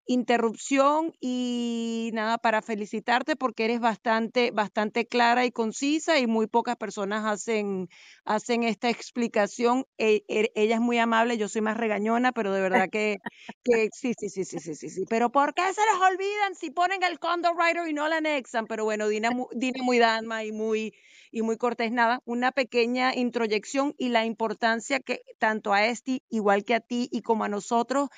interrupción 0.07 1.13
y 1.19 2.11
nada, 2.13 2.37
para 2.37 2.61
felicitarte 2.61 3.35
porque 3.35 3.65
eres 3.65 3.79
bastante, 3.79 4.51
bastante 4.51 5.05
clara 5.07 5.45
y 5.45 5.51
concisa 5.51 6.19
y 6.19 6.27
muy 6.27 6.47
pocas 6.47 6.77
personas 6.77 7.25
hacen, 7.25 7.89
hacen 8.25 8.63
esta 8.63 8.89
explicación. 8.89 9.85
E, 9.97 10.23
e, 10.29 10.51
ella 10.55 10.75
es 10.75 10.81
muy 10.81 10.97
amable, 10.97 11.37
yo 11.37 11.47
soy 11.49 11.61
más 11.61 11.77
regañona, 11.77 12.31
pero 12.31 12.53
de 12.53 12.61
verdad 12.61 12.87
que, 12.91 13.17
que 13.63 13.89
sí, 13.93 14.13
sí, 14.17 14.29
sí, 14.29 14.45
sí, 14.45 14.59
sí, 14.59 14.75
sí, 14.75 14.89
sí. 14.89 15.05
Pero 15.09 15.31
¿por 15.31 15.53
qué 15.53 15.63
se 15.73 15.81
les 15.81 16.01
olvidan 16.01 16.55
si 16.55 16.71
ponen 16.71 17.03
el 17.03 17.19
condo 17.19 17.51
writer 17.53 17.87
y 17.87 17.93
no 17.93 18.07
la 18.07 18.17
anexan? 18.17 18.65
Pero 18.67 18.83
bueno, 18.85 19.07
Dina, 19.07 19.29
Dina 19.51 19.83
muy 19.83 19.99
dama 19.99 20.43
y 20.43 20.51
muy, 20.51 20.93
y 21.31 21.41
muy 21.41 21.57
cortés. 21.57 21.91
Nada, 21.91 22.21
una 22.25 22.51
pequeña 22.51 23.13
introyección 23.15 23.93
y 23.97 24.09
la 24.09 24.25
importancia 24.25 24.99
que 24.99 25.21
tanto 25.39 25.73
a 25.73 25.85
este, 25.85 26.23
igual 26.29 26.63
que 26.63 26.75
a 26.75 26.79
ti 26.79 27.09
y 27.11 27.21
como 27.21 27.43
a 27.43 27.49
nosotros, 27.49 28.09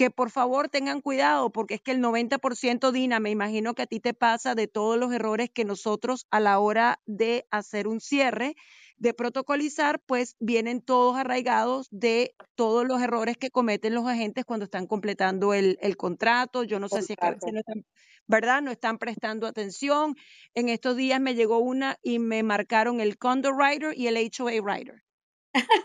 que 0.00 0.10
por 0.10 0.30
favor 0.30 0.70
tengan 0.70 1.02
cuidado, 1.02 1.50
porque 1.50 1.74
es 1.74 1.82
que 1.82 1.90
el 1.90 2.00
90%, 2.00 2.90
Dina, 2.90 3.20
me 3.20 3.28
imagino 3.28 3.74
que 3.74 3.82
a 3.82 3.86
ti 3.86 4.00
te 4.00 4.14
pasa 4.14 4.54
de 4.54 4.66
todos 4.66 4.96
los 4.98 5.12
errores 5.12 5.50
que 5.50 5.66
nosotros 5.66 6.26
a 6.30 6.40
la 6.40 6.58
hora 6.58 7.02
de 7.04 7.46
hacer 7.50 7.86
un 7.86 8.00
cierre, 8.00 8.56
de 8.96 9.12
protocolizar, 9.12 10.00
pues 10.00 10.36
vienen 10.40 10.80
todos 10.80 11.18
arraigados 11.18 11.86
de 11.90 12.34
todos 12.54 12.86
los 12.86 13.02
errores 13.02 13.36
que 13.36 13.50
cometen 13.50 13.94
los 13.94 14.06
agentes 14.06 14.46
cuando 14.46 14.64
están 14.64 14.86
completando 14.86 15.52
el, 15.52 15.76
contrato. 15.98 16.64
Yo 16.64 16.80
no 16.80 16.88
sé 16.88 17.02
si 17.02 17.12
es 17.12 17.18
que 17.18 17.26
a 17.26 17.32
veces 17.32 17.52
no 17.52 17.58
están, 17.58 17.84
¿verdad? 18.26 18.62
No 18.62 18.70
están 18.70 18.96
prestando 18.96 19.46
atención. 19.46 20.16
En 20.54 20.70
estos 20.70 20.96
días 20.96 21.20
me 21.20 21.34
llegó 21.34 21.58
una 21.58 21.98
y 22.02 22.20
me 22.20 22.42
marcaron 22.42 23.02
el 23.02 23.18
condo 23.18 23.50
writer 23.50 23.92
y 23.94 24.06
el 24.06 24.16
HOA 24.16 24.62
writer. 24.62 25.02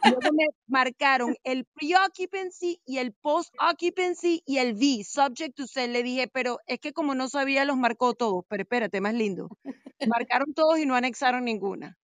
Luego 0.04 0.34
me 0.34 0.46
marcaron 0.68 1.36
el 1.44 1.66
pre-occupancy 1.66 2.82
y 2.86 2.98
el 2.98 3.14
post-occupancy 3.14 4.44
y 4.46 4.58
el 4.58 4.74
V, 4.74 5.04
subject 5.04 5.56
to 5.56 5.68
sell. 5.68 5.92
Le 5.92 6.04
dije, 6.04 6.28
pero 6.28 6.60
es 6.68 6.80
que 6.80 6.94
como 6.94 7.16
no 7.16 7.30
sabía, 7.30 7.66
los 7.66 7.78
marcó 7.78 8.14
todos. 8.14 8.46
Pero 8.48 8.64
espérate, 8.64 9.02
más 9.02 9.14
lindo. 9.14 9.50
Marcaron 10.08 10.54
todos 10.54 10.78
y 10.80 10.86
no 10.86 10.96
anexaron 10.96 11.46
ninguna. 11.46 11.98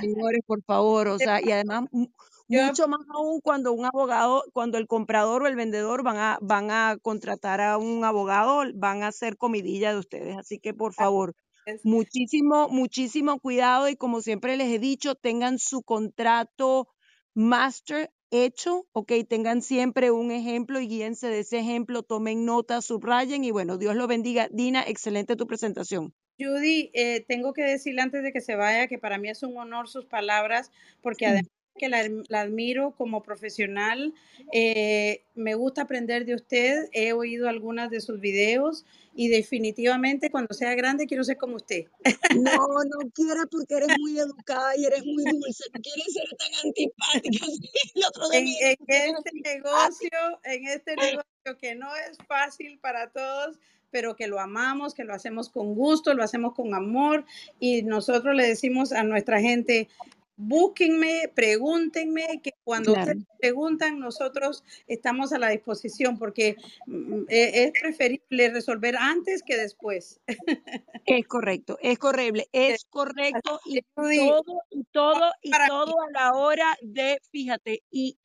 señores, 0.00 0.40
por 0.46 0.62
favor, 0.64 1.08
o 1.08 1.18
sea, 1.18 1.40
y 1.42 1.52
además 1.52 1.84
mucho 2.48 2.88
más 2.88 3.00
aún 3.14 3.40
cuando 3.40 3.72
un 3.72 3.84
abogado, 3.84 4.44
cuando 4.52 4.78
el 4.78 4.86
comprador 4.86 5.42
o 5.42 5.46
el 5.46 5.56
vendedor 5.56 6.02
van 6.02 6.16
a, 6.16 6.38
van 6.40 6.70
a 6.70 6.96
contratar 7.00 7.60
a 7.60 7.76
un 7.78 8.04
abogado, 8.04 8.62
van 8.74 9.02
a 9.02 9.08
hacer 9.08 9.36
comidilla 9.36 9.92
de 9.92 9.98
ustedes. 9.98 10.36
Así 10.38 10.58
que, 10.58 10.72
por 10.72 10.94
favor, 10.94 11.34
Muchísimo, 11.82 12.68
muchísimo 12.68 13.38
cuidado 13.40 13.88
y 13.88 13.96
como 13.96 14.20
siempre 14.20 14.56
les 14.56 14.68
he 14.68 14.78
dicho, 14.78 15.14
tengan 15.14 15.58
su 15.58 15.82
contrato 15.82 16.88
master 17.34 18.10
hecho, 18.30 18.86
ok, 18.92 19.12
tengan 19.28 19.62
siempre 19.62 20.10
un 20.10 20.30
ejemplo 20.30 20.80
y 20.80 20.88
guíense 20.88 21.28
de 21.28 21.40
ese 21.40 21.58
ejemplo, 21.58 22.02
tomen 22.02 22.44
nota, 22.44 22.82
subrayen 22.82 23.44
y 23.44 23.50
bueno, 23.50 23.78
Dios 23.78 23.96
lo 23.96 24.06
bendiga. 24.06 24.48
Dina, 24.50 24.82
excelente 24.82 25.36
tu 25.36 25.46
presentación. 25.46 26.14
Judy, 26.38 26.90
eh, 26.94 27.24
tengo 27.26 27.52
que 27.52 27.62
decirle 27.62 28.02
antes 28.02 28.22
de 28.22 28.32
que 28.32 28.40
se 28.40 28.54
vaya 28.54 28.86
que 28.86 28.98
para 28.98 29.18
mí 29.18 29.28
es 29.28 29.42
un 29.42 29.56
honor 29.56 29.88
sus 29.88 30.04
palabras, 30.04 30.70
porque 31.02 31.26
además 31.26 31.57
que 31.78 31.88
la, 31.88 32.00
admiro 32.40 32.94
como 32.96 33.22
profesional. 33.22 34.12
Eh, 34.52 35.22
me 35.34 35.54
gusta 35.54 35.82
aprender 35.82 36.26
de 36.26 36.34
usted. 36.34 36.88
He 36.92 37.12
oído 37.12 37.48
algunas 37.48 37.90
de 37.90 38.00
sus 38.00 38.20
videos 38.20 38.84
y 39.14 39.28
definitivamente 39.28 40.30
cuando 40.30 40.54
sea 40.54 40.74
grande 40.74 41.06
quiero 41.06 41.24
ser 41.24 41.38
como 41.38 41.56
usted. 41.56 41.86
No, 42.38 42.68
no 42.84 43.10
quiera 43.14 43.46
porque 43.50 43.74
eres 43.74 43.98
muy 43.98 44.18
educada 44.18 44.76
y 44.76 44.84
eres 44.84 45.04
muy 45.04 45.24
dulce. 45.24 45.64
No 45.74 45.80
quieres 45.80 46.12
ser 46.12 46.28
tan 46.38 46.68
antipática. 46.68 47.46
en, 48.32 48.46
este 48.46 49.32
negocio, 49.44 50.10
en 50.44 50.68
este 50.68 50.94
negocio 50.96 51.58
que 51.60 51.74
no 51.74 51.88
es 51.96 52.18
fácil 52.28 52.78
para 52.80 53.10
todos, 53.10 53.58
pero 53.90 54.16
que 54.16 54.26
lo 54.26 54.38
amamos, 54.40 54.94
que 54.94 55.04
lo 55.04 55.14
hacemos 55.14 55.48
con 55.48 55.74
gusto, 55.74 56.14
lo 56.14 56.22
hacemos 56.22 56.54
con 56.54 56.74
amor 56.74 57.24
y 57.58 57.82
nosotros 57.82 58.34
le 58.34 58.46
decimos 58.46 58.92
a 58.92 59.02
nuestra 59.02 59.40
gente, 59.40 59.88
búsquenme, 60.38 61.30
pregúntenme, 61.34 62.40
que 62.42 62.52
cuando 62.62 62.92
ustedes 62.92 63.24
preguntan, 63.40 63.98
nosotros 63.98 64.64
estamos 64.86 65.32
a 65.32 65.38
la 65.38 65.48
disposición 65.48 66.16
porque 66.16 66.56
mm, 66.86 67.24
e, 67.28 67.64
es 67.64 67.72
preferible 67.72 68.50
resolver 68.50 68.96
antes 68.96 69.42
que 69.42 69.56
después. 69.56 70.20
Es 71.04 71.26
correcto, 71.26 71.76
es 71.82 71.98
correcto, 71.98 72.40
es 72.52 72.84
correcto 72.90 73.60
y 73.66 73.82
todo, 73.94 74.62
y 74.70 74.84
todo, 74.92 75.32
y 75.42 75.50
todo 75.50 75.94
a 76.00 76.10
la 76.12 76.32
hora 76.34 76.76
de, 76.82 77.18
fíjate, 77.32 77.82
y 77.90 78.16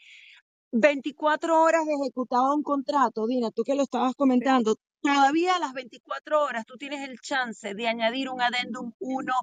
24 0.72 1.62
horas 1.62 1.86
de 1.86 1.94
ejecutado 1.94 2.56
un 2.56 2.64
contrato, 2.64 3.26
Dina, 3.26 3.50
tú 3.50 3.64
que 3.64 3.76
lo 3.76 3.84
estabas 3.84 4.14
comentando, 4.16 4.76
todavía 5.04 5.56
a 5.56 5.60
las 5.60 5.74
24 5.74 6.44
horas 6.44 6.66
tú 6.66 6.78
tienes 6.78 7.08
el 7.08 7.20
chance 7.20 7.74
de 7.74 7.88
añadir 7.88 8.30
un 8.30 8.42
adendum 8.42 8.94
1 9.00 9.34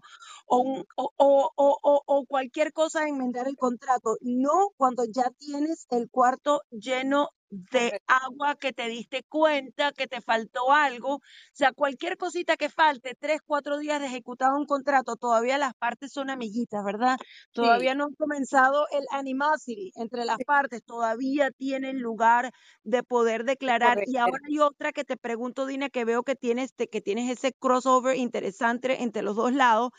o, 0.47 0.59
un, 0.59 0.85
o, 0.97 1.13
o, 1.17 2.03
o, 2.07 2.27
cualquier 2.27 2.73
cosa 2.73 3.07
enmendar 3.07 3.47
el 3.47 3.57
contrato, 3.57 4.17
no 4.23 4.71
cuando 4.77 5.05
ya 5.05 5.31
tienes 5.39 5.87
el 5.91 6.09
cuarto 6.11 6.63
lleno 6.71 7.29
de 7.51 8.01
agua 8.07 8.55
que 8.55 8.73
te 8.73 8.89
diste 8.89 9.25
cuenta 9.25 9.93
que 9.93 10.07
te 10.07 10.21
faltó 10.21 10.73
algo. 10.73 11.17
O 11.17 11.21
sea, 11.53 11.73
cualquier 11.73 12.17
cosita 12.17 12.57
que 12.57 12.69
falte, 12.69 13.15
tres, 13.19 13.41
cuatro 13.45 13.79
días 13.79 14.01
de 14.01 14.07
ejecutado 14.07 14.57
un 14.57 14.67
contrato, 14.67 15.17
todavía 15.17 15.59
las 15.59 15.75
partes 15.75 16.13
son 16.13 16.31
amiguitas, 16.31 16.85
¿verdad? 16.85 17.17
Todavía 17.53 17.95
no 17.95 18.05
han 18.05 18.15
comenzado 18.15 18.87
el 18.93 19.05
animosity 19.11 19.93
entre 19.97 20.25
las 20.25 20.39
partes, 20.47 20.83
todavía 20.85 21.51
tienen 21.51 22.01
lugar 22.01 22.53
de 22.85 23.03
poder 23.03 23.45
declarar. 23.45 23.99
Y 24.07 24.17
ahora 24.17 24.39
hay 24.49 24.59
otra 24.61 24.93
que 24.93 25.05
te 25.05 25.17
pregunto, 25.17 25.67
Dina, 25.67 25.91
que 25.91 26.05
veo 26.05 26.23
que 26.23 26.37
tienes, 26.37 26.73
que 26.73 27.01
tienes 27.01 27.31
ese 27.31 27.53
crossover 27.53 28.17
interesante 28.17 29.03
entre 29.03 29.23
los 29.23 29.37
dos 29.37 29.53
lados 29.53 29.91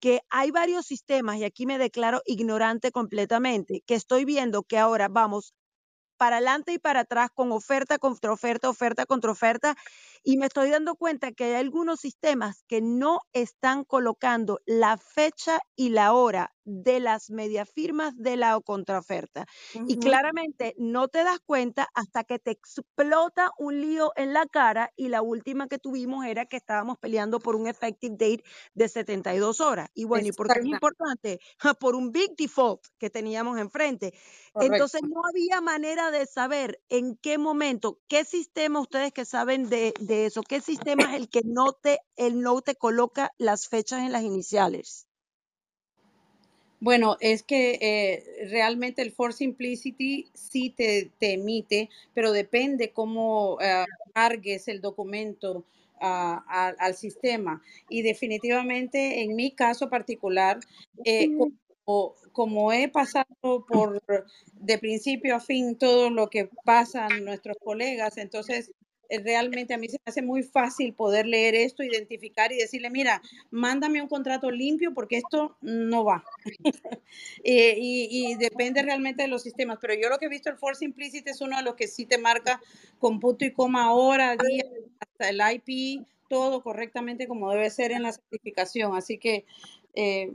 que 0.00 0.20
hay 0.30 0.52
varios 0.52 0.86
sistemas, 0.86 1.38
y 1.38 1.44
aquí 1.44 1.66
me 1.66 1.76
declaro 1.76 2.22
ignorante 2.24 2.92
completamente, 2.92 3.82
que 3.84 3.94
estoy 3.94 4.24
viendo 4.24 4.62
que 4.62 4.78
ahora 4.78 5.08
vamos 5.08 5.54
para 6.18 6.36
adelante 6.36 6.72
y 6.74 6.78
para 6.78 7.00
atrás 7.00 7.30
con 7.34 7.52
oferta 7.52 7.98
contra 7.98 8.32
oferta, 8.32 8.68
oferta 8.68 9.06
contra 9.06 9.30
oferta. 9.32 9.76
Y 10.22 10.36
me 10.36 10.46
estoy 10.46 10.70
dando 10.70 10.96
cuenta 10.96 11.32
que 11.32 11.44
hay 11.44 11.54
algunos 11.54 12.00
sistemas 12.00 12.64
que 12.68 12.82
no 12.82 13.20
están 13.32 13.84
colocando 13.84 14.60
la 14.66 14.98
fecha 14.98 15.60
y 15.76 15.90
la 15.90 16.12
hora 16.12 16.52
de 16.68 17.00
las 17.00 17.30
mediafirmas 17.30 18.14
de 18.16 18.36
la 18.36 18.58
contraoferta. 18.60 19.46
Y 19.86 19.98
claramente 19.98 20.74
no 20.78 21.08
te 21.08 21.24
das 21.24 21.40
cuenta 21.44 21.88
hasta 21.94 22.24
que 22.24 22.38
te 22.38 22.50
explota 22.50 23.50
un 23.58 23.80
lío 23.80 24.12
en 24.16 24.32
la 24.32 24.46
cara 24.46 24.90
y 24.96 25.08
la 25.08 25.22
última 25.22 25.68
que 25.68 25.78
tuvimos 25.78 26.26
era 26.26 26.46
que 26.46 26.56
estábamos 26.56 26.98
peleando 26.98 27.40
por 27.40 27.56
un 27.56 27.66
effective 27.66 28.16
date 28.18 28.42
de 28.74 28.88
72 28.88 29.60
horas. 29.60 29.88
Y 29.94 30.04
bueno, 30.04 30.28
¿y 30.28 30.32
por 30.32 30.50
qué 30.50 30.60
es 30.60 30.66
importante? 30.66 31.40
Por 31.80 31.94
un 31.94 32.12
big 32.12 32.36
default 32.36 32.84
que 32.98 33.10
teníamos 33.10 33.58
enfrente. 33.58 34.12
Entonces 34.58 35.02
no 35.02 35.22
había 35.28 35.60
manera 35.60 36.10
de 36.10 36.26
saber 36.26 36.80
en 36.88 37.16
qué 37.16 37.38
momento, 37.38 38.00
qué 38.08 38.24
sistema 38.24 38.80
ustedes 38.80 39.12
que 39.12 39.24
saben 39.24 39.68
de, 39.68 39.94
de 40.00 40.26
eso, 40.26 40.42
qué 40.42 40.60
sistema 40.60 41.14
es 41.14 41.20
el 41.20 41.28
que 41.28 41.42
no 41.44 41.72
te, 41.72 42.00
el 42.16 42.40
no 42.40 42.60
te 42.60 42.74
coloca 42.74 43.32
las 43.38 43.68
fechas 43.68 44.00
en 44.00 44.12
las 44.12 44.22
iniciales. 44.22 45.07
Bueno, 46.80 47.16
es 47.20 47.42
que 47.42 47.78
eh, 47.80 48.46
realmente 48.50 49.02
el 49.02 49.10
For 49.10 49.32
Simplicity 49.32 50.28
sí 50.32 50.70
te, 50.70 51.10
emite, 51.20 51.90
pero 52.14 52.32
depende 52.32 52.92
cómo 52.92 53.54
uh, 53.54 53.58
cargues 54.14 54.68
el 54.68 54.80
documento 54.80 55.64
ah, 56.00 56.74
al 56.78 56.94
sistema. 56.94 57.62
Y 57.88 58.02
definitivamente, 58.02 59.22
en 59.22 59.34
mi 59.34 59.50
caso 59.50 59.90
particular, 59.90 60.60
eh, 61.04 61.28
como, 62.32 62.72
he 62.72 62.88
pasado 62.88 63.64
por 63.66 64.02
de 64.52 64.78
principio 64.78 65.36
a 65.36 65.40
fin 65.40 65.76
todo 65.76 66.10
lo 66.10 66.28
que 66.28 66.50
pasan 66.64 67.24
nuestros 67.24 67.56
colegas, 67.64 68.18
entonces 68.18 68.68
eh, 68.68 68.72
realmente 69.08 69.74
a 69.74 69.78
mí 69.78 69.88
se 69.88 69.98
me 70.04 70.10
hace 70.10 70.22
muy 70.22 70.42
fácil 70.42 70.92
poder 70.92 71.26
leer 71.26 71.54
esto, 71.54 71.82
identificar 71.82 72.52
y 72.52 72.56
decirle, 72.56 72.90
mira, 72.90 73.22
mándame 73.50 74.02
un 74.02 74.08
contrato 74.08 74.50
limpio 74.50 74.92
porque 74.94 75.18
esto 75.18 75.56
no 75.60 76.04
va. 76.04 76.24
Eh, 77.44 77.76
y, 77.78 78.34
depende 78.36 78.82
realmente 78.82 79.22
de 79.22 79.28
los 79.28 79.42
sistemas. 79.42 79.78
Pero 79.80 79.94
yo 79.94 80.08
lo 80.08 80.18
que 80.18 80.26
he 80.26 80.28
visto, 80.28 80.50
el 80.50 80.56
For 80.56 80.76
Simplicity 80.76 81.30
es 81.30 81.40
uno 81.40 81.56
de 81.56 81.62
los 81.62 81.74
que 81.74 81.88
sí 81.88 82.04
te 82.04 82.18
marca 82.18 82.60
con 82.98 83.20
punto 83.20 83.44
y 83.44 83.52
coma, 83.52 83.92
hora, 83.92 84.36
día, 84.36 84.64
hasta 85.00 85.30
el 85.30 85.40
IP, 85.40 86.06
todo 86.28 86.62
correctamente 86.62 87.26
como 87.26 87.50
debe 87.50 87.70
ser 87.70 87.92
en 87.92 88.02
la 88.02 88.12
certificación. 88.12 88.94
Así 88.94 89.18
que... 89.18 89.46
Eh, 89.94 90.30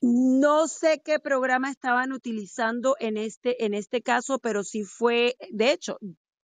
no 0.00 0.66
sé 0.66 1.02
qué 1.04 1.18
programa 1.18 1.70
estaban 1.70 2.12
utilizando 2.12 2.96
en 3.00 3.18
este, 3.18 3.66
en 3.66 3.74
este 3.74 4.00
caso, 4.00 4.38
pero 4.38 4.64
sí 4.64 4.82
fue, 4.84 5.36
de 5.50 5.72
hecho, 5.72 5.98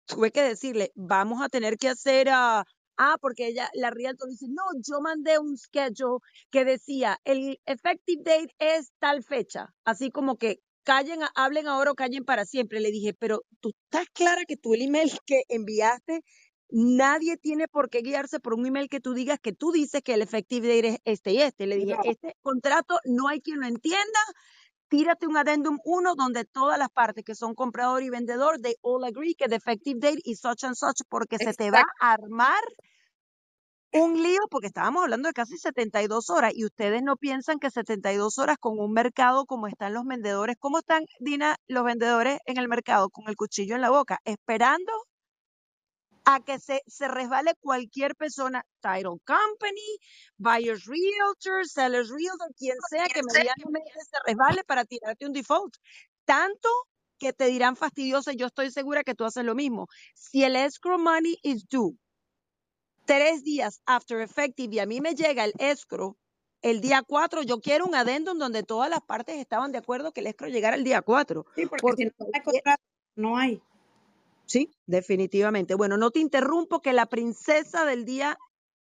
tuve 0.07 0.31
que 0.31 0.43
decirle, 0.43 0.93
vamos 0.95 1.43
a 1.43 1.49
tener 1.49 1.77
que 1.77 1.89
hacer 1.89 2.29
a... 2.31 2.65
Ah, 2.99 3.17
porque 3.21 3.49
ella, 3.49 3.69
la 3.75 3.91
Realtor 3.91 4.29
dice, 4.29 4.47
no, 4.49 4.63
yo 4.83 5.03
mandé 5.03 5.39
un 5.39 5.59
schedule 5.59 6.21
que 6.51 6.65
decía, 6.65 7.19
el 7.25 7.61
effective 7.67 8.23
date 8.25 8.55
es 8.59 8.91
tal 8.99 9.23
fecha, 9.23 9.75
así 9.85 10.11
como 10.11 10.37
que 10.37 10.61
callen, 10.83 11.21
hablen 11.35 11.67
ahora 11.69 11.91
o 11.91 11.95
callen 11.95 12.25
para 12.25 12.47
siempre. 12.47 12.81
Le 12.81 12.91
dije, 12.91 13.13
pero 13.13 13.43
tú 13.61 13.73
estás 13.85 14.07
clara 14.15 14.45
que 14.47 14.57
tú 14.57 14.73
el 14.73 14.83
email 14.83 15.11
que 15.27 15.43
enviaste, 15.49 16.23
nadie 16.71 17.37
tiene 17.37 17.69
por 17.69 17.91
qué 17.91 18.01
guiarse 18.01 18.41
por 18.41 18.55
un 18.55 18.67
email 18.67 18.89
que 18.89 19.01
tú 19.01 19.13
digas 19.13 19.39
que 19.41 19.53
tú 19.53 19.73
dices 19.73 20.03
que 20.03 20.15
el 20.15 20.23
effective 20.23 20.69
date 20.69 20.89
es 20.89 20.99
este 21.05 21.33
y 21.33 21.43
este. 21.43 21.67
Le 21.67 21.77
dije, 21.77 21.97
este 22.05 22.37
contrato 22.41 22.99
no 23.05 23.29
hay 23.29 23.41
quien 23.41 23.61
lo 23.61 23.67
entienda, 23.67 24.21
tírate 24.89 25.27
un 25.27 25.37
addendum 25.37 25.79
1 25.85 26.15
donde 26.15 26.45
todas 26.45 26.79
las 26.79 26.91
partes 26.91 27.25
que 27.25 27.35
son 27.35 27.55
comprador 27.55 28.03
y 28.03 28.11
vendedor, 28.11 28.61
they 28.61 28.75
all 28.83 29.05
agree 29.05 29.35
que 29.35 29.49
the 29.49 29.57
effective 29.57 29.99
date 30.01 30.21
is 30.25 30.41
such 30.41 30.65
and 30.65 30.75
such 30.75 31.03
porque 31.09 31.39
se 31.39 31.53
te 31.55 31.71
va 31.71 31.83
a 32.01 32.13
armar 32.13 32.63
un 33.93 34.23
lío 34.23 34.41
porque 34.51 34.67
estábamos 34.67 35.03
hablando 35.05 35.29
de 35.29 35.33
casi 35.33 35.57
72 35.57 36.31
horas 36.31 36.53
y 36.55 36.65
ustedes 36.65 37.03
no 37.03 37.17
piensan 37.17 37.59
que 37.59 37.71
72 37.71 38.39
horas 38.39 38.57
con 38.59 38.79
un 38.79 38.93
mercado 38.93 39.47
como 39.47 39.69
están 39.69 39.95
los 39.95 40.05
vendedores, 40.05 40.57
¿cómo 40.59 40.79
están, 40.79 41.05
Dina, 41.19 41.57
los 41.67 41.85
vendedores 41.85 42.39
en 42.47 42.59
el 42.59 42.69
mercado 42.69 43.09
con 43.09 43.29
el 43.29 43.37
cuchillo 43.37 43.75
en 43.75 43.81
la 43.81 43.91
boca, 43.91 44.19
esperando 44.25 44.93
a 46.27 46.41
que 46.41 46.59
se, 46.59 46.83
se 46.87 47.09
resbale 47.09 47.55
cualquier 47.61 48.15
persona, 48.17 48.65
title 48.81 49.19
company, 49.25 49.99
buyers 50.37 50.85
realtor, 50.85 51.67
sellers 51.67 52.11
realtor, 52.11 52.53
quien 52.57 52.77
sea 52.91 53.07
que 53.07 53.23
medianamente 53.23 53.93
se 53.93 54.19
resbale 54.27 54.65
para 54.65 54.85
tirarte 54.85 55.25
un 55.25 55.33
default. 55.33 55.77
Tanto 56.25 56.69
que 57.19 57.33
te 57.33 57.47
dirán 57.47 57.77
fastidiosa, 57.77 58.33
yo 58.33 58.47
estoy 58.47 58.71
segura 58.71 59.05
que 59.05 59.15
tú 59.15 59.25
haces 59.25 59.45
lo 59.45 59.55
mismo. 59.55 59.87
Si 60.15 60.43
el 60.43 60.57
escrow 60.57 60.99
money 60.99 61.39
is 61.43 61.67
due 61.69 61.97
tres 63.07 63.45
días 63.45 63.81
after 63.87 64.21
effective 64.21 64.75
y 64.75 64.79
a 64.81 64.87
mí 64.87 65.01
me 65.01 65.15
llega 65.15 65.45
el 65.45 65.53
escrow 65.59 66.17
el 66.61 66.81
día 66.81 67.03
4, 67.07 67.43
yo 67.43 67.61
quiero 67.61 67.87
un 67.87 67.95
adendum 67.95 68.39
donde 68.39 68.65
todas 68.65 68.91
las 68.91 69.01
partes 69.01 69.37
estaban 69.37 69.71
de 69.71 69.79
acuerdo 69.79 70.11
que 70.11 70.21
el 70.21 70.27
escro 70.27 70.49
llegara 70.49 70.75
el 70.75 70.83
día 70.83 71.03
4. 71.03 71.47
Sí, 71.55 71.67
porque, 71.67 71.83
Porque 71.83 72.03
si 72.03 72.25
no 72.25 72.31
hay 72.35 72.43
contrato, 72.43 72.83
no 73.15 73.39
hay. 73.39 73.63
Sí, 74.47 74.71
definitivamente. 74.87 75.75
Bueno, 75.75 75.97
no 75.97 76.11
te 76.11 76.21
interrumpo 76.21 76.81
que 76.81 76.93
la 76.93 77.07
princesa 77.07 77.85
del 77.85 78.05
día 78.05 78.39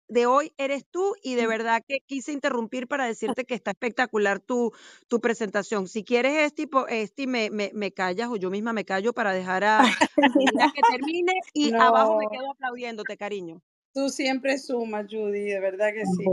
de 0.07 0.25
hoy 0.25 0.53
eres 0.57 0.85
tú 0.89 1.15
y 1.23 1.35
de 1.35 1.47
verdad 1.47 1.81
que 1.87 1.99
quise 2.05 2.31
interrumpir 2.33 2.87
para 2.87 3.05
decirte 3.35 3.45
que 3.45 3.55
está 3.55 3.71
espectacular 3.71 4.39
tu, 4.39 4.71
tu 5.07 5.21
presentación. 5.21 5.87
Si 5.87 6.03
quieres, 6.03 6.33
Esti, 6.37 6.67
po- 6.67 6.87
Esti 6.87 7.27
me, 7.27 7.49
me, 7.49 7.71
me 7.73 7.91
callas 7.93 8.29
o 8.29 8.37
yo 8.37 8.49
misma 8.49 8.73
me 8.73 8.85
callo 8.85 9.13
para 9.13 9.33
dejar 9.33 9.63
a, 9.63 9.81
a 9.83 10.69
que 10.73 10.83
termine 10.87 11.33
y 11.53 11.71
abajo 11.79 12.15
me 12.17 12.27
quedo 12.27 12.51
aplaudiéndote, 12.51 13.17
cariño. 13.17 13.61
Tú 13.93 14.09
siempre 14.09 14.57
sumas, 14.57 15.05
Judy, 15.09 15.45
de 15.45 15.59
verdad 15.59 15.93
que 15.93 16.05
sí. 16.05 16.25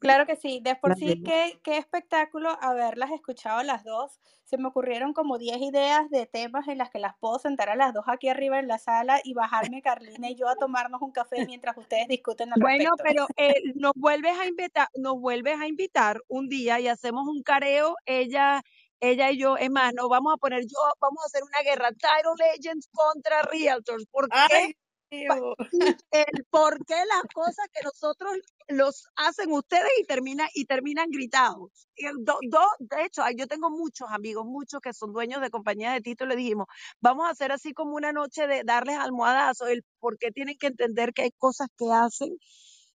Claro 0.00 0.26
que 0.26 0.36
sí, 0.36 0.60
de 0.62 0.74
por 0.76 0.94
sí, 0.96 1.20
qué, 1.24 1.60
qué 1.62 1.76
espectáculo 1.78 2.58
haberlas 2.60 3.10
escuchado 3.12 3.62
las 3.62 3.84
dos. 3.84 4.20
Se 4.44 4.58
me 4.58 4.68
ocurrieron 4.68 5.12
como 5.14 5.38
10 5.38 5.58
ideas 5.62 6.10
de 6.10 6.26
temas 6.26 6.66
en 6.68 6.78
las 6.78 6.90
que 6.90 6.98
las 6.98 7.16
puedo 7.18 7.38
sentar 7.38 7.70
a 7.70 7.76
las 7.76 7.94
dos 7.94 8.04
aquí 8.08 8.28
arriba 8.28 8.58
en 8.58 8.68
la 8.68 8.78
sala 8.78 9.20
y 9.24 9.34
bajarme 9.34 9.80
Carlina 9.82 10.28
y 10.30 10.34
yo 10.36 10.48
a 10.48 10.56
tomarnos 10.56 11.00
un 11.02 11.12
café 11.12 11.44
mientras 11.44 11.76
ustedes 11.78 12.08
discuten 12.08 12.52
al 12.52 12.60
Bueno, 12.60 12.90
respecto. 12.90 12.96
pero 13.02 13.28
eh, 13.36 13.54
nos 13.74 13.92
vuelves 13.94 14.38
a 14.38 14.46
invitar, 14.46 14.88
nos 14.96 15.18
vuelves 15.20 15.58
a 15.60 15.66
invitar 15.66 16.20
un 16.28 16.48
día 16.48 16.80
y 16.80 16.88
hacemos 16.88 17.26
un 17.28 17.42
careo, 17.42 17.96
ella, 18.04 18.62
ella 19.00 19.30
y 19.30 19.38
yo, 19.38 19.56
es 19.56 19.70
más, 19.70 19.94
nos 19.94 20.08
vamos 20.08 20.34
a 20.34 20.36
poner 20.36 20.62
yo, 20.62 20.78
vamos 21.00 21.22
a 21.22 21.26
hacer 21.26 21.42
una 21.44 21.62
guerra, 21.70 21.90
Title 21.92 22.44
Agents 22.58 22.88
contra 22.92 23.42
Realtors, 23.42 24.06
¿por 24.10 24.30
qué? 24.32 24.40
Ay, 24.50 24.74
el 25.12 26.46
por 26.50 26.84
qué 26.86 26.94
las 26.94 27.22
cosas 27.34 27.66
que 27.72 27.82
nosotros 27.84 28.38
los 28.68 29.04
hacen 29.16 29.52
ustedes 29.52 29.90
y 30.00 30.04
termina 30.04 30.48
y 30.54 30.64
terminan 30.64 31.10
gritados. 31.10 31.88
Do- 32.20 32.38
do- 32.48 32.58
de 32.80 33.04
hecho, 33.04 33.22
yo 33.36 33.46
tengo 33.46 33.70
muchos 33.70 34.08
amigos, 34.10 34.46
muchos 34.46 34.80
que 34.80 34.92
son 34.94 35.12
dueños 35.12 35.40
de 35.42 35.50
compañías 35.50 35.94
de 35.94 36.00
título, 36.00 36.30
le 36.30 36.36
dijimos, 36.36 36.66
vamos 37.00 37.26
a 37.26 37.30
hacer 37.30 37.52
así 37.52 37.72
como 37.74 37.94
una 37.96 38.12
noche 38.12 38.46
de 38.46 38.62
darles 38.64 38.96
almohadazos, 38.98 39.68
el 39.68 39.84
por 40.00 40.18
qué 40.18 40.30
tienen 40.30 40.56
que 40.58 40.68
entender 40.68 41.12
que 41.12 41.22
hay 41.22 41.30
cosas 41.32 41.68
que 41.76 41.86
hacen 41.92 42.36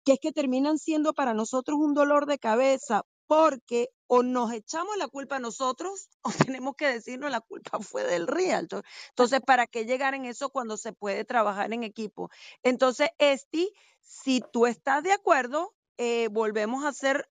que 0.04 0.14
es 0.14 0.18
que 0.20 0.32
terminan 0.32 0.78
siendo 0.78 1.12
para 1.14 1.34
nosotros 1.34 1.78
un 1.80 1.94
dolor 1.94 2.26
de 2.26 2.38
cabeza, 2.38 3.02
porque 3.32 3.88
o 4.08 4.22
nos 4.22 4.52
echamos 4.52 4.98
la 4.98 5.08
culpa 5.08 5.36
a 5.36 5.38
nosotros 5.38 6.10
o 6.22 6.30
tenemos 6.30 6.76
que 6.76 6.86
decirnos 6.88 7.30
la 7.30 7.40
culpa 7.40 7.78
fue 7.80 8.04
del 8.04 8.26
realtor. 8.26 8.84
Entonces, 9.08 9.40
¿para 9.40 9.66
qué 9.66 9.86
llegar 9.86 10.12
en 10.12 10.26
eso 10.26 10.50
cuando 10.50 10.76
se 10.76 10.92
puede 10.92 11.24
trabajar 11.24 11.72
en 11.72 11.82
equipo? 11.82 12.28
Entonces, 12.62 13.08
Esti, 13.16 13.72
si 14.02 14.42
tú 14.52 14.66
estás 14.66 15.02
de 15.02 15.12
acuerdo, 15.12 15.72
eh, 15.96 16.28
volvemos 16.30 16.84
a 16.84 16.88
hacer 16.88 17.26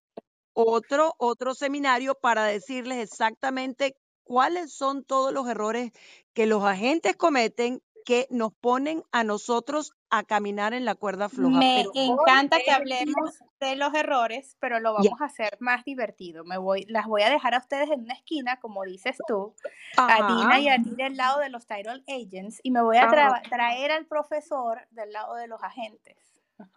otro, 0.54 1.14
otro 1.18 1.54
seminario 1.54 2.16
para 2.16 2.46
decirles 2.46 2.98
exactamente 2.98 3.96
cuáles 4.24 4.72
son 4.74 5.04
todos 5.04 5.32
los 5.32 5.48
errores 5.48 5.92
que 6.34 6.46
los 6.46 6.64
agentes 6.64 7.14
cometen 7.14 7.80
que 8.04 8.26
nos 8.28 8.52
ponen 8.54 9.04
a 9.12 9.22
nosotros 9.22 9.92
a 10.14 10.24
caminar 10.24 10.74
en 10.74 10.84
la 10.84 10.94
cuerda 10.94 11.28
floja. 11.30 11.58
Me 11.58 11.80
encanta 11.94 12.58
que 12.58 12.70
hablemos 12.70 13.38
de 13.60 13.76
los 13.76 13.94
errores, 13.94 14.56
pero 14.60 14.78
lo 14.78 14.92
vamos 14.92 15.20
a 15.22 15.24
hacer 15.24 15.56
más 15.58 15.84
divertido. 15.84 16.44
Me 16.44 16.58
voy, 16.58 16.84
las 16.88 17.06
voy 17.06 17.22
a 17.22 17.30
dejar 17.30 17.54
a 17.54 17.58
ustedes 17.58 17.90
en 17.90 18.02
una 18.02 18.12
esquina, 18.14 18.60
como 18.60 18.82
dices 18.84 19.16
tú, 19.26 19.54
a 19.96 20.26
Dina 20.28 20.60
y 20.60 20.68
a 20.68 20.76
ti 20.82 20.90
del 20.96 21.16
lado 21.16 21.40
de 21.40 21.48
los 21.48 21.66
title 21.66 22.02
agents, 22.06 22.60
y 22.62 22.70
me 22.70 22.82
voy 22.82 22.98
a 22.98 23.06
tra- 23.16 23.48
traer 23.48 23.90
al 23.90 24.04
profesor 24.06 24.86
del 24.90 25.12
lado 25.12 25.34
de 25.34 25.46
los 25.48 25.62
agentes. 25.62 26.16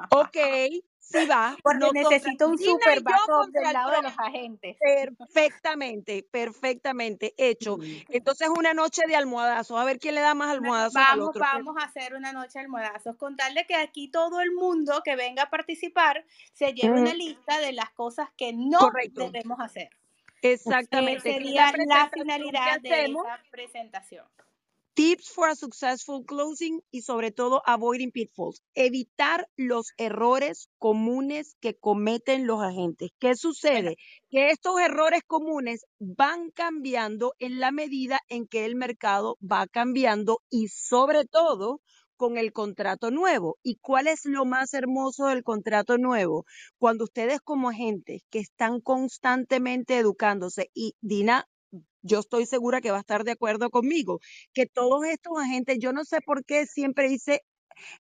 Ok, 0.09 0.38
sí 0.99 1.25
va. 1.25 1.55
Porque 1.63 1.89
necesito 1.93 2.49
un 2.49 2.57
super 2.57 3.01
backup 3.01 3.51
del 3.51 3.65
el 3.65 3.73
lado 3.73 3.91
de 3.91 4.01
los 4.03 4.19
agentes. 4.19 4.77
Perfectamente, 4.79 6.27
perfectamente 6.29 7.33
hecho. 7.38 7.77
Entonces, 8.09 8.49
una 8.49 8.73
noche 8.73 9.03
de 9.07 9.15
almohadazos. 9.15 9.79
A 9.79 9.83
ver 9.83 9.99
quién 9.99 10.15
le 10.15 10.21
da 10.21 10.33
más 10.33 10.51
almohadazos 10.51 10.95
al 10.95 11.19
Vamos, 11.19 11.29
otro. 11.29 11.41
vamos 11.41 11.75
a 11.79 11.86
hacer 11.86 12.15
una 12.15 12.33
noche 12.33 12.59
de 12.59 12.65
almohadazos. 12.65 13.15
Con 13.17 13.36
tal 13.36 13.53
de 13.53 13.65
que 13.65 13.75
aquí 13.75 14.09
todo 14.09 14.41
el 14.41 14.51
mundo 14.51 15.01
que 15.03 15.15
venga 15.15 15.43
a 15.43 15.49
participar 15.49 16.25
se 16.53 16.73
lleve 16.73 16.99
una 16.99 17.09
Ujú. 17.11 17.17
lista 17.17 17.59
de 17.59 17.73
las 17.73 17.91
cosas 17.91 18.29
que 18.38 18.53
no 18.53 18.79
Correcto. 18.79 19.29
debemos 19.31 19.59
hacer. 19.59 19.89
Exactamente. 20.41 21.33
Sería 21.33 21.71
la 21.88 22.09
finalidad 22.09 22.79
de 22.81 23.05
esa 23.05 23.41
presentación. 23.49 24.25
Tips 24.95 25.27
for 25.29 25.49
a 25.49 25.57
successful 25.57 26.23
closing 26.23 26.81
y 26.89 27.01
sobre 27.01 27.31
todo 27.31 27.61
avoiding 27.65 28.11
pitfalls. 28.11 28.63
Evitar 28.75 29.49
los 29.57 29.91
errores 29.97 30.69
comunes 30.77 31.57
que 31.59 31.75
cometen 31.75 32.47
los 32.47 32.63
agentes. 32.63 33.11
¿Qué 33.19 33.35
sucede? 33.35 33.97
Que 34.29 34.51
estos 34.51 34.79
errores 34.79 35.19
comunes 35.27 35.85
van 35.99 36.49
cambiando 36.51 37.33
en 37.39 37.59
la 37.59 37.73
medida 37.73 38.21
en 38.29 38.47
que 38.47 38.63
el 38.63 38.75
mercado 38.75 39.37
va 39.41 39.67
cambiando 39.67 40.39
y 40.49 40.69
sobre 40.69 41.25
todo 41.25 41.81
con 42.15 42.37
el 42.37 42.53
contrato 42.53 43.11
nuevo. 43.11 43.57
¿Y 43.63 43.75
cuál 43.81 44.07
es 44.07 44.23
lo 44.23 44.45
más 44.45 44.73
hermoso 44.73 45.25
del 45.25 45.43
contrato 45.43 45.97
nuevo? 45.97 46.45
Cuando 46.77 47.03
ustedes 47.03 47.41
como 47.41 47.67
agentes 47.67 48.21
que 48.29 48.39
están 48.39 48.79
constantemente 48.79 49.97
educándose 49.97 50.71
y 50.73 50.95
Dina, 51.01 51.49
yo 52.01 52.19
estoy 52.19 52.45
segura 52.45 52.82
que 52.82 52.91
va 52.91 52.97
a 52.97 53.01
estar 53.01 53.23
de 53.23 53.32
acuerdo 53.32 53.69
conmigo, 53.69 54.19
que 54.53 54.65
todos 54.65 55.05
estos 55.05 55.34
agentes, 55.39 55.78
yo 55.80 55.93
no 55.93 56.05
sé 56.05 56.19
por 56.26 56.45
qué 56.45 56.65
siempre 56.67 57.09
dice, 57.09 57.41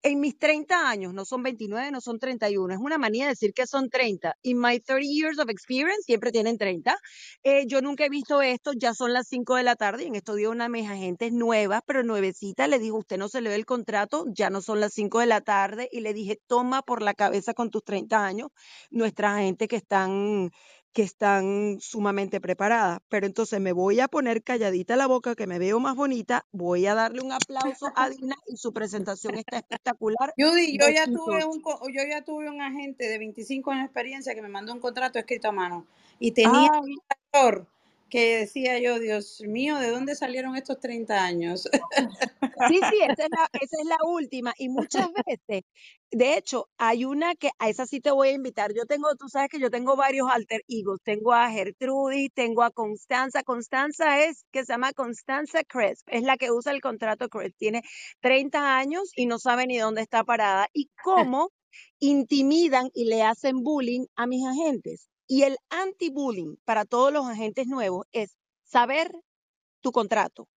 en 0.02 0.20
mis 0.20 0.38
30 0.38 0.88
años, 0.88 1.14
no 1.14 1.24
son 1.24 1.42
29, 1.42 1.90
no 1.90 2.00
son 2.00 2.18
31, 2.18 2.74
es 2.74 2.80
una 2.80 2.98
manía 2.98 3.26
decir 3.26 3.54
que 3.54 3.66
son 3.66 3.88
30. 3.88 4.34
In 4.42 4.58
my 4.58 4.78
30 4.78 5.06
years 5.06 5.38
of 5.38 5.48
experience, 5.48 6.02
siempre 6.04 6.30
tienen 6.30 6.58
30. 6.58 6.96
Eh, 7.42 7.66
yo 7.66 7.80
nunca 7.80 8.04
he 8.04 8.10
visto 8.10 8.42
esto, 8.42 8.72
ya 8.74 8.92
son 8.94 9.12
las 9.12 9.28
5 9.28 9.56
de 9.56 9.62
la 9.62 9.76
tarde 9.76 10.04
y 10.04 10.06
en 10.08 10.14
estos 10.14 10.36
días 10.36 10.50
una 10.50 10.64
de 10.64 10.70
mis 10.70 10.90
agentes 10.90 11.32
nuevas, 11.32 11.80
pero 11.86 12.02
nuevecita, 12.02 12.68
le 12.68 12.78
dijo, 12.78 12.98
usted 12.98 13.16
no 13.16 13.28
se 13.28 13.40
le 13.40 13.48
ve 13.48 13.56
el 13.56 13.64
contrato, 13.64 14.26
ya 14.28 14.50
no 14.50 14.60
son 14.60 14.80
las 14.80 14.92
5 14.92 15.20
de 15.20 15.26
la 15.26 15.40
tarde 15.40 15.88
y 15.90 16.00
le 16.00 16.12
dije, 16.12 16.38
toma 16.46 16.82
por 16.82 17.02
la 17.02 17.14
cabeza 17.14 17.54
con 17.54 17.70
tus 17.70 17.82
30 17.84 18.24
años 18.24 18.48
nuestras 18.90 19.36
agentes 19.38 19.68
que 19.68 19.76
están 19.76 20.50
que 20.94 21.02
están 21.02 21.78
sumamente 21.80 22.40
preparadas. 22.40 23.00
Pero 23.08 23.26
entonces 23.26 23.60
me 23.60 23.72
voy 23.72 24.00
a 24.00 24.08
poner 24.08 24.42
calladita 24.42 24.96
la 24.96 25.06
boca, 25.06 25.34
que 25.34 25.46
me 25.46 25.58
veo 25.58 25.80
más 25.80 25.96
bonita, 25.96 26.46
voy 26.52 26.86
a 26.86 26.94
darle 26.94 27.20
un 27.20 27.32
aplauso 27.32 27.92
a 27.94 28.08
Dina 28.10 28.36
y 28.46 28.56
su 28.56 28.72
presentación 28.72 29.34
está 29.34 29.58
espectacular. 29.58 30.32
Judy, 30.38 30.78
yo 30.78 30.88
ya 30.88 31.06
tuve 31.06 31.44
un 31.44 31.60
yo 31.92 32.02
ya 32.08 32.22
tuve 32.22 32.48
un 32.48 32.62
agente 32.62 33.08
de 33.08 33.18
25 33.18 33.72
años 33.72 33.82
de 33.82 33.86
experiencia 33.86 34.34
que 34.34 34.42
me 34.42 34.48
mandó 34.48 34.72
un 34.72 34.80
contrato 34.80 35.18
escrito 35.18 35.48
a 35.48 35.52
mano 35.52 35.86
y 36.20 36.30
tenía 36.30 36.70
Ay, 36.72 36.80
un 36.80 36.98
error 37.32 37.73
que 38.14 38.36
decía 38.38 38.78
yo, 38.78 39.00
Dios 39.00 39.42
mío, 39.44 39.76
¿de 39.80 39.90
dónde 39.90 40.14
salieron 40.14 40.54
estos 40.54 40.78
30 40.78 41.24
años? 41.24 41.68
Sí, 42.68 42.80
sí, 42.88 42.98
esa 43.00 43.24
es 43.24 43.28
la, 43.28 43.48
esa 43.60 43.76
es 43.80 43.86
la 43.86 43.96
última. 44.06 44.54
Y 44.56 44.68
muchas 44.68 45.08
veces, 45.26 45.64
de 46.12 46.36
hecho, 46.36 46.68
hay 46.78 47.04
una 47.04 47.34
que 47.34 47.50
a 47.58 47.68
esa 47.68 47.86
sí 47.86 48.00
te 48.00 48.12
voy 48.12 48.28
a 48.28 48.32
invitar. 48.32 48.72
Yo 48.72 48.86
tengo, 48.86 49.16
tú 49.16 49.28
sabes 49.28 49.48
que 49.48 49.58
yo 49.58 49.68
tengo 49.68 49.96
varios 49.96 50.28
alter 50.30 50.62
egos. 50.68 51.00
Tengo 51.02 51.32
a 51.32 51.50
Gertrudis, 51.50 52.30
tengo 52.32 52.62
a 52.62 52.70
Constanza. 52.70 53.42
Constanza 53.42 54.24
es, 54.24 54.44
que 54.52 54.64
se 54.64 54.74
llama 54.74 54.92
Constanza 54.92 55.64
Cresp, 55.64 56.06
es 56.06 56.22
la 56.22 56.36
que 56.36 56.52
usa 56.52 56.70
el 56.70 56.80
contrato 56.80 57.28
Cresp. 57.28 57.56
Tiene 57.58 57.82
30 58.20 58.78
años 58.78 59.10
y 59.16 59.26
no 59.26 59.40
sabe 59.40 59.66
ni 59.66 59.78
dónde 59.78 60.02
está 60.02 60.22
parada. 60.22 60.68
Y 60.72 60.88
cómo 61.02 61.50
intimidan 61.98 62.90
y 62.94 63.06
le 63.06 63.24
hacen 63.24 63.64
bullying 63.64 64.06
a 64.14 64.28
mis 64.28 64.46
agentes. 64.46 65.08
Y 65.26 65.42
el 65.42 65.56
anti-bullying 65.70 66.56
para 66.64 66.84
todos 66.84 67.12
los 67.12 67.26
agentes 67.26 67.66
nuevos 67.66 68.06
es 68.12 68.36
saber 68.64 69.12
tu 69.80 69.92
contrato. 69.92 70.48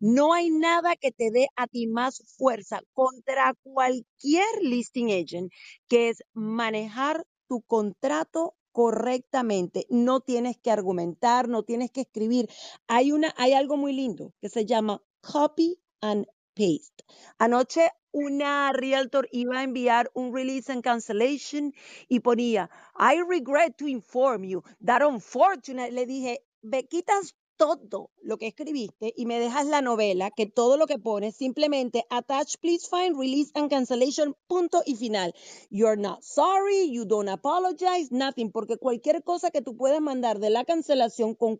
No 0.00 0.32
hay 0.32 0.50
nada 0.50 0.96
que 0.96 1.10
te 1.12 1.30
dé 1.30 1.48
a 1.56 1.66
ti 1.66 1.86
más 1.86 2.22
fuerza 2.36 2.80
contra 2.92 3.54
cualquier 3.62 4.46
listing 4.62 5.10
agent 5.10 5.52
que 5.88 6.10
es 6.10 6.22
manejar 6.32 7.26
tu 7.48 7.62
contrato 7.62 8.54
correctamente. 8.72 9.86
No 9.90 10.20
tienes 10.20 10.56
que 10.58 10.70
argumentar, 10.70 11.48
no 11.48 11.64
tienes 11.64 11.90
que 11.90 12.02
escribir. 12.02 12.48
Hay 12.86 13.12
una, 13.12 13.34
hay 13.36 13.54
algo 13.54 13.76
muy 13.76 13.92
lindo 13.92 14.32
que 14.40 14.48
se 14.48 14.66
llama 14.66 15.02
copy 15.20 15.80
and 16.00 16.26
paste. 16.54 17.04
Anoche 17.38 17.90
una 18.18 18.72
realtor 18.72 19.28
iba 19.32 19.60
a 19.60 19.62
enviar 19.62 20.10
un 20.14 20.34
release 20.34 20.72
and 20.72 20.82
cancellation 20.82 21.72
y 22.08 22.20
ponía, 22.20 22.68
I 22.98 23.22
regret 23.22 23.76
to 23.78 23.86
inform 23.86 24.44
you 24.44 24.62
that 24.84 25.02
unfortunately, 25.02 25.94
le 25.94 26.06
dije, 26.06 26.44
me 26.62 26.82
quitas 26.84 27.34
todo 27.56 28.10
lo 28.22 28.38
que 28.38 28.46
escribiste 28.46 29.12
y 29.16 29.26
me 29.26 29.40
dejas 29.40 29.66
la 29.66 29.82
novela, 29.82 30.30
que 30.30 30.46
todo 30.46 30.76
lo 30.76 30.86
que 30.86 30.98
pones, 30.98 31.36
simplemente 31.36 32.04
attach, 32.08 32.56
please 32.60 32.88
find, 32.88 33.18
release 33.18 33.50
and 33.54 33.68
cancellation, 33.68 34.34
punto 34.46 34.82
y 34.86 34.94
final. 34.94 35.34
You're 35.68 36.00
not 36.00 36.22
sorry, 36.22 36.88
you 36.90 37.04
don't 37.04 37.28
apologize, 37.28 38.10
nothing, 38.12 38.50
porque 38.50 38.76
cualquier 38.76 39.22
cosa 39.24 39.50
que 39.50 39.60
tú 39.60 39.76
puedes 39.76 40.00
mandar 40.00 40.38
de 40.38 40.50
la 40.50 40.64
cancelación 40.64 41.34
con 41.34 41.56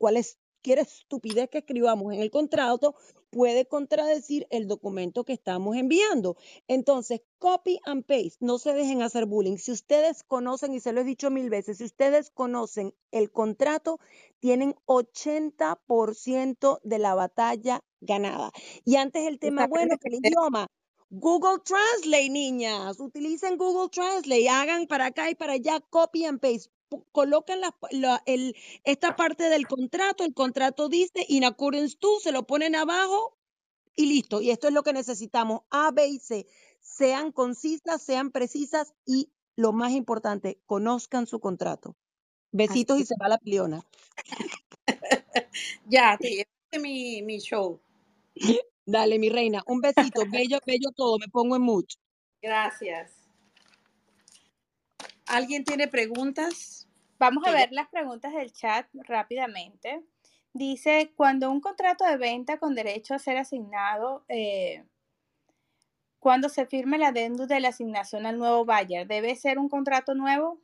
cualquier 0.69 0.87
estupidez 0.87 1.49
que 1.49 1.59
escribamos 1.59 2.13
en 2.13 2.21
el 2.21 2.31
contrato 2.31 2.95
puede 3.31 3.67
contradecir 3.67 4.47
el 4.51 4.69
documento 4.69 5.25
que 5.25 5.33
estamos 5.33 5.77
enviando. 5.77 6.37
Entonces, 6.67 7.23
copy 7.39 7.79
and 7.85 8.05
paste, 8.05 8.37
no 8.41 8.59
se 8.59 8.75
dejen 8.75 9.01
hacer 9.01 9.25
bullying. 9.25 9.57
Si 9.57 9.73
ustedes 9.73 10.25
conocen, 10.25 10.75
y 10.75 10.81
se 10.81 10.93
lo 10.93 11.01
he 11.01 11.05
dicho 11.05 11.31
mil 11.31 11.49
veces, 11.49 11.79
si 11.79 11.85
ustedes 11.85 12.31
conocen 12.31 12.95
el 13.13 13.31
contrato, 13.31 13.99
tienen 14.41 14.75
80% 14.85 16.81
de 16.83 16.99
la 16.99 17.15
batalla 17.15 17.81
ganada. 18.03 18.51
Y 18.85 18.97
antes 18.97 19.27
el 19.27 19.39
tema, 19.39 19.67
bueno, 19.67 19.97
que 19.99 20.09
el 20.09 20.17
idioma. 20.17 20.67
Google 21.11 21.63
Translate, 21.65 22.29
niñas, 22.29 23.01
utilicen 23.01 23.57
Google 23.57 23.89
Translate, 23.89 24.51
hagan 24.51 24.87
para 24.87 25.07
acá 25.07 25.31
y 25.31 25.35
para 25.35 25.55
allá, 25.55 25.81
copy 25.89 26.27
and 26.27 26.39
paste 26.39 26.71
colocan 27.13 27.61
la, 27.61 28.23
el, 28.27 28.57
esta 28.85 29.17
parte 29.17 29.49
del 29.49 29.67
contrato, 29.67 30.25
el 30.25 30.35
contrato 30.35 30.89
dice 30.89 31.25
in 31.29 31.45
accordance 31.45 31.97
to, 31.99 32.21
se 32.21 32.33
lo 32.33 32.47
ponen 32.47 32.75
abajo 32.75 33.37
y 33.97 34.07
listo. 34.07 34.41
Y 34.41 34.51
esto 34.51 34.69
es 34.69 34.75
lo 34.75 34.83
que 34.83 34.93
necesitamos. 34.93 35.63
A, 35.71 35.91
B 35.91 36.07
y 36.07 36.19
C. 36.19 36.47
Sean 36.81 37.33
concisas, 37.33 38.03
sean 38.03 38.31
precisas 38.31 38.95
y 39.05 39.31
lo 39.57 39.73
más 39.73 39.93
importante, 39.93 40.61
conozcan 40.67 41.27
su 41.27 41.41
contrato. 41.41 41.97
Besitos 42.53 43.01
y 43.01 43.05
se 43.05 43.15
va 43.21 43.29
la 43.29 43.39
pliona. 43.39 43.85
ya, 45.87 46.17
te 46.17 46.31
llevaste 46.31 46.79
mi, 46.81 47.23
mi 47.23 47.39
show. 47.39 47.81
Dale, 48.87 49.19
mi 49.19 49.29
reina. 49.29 49.63
Un 49.67 49.81
besito. 49.81 50.23
bello, 50.31 50.59
bello 50.65 50.91
todo. 50.97 51.19
Me 51.19 51.29
pongo 51.29 51.57
en 51.57 51.63
mucho. 51.63 51.99
Gracias. 52.41 53.18
¿Alguien 55.29 55.65
tiene 55.65 55.89
preguntas? 55.89 56.89
Vamos 57.19 57.45
a 57.47 57.53
ver 57.53 57.71
las 57.73 57.89
preguntas 57.89 58.33
del 58.33 58.53
chat 58.53 58.87
rápidamente. 58.95 60.03
Dice, 60.53 61.13
cuando 61.17 61.51
un 61.51 61.61
contrato 61.61 62.05
de 62.05 62.17
venta 62.17 62.59
con 62.59 62.75
derecho 62.75 63.15
a 63.15 63.19
ser 63.19 63.37
asignado, 63.37 64.25
eh, 64.29 64.85
cuando 66.19 66.49
se 66.49 66.67
firme 66.67 66.99
la 66.99 67.09
adendum 67.09 67.47
de 67.47 67.61
la 67.61 67.69
asignación 67.69 68.27
al 68.27 68.39
nuevo 68.39 68.65
buyer, 68.65 69.07
¿debe 69.07 69.37
ser 69.37 69.59
un 69.59 69.69
contrato 69.69 70.15
nuevo? 70.15 70.59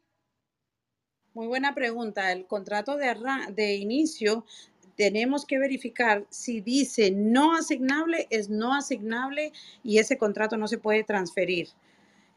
Muy 1.35 1.47
buena 1.47 1.75
pregunta. 1.75 2.33
El 2.33 2.47
contrato 2.47 2.97
de, 2.97 3.15
de 3.51 3.75
inicio 3.75 4.45
tenemos 4.97 5.45
que 5.45 5.59
verificar 5.59 6.25
si 6.31 6.61
dice 6.61 7.11
no 7.11 7.55
asignable, 7.55 8.27
es 8.31 8.49
no 8.49 8.75
asignable 8.75 9.53
y 9.83 9.99
ese 9.99 10.17
contrato 10.17 10.57
no 10.57 10.69
se 10.69 10.79
puede 10.79 11.05
transferir. 11.05 11.69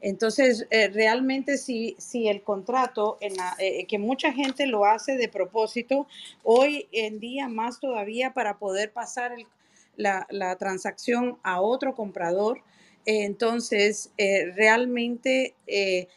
Entonces, 0.00 0.66
eh, 0.70 0.88
realmente 0.88 1.58
si, 1.58 1.96
si 1.98 2.28
el 2.28 2.42
contrato, 2.42 3.18
eh, 3.20 3.86
que 3.86 3.98
mucha 3.98 4.32
gente 4.32 4.66
lo 4.66 4.84
hace 4.84 5.16
de 5.16 5.28
propósito, 5.28 6.06
hoy 6.44 6.88
en 6.92 7.18
día 7.18 7.48
más 7.48 7.80
todavía 7.80 8.32
para 8.32 8.58
poder 8.58 8.92
pasar 8.92 9.32
la, 9.96 10.56
transacción 10.58 11.38
a 11.42 11.60
otro 11.60 11.94
comprador, 11.96 12.62
entonces, 13.04 14.12
eh, 14.18 14.52
realmente, 14.54 15.54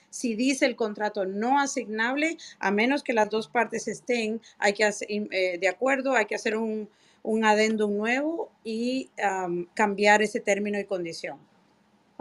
si 0.09 0.35
dice 0.35 0.65
el 0.65 0.75
contrato 0.75 1.25
no 1.25 1.57
asignable, 1.59 2.37
a 2.59 2.69
menos 2.69 3.01
que 3.01 3.13
las 3.13 3.29
dos 3.29 3.47
partes 3.47 3.87
estén, 3.87 4.41
de 4.59 5.67
acuerdo, 5.69 6.13
hay 6.13 6.25
que 6.25 6.35
hacer 6.35 6.57
un, 6.57 6.89
un 7.23 7.45
adendum 7.45 7.95
nuevo 7.95 8.51
y 8.65 9.09
cambiar 9.73 10.21
ese 10.21 10.41
término 10.41 10.79
y 10.79 10.83
condición. 10.83 11.39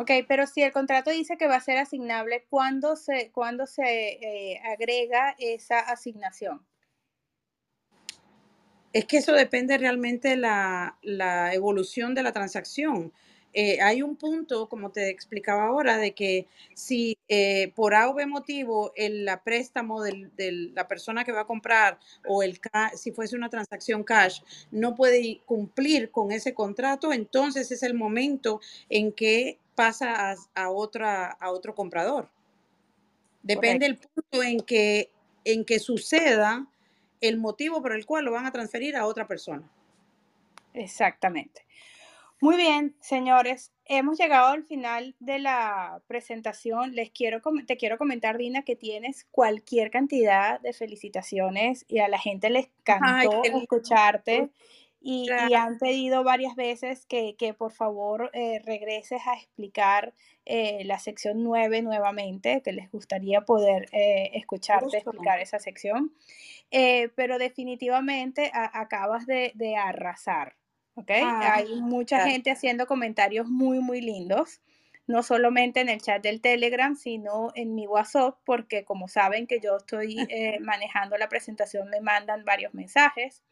Ok, 0.00 0.12
pero 0.26 0.46
si 0.46 0.62
el 0.62 0.72
contrato 0.72 1.10
dice 1.10 1.36
que 1.36 1.46
va 1.46 1.56
a 1.56 1.60
ser 1.60 1.76
asignable, 1.76 2.46
¿cuándo 2.48 2.96
se, 2.96 3.30
cuándo 3.32 3.66
se 3.66 3.82
eh, 3.82 4.58
agrega 4.64 5.36
esa 5.38 5.78
asignación? 5.78 6.64
Es 8.94 9.04
que 9.04 9.18
eso 9.18 9.34
depende 9.34 9.76
realmente 9.76 10.28
de 10.28 10.36
la, 10.38 10.96
la 11.02 11.52
evolución 11.52 12.14
de 12.14 12.22
la 12.22 12.32
transacción. 12.32 13.12
Eh, 13.52 13.80
hay 13.82 14.00
un 14.00 14.16
punto, 14.16 14.68
como 14.68 14.90
te 14.90 15.10
explicaba 15.10 15.64
ahora, 15.64 15.98
de 15.98 16.14
que 16.14 16.46
si 16.74 17.18
eh, 17.28 17.72
por 17.74 17.94
A 17.94 18.10
motivo 18.26 18.92
el 18.94 19.24
la 19.24 19.42
préstamo 19.42 20.02
de 20.02 20.70
la 20.72 20.88
persona 20.88 21.24
que 21.24 21.32
va 21.32 21.42
a 21.42 21.46
comprar 21.46 21.98
o 22.26 22.42
el 22.42 22.58
si 22.94 23.12
fuese 23.12 23.36
una 23.36 23.48
transacción 23.48 24.04
cash 24.04 24.40
no 24.70 24.94
puede 24.94 25.42
cumplir 25.44 26.10
con 26.10 26.32
ese 26.32 26.54
contrato, 26.54 27.12
entonces 27.12 27.70
es 27.70 27.82
el 27.82 27.94
momento 27.94 28.60
en 28.88 29.12
que 29.12 29.58
pasa 29.80 30.36
a, 30.54 30.70
otra, 30.70 31.30
a 31.30 31.50
otro 31.50 31.74
comprador. 31.74 32.30
Depende 33.42 33.86
del 33.86 33.96
punto 33.96 34.42
en 34.42 34.60
que, 34.60 35.10
en 35.44 35.64
que 35.64 35.78
suceda 35.78 36.66
el 37.22 37.38
motivo 37.38 37.80
por 37.80 37.92
el 37.92 38.04
cual 38.04 38.26
lo 38.26 38.32
van 38.32 38.44
a 38.44 38.52
transferir 38.52 38.94
a 38.96 39.06
otra 39.06 39.26
persona. 39.26 39.70
Exactamente. 40.74 41.64
Muy 42.42 42.56
bien, 42.56 42.94
señores, 43.00 43.72
hemos 43.86 44.18
llegado 44.18 44.48
al 44.48 44.64
final 44.64 45.14
de 45.18 45.38
la 45.38 46.02
presentación. 46.06 46.94
Les 46.94 47.10
quiero 47.10 47.40
te 47.66 47.76
quiero 47.76 47.96
comentar, 47.96 48.36
Dina, 48.36 48.62
que 48.62 48.76
tienes 48.76 49.26
cualquier 49.30 49.90
cantidad 49.90 50.60
de 50.60 50.74
felicitaciones 50.74 51.86
y 51.88 52.00
a 52.00 52.08
la 52.08 52.18
gente 52.18 52.50
les 52.50 52.68
encantó 52.78 53.42
escucharte 53.44 54.50
y, 55.02 55.30
han 55.30 55.78
pedido 55.78 56.22
varias 56.24 56.54
veces 56.56 57.06
que, 57.06 57.54
por 57.56 57.72
favor 57.72 58.30
eh, 58.34 58.60
regreses 58.64 59.22
a 59.26 59.34
explicar 59.34 60.12
eh, 60.44 60.84
la 60.84 60.98
sección 60.98 61.42
9 61.42 61.82
nuevamente, 61.82 62.60
que 62.62 62.72
les 62.72 62.90
gustaría 62.90 63.40
poder 63.42 63.88
eh, 63.92 64.30
escucharte 64.34 64.98
explicar 64.98 65.40
esa 65.40 65.58
sección. 65.58 66.12
pero 66.70 67.38
definitivamente 67.38 68.50
acabas 68.52 69.26
de, 69.26 69.76
arrasar, 69.76 70.56
¿ok? 70.94 71.10
Ah, 71.22 71.54
Hay 71.54 71.80
mucha 71.80 72.26
gente 72.28 72.50
haciendo 72.50 72.86
comentarios 72.86 73.48
muy, 73.48 73.80
muy 73.80 74.00
lindos 74.00 74.60
no 75.06 75.24
solamente 75.24 75.80
en 75.80 75.88
el 75.88 76.00
chat 76.00 76.22
del 76.22 76.40
Telegram, 76.40 76.94
sino 76.94 77.50
en 77.56 77.74
mi 77.74 77.88
WhatsApp, 77.88 78.38
porque 78.44 78.84
como 78.84 79.08
saben 79.08 79.48
que 79.48 79.58
yo 79.58 79.78
estoy 79.78 80.14
manejando 80.60 81.16
la 81.16 81.28
presentación, 81.28 81.88
me 81.90 82.00
mandan 82.00 82.44
varios 82.44 82.74
mensajes 82.74 83.42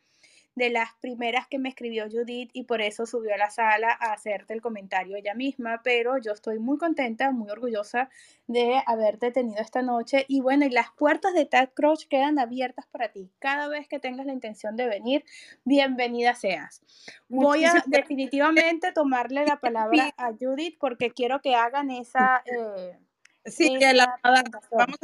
de 0.59 0.71
las 0.71 0.93
primeras 1.01 1.47
que 1.47 1.59
me 1.59 1.69
escribió 1.69 2.07
Judith 2.11 2.51
y 2.53 2.65
por 2.65 2.83
eso 2.83 3.07
subió 3.07 3.33
a 3.33 3.39
la 3.39 3.49
sala 3.49 3.97
a 4.01 4.13
hacerte 4.13 4.53
el 4.53 4.61
comentario 4.61 5.17
ella 5.17 5.35
misma, 5.35 5.81
pero 5.83 6.19
yo 6.19 6.33
estoy 6.33 6.59
muy 6.59 6.79
contenta, 6.79 7.31
muy 7.31 7.49
orgullosa 7.49 8.11
de 8.49 8.83
haberte 8.85 9.31
tenido 9.31 9.61
esta 9.63 9.83
noche. 9.83 10.25
Y 10.29 10.41
bueno, 10.41 10.67
y 10.67 10.71
las 10.71 10.91
puertas 10.91 11.33
de 11.33 11.47
Tad 11.47 11.71
Crouch 11.75 12.09
quedan 12.09 12.39
abiertas 12.39 12.87
para 12.89 13.11
ti. 13.11 13.31
Cada 13.39 13.69
vez 13.69 13.87
que 13.89 14.01
tengas 14.01 14.27
la 14.27 14.33
intención 14.33 14.77
de 14.77 14.89
venir, 14.89 15.25
bienvenida 15.65 16.35
seas. 16.35 16.83
Voy 17.29 17.65
a 17.65 17.85
definitivamente 17.87 18.93
tomarle 18.93 19.47
la 19.47 19.61
palabra 19.61 20.13
a 20.17 20.33
Judith 20.33 20.77
porque 20.79 21.11
quiero 21.11 21.41
que 21.41 21.55
hagan 21.55 21.91
esa... 21.91 22.43
Eh, 22.47 22.99
sí, 23.47 23.79
la, 23.79 24.19
vamos 24.23 24.99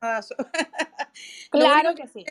a 0.00 0.16
hacer 0.16 0.36
claro 1.50 1.94
que 1.94 2.08
sí 2.08 2.24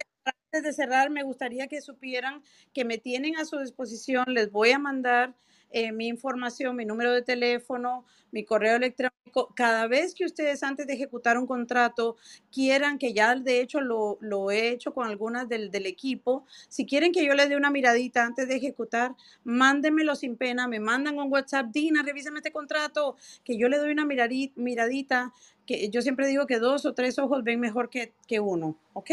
antes 0.53 0.63
de 0.63 0.83
cerrar, 0.83 1.09
me 1.09 1.23
gustaría 1.23 1.67
que 1.67 1.81
supieran 1.81 2.43
que 2.73 2.85
me 2.85 2.99
tienen 2.99 3.37
a 3.37 3.45
su 3.45 3.57
disposición. 3.57 4.25
Les 4.27 4.51
voy 4.51 4.69
a 4.69 4.77
mandar 4.77 5.33
eh, 5.71 5.91
mi 5.91 6.07
información, 6.07 6.75
mi 6.75 6.85
número 6.85 7.11
de 7.11 7.23
teléfono, 7.23 8.05
mi 8.31 8.45
correo 8.45 8.75
electrónico. 8.75 9.51
Cada 9.55 9.87
vez 9.87 10.13
que 10.13 10.25
ustedes 10.25 10.61
antes 10.61 10.85
de 10.85 10.93
ejecutar 10.93 11.39
un 11.39 11.47
contrato 11.47 12.17
quieran, 12.51 12.99
que 12.99 13.13
ya 13.13 13.33
de 13.33 13.61
hecho 13.61 13.81
lo, 13.81 14.19
lo 14.21 14.51
he 14.51 14.69
hecho 14.69 14.93
con 14.93 15.07
algunas 15.07 15.49
del, 15.49 15.71
del, 15.71 15.87
equipo, 15.87 16.45
si 16.69 16.85
quieren 16.85 17.11
que 17.11 17.25
yo 17.25 17.33
les 17.33 17.49
dé 17.49 17.55
una 17.55 17.71
miradita 17.71 18.23
antes 18.23 18.47
de 18.47 18.55
ejecutar, 18.55 19.15
mándenmelo 19.43 20.15
sin 20.15 20.37
pena, 20.37 20.67
me 20.67 20.79
mandan 20.79 21.17
un 21.17 21.31
WhatsApp, 21.31 21.71
Dina, 21.71 22.03
revísame 22.03 22.37
este 22.37 22.51
contrato, 22.51 23.15
que 23.43 23.57
yo 23.57 23.69
le 23.69 23.79
doy 23.79 23.91
una 23.91 24.05
miradita, 24.05 25.33
que 25.65 25.89
yo 25.89 26.03
siempre 26.03 26.27
digo 26.27 26.45
que 26.45 26.59
dos 26.59 26.85
o 26.85 26.93
tres 26.93 27.17
ojos 27.17 27.43
ven 27.43 27.59
mejor 27.59 27.89
que, 27.89 28.13
que 28.27 28.39
uno, 28.39 28.77
¿ok? 28.93 29.09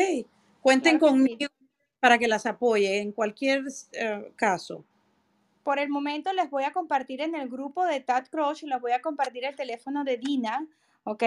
Cuenten 0.61 0.99
conmigo 0.99 1.47
para 2.01 2.19
que 2.19 2.29
las 2.29 2.47
apoye 2.47 3.01
en 3.01 3.13
cualquier 3.13 3.65
eh, 3.93 4.33
caso. 4.37 4.85
Por 5.63 5.79
el 5.79 5.91
momento 5.91 6.33
les 6.33 6.51
voy 6.51 6.65
a 6.65 6.73
compartir 6.73 7.21
en 7.21 7.35
el 7.35 7.49
grupo 7.49 7.85
de 7.85 8.01
Tad 8.01 8.27
Crush, 8.29 8.65
les 8.65 8.81
voy 8.81 8.93
a 8.93 9.03
compartir 9.03 9.45
el 9.45 9.55
teléfono 9.55 10.05
de 10.05 10.17
Dina, 10.17 10.67
¿ok? 11.05 11.23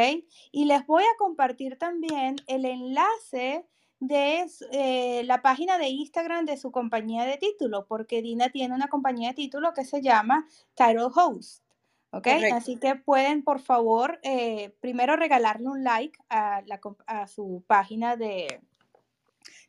Y 0.52 0.66
les 0.66 0.86
voy 0.86 1.04
a 1.04 1.18
compartir 1.18 1.78
también 1.78 2.36
el 2.48 2.66
enlace 2.66 3.66
de 4.00 4.46
eh, 4.72 5.24
la 5.26 5.42
página 5.42 5.78
de 5.78 5.88
Instagram 5.88 6.46
de 6.46 6.58
su 6.58 6.72
compañía 6.72 7.26
de 7.26 7.38
título, 7.38 7.86
porque 7.86 8.22
Dina 8.22 8.50
tiene 8.50 8.76
una 8.76 8.88
compañía 8.88 9.30
de 9.30 9.36
título 9.36 9.74
que 9.74 9.86
se 9.86 10.02
llama 10.02 10.48
Title 10.76 11.08
Host. 11.16 11.64
¿Ok? 12.12 12.28
Así 12.54 12.76
que 12.76 12.94
pueden, 12.96 13.44
por 13.44 13.60
favor, 13.60 14.20
eh, 14.22 14.76
primero 14.82 15.16
regalarle 15.16 15.68
un 15.68 15.84
like 15.84 16.20
a, 16.30 16.62
a 17.08 17.28
su 17.28 17.64
página 17.66 18.18
de 18.18 18.62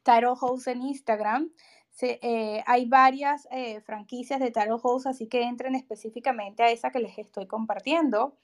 Title 0.04 0.36
House 0.40 0.68
en 0.68 0.82
Instagram. 0.82 1.50
Eh, 2.00 2.62
hay 2.66 2.86
varias 2.86 3.48
eh, 3.50 3.80
franquicias 3.80 4.40
de 4.40 4.50
Title 4.50 4.78
House, 4.82 5.06
así 5.06 5.26
que 5.26 5.42
entren 5.42 5.74
específicamente 5.74 6.62
a 6.62 6.70
esa 6.70 6.90
que 6.90 7.00
les 7.00 7.18
estoy 7.18 7.46
compartiendo. 7.46 8.36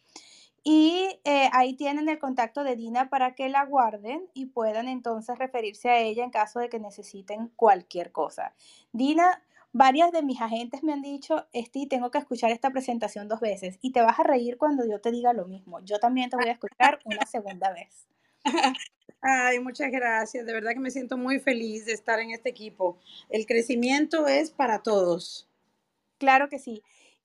Y 0.62 1.08
eh, 1.24 1.48
ahí 1.52 1.74
tienen 1.74 2.08
el 2.08 2.18
contacto 2.18 2.64
de 2.64 2.76
Dina 2.76 3.08
para 3.08 3.34
que 3.34 3.48
la 3.48 3.64
guarden 3.64 4.28
y 4.34 4.46
puedan 4.46 4.88
entonces 4.88 5.38
referirse 5.38 5.88
a 5.88 5.98
ella 6.00 6.22
en 6.22 6.30
caso 6.30 6.60
de 6.60 6.68
que 6.68 6.78
necesiten 6.78 7.48
cualquier 7.56 8.12
cosa. 8.12 8.54
Dina, 8.92 9.42
varias 9.72 10.12
de 10.12 10.22
mis 10.22 10.40
agentes 10.40 10.82
me 10.82 10.92
han 10.92 11.00
dicho, 11.00 11.46
Esti, 11.52 11.86
tengo 11.86 12.10
que 12.10 12.18
escuchar 12.18 12.50
esta 12.50 12.70
presentación 12.70 13.26
dos 13.26 13.40
veces 13.40 13.78
y 13.80 13.92
te 13.92 14.02
vas 14.02 14.20
a 14.20 14.22
reír 14.22 14.58
cuando 14.58 14.86
yo 14.86 15.00
te 15.00 15.10
diga 15.10 15.32
lo 15.32 15.46
mismo. 15.46 15.80
Yo 15.80 15.98
también 15.98 16.28
te 16.28 16.36
voy 16.36 16.48
a 16.48 16.52
escuchar 16.52 16.98
una 17.06 17.24
segunda 17.24 17.72
vez. 17.72 18.06
Ay, 19.20 19.60
muchas 19.60 19.90
gracias. 19.90 20.46
De 20.46 20.52
verdad 20.52 20.72
que 20.72 20.80
me 20.80 20.90
siento 20.90 21.16
muy 21.16 21.40
feliz 21.40 21.86
de 21.86 21.92
estar 21.92 22.20
en 22.20 22.30
este 22.30 22.48
equipo. 22.48 22.98
El 23.28 23.46
crecimiento 23.46 24.26
es 24.26 24.50
para 24.50 24.82
todos. 24.82 25.48
Claro 26.18 26.48
que 26.48 26.58
sí 26.58 26.82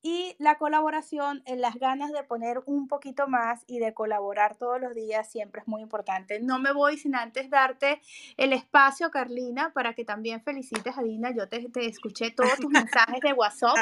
y 0.08 0.36
la 0.38 0.60
colaboración, 0.60 1.42
en 1.48 1.62
las 1.62 1.80
ganas 1.80 2.12
de 2.12 2.22
poner 2.22 2.62
un 2.68 2.88
poquito 2.88 3.28
más 3.28 3.64
y 3.66 3.80
de 3.80 3.96
colaborar 3.96 4.56
todos 4.56 4.80
los 4.80 4.94
días 4.94 5.32
siempre 5.32 5.62
es 5.62 5.68
muy 5.68 5.82
importante. 5.82 6.40
No 6.40 6.60
me 6.60 6.74
voy 6.74 7.00
sin 7.00 7.16
antes 7.16 7.50
darte 7.50 8.00
el 8.38 8.54
espacio, 8.54 9.10
Carlina, 9.10 9.74
para 9.74 9.96
que 9.96 10.06
también 10.06 10.44
felicites 10.44 10.96
a 10.96 11.02
Dina. 11.02 11.32
Yo 11.36 11.50
te, 11.50 11.70
te 11.70 11.88
escuché 11.88 12.30
todos 12.30 12.54
tus 12.60 12.70
mensajes 12.70 13.20
de 13.20 13.34
WhatsApp, 13.34 13.78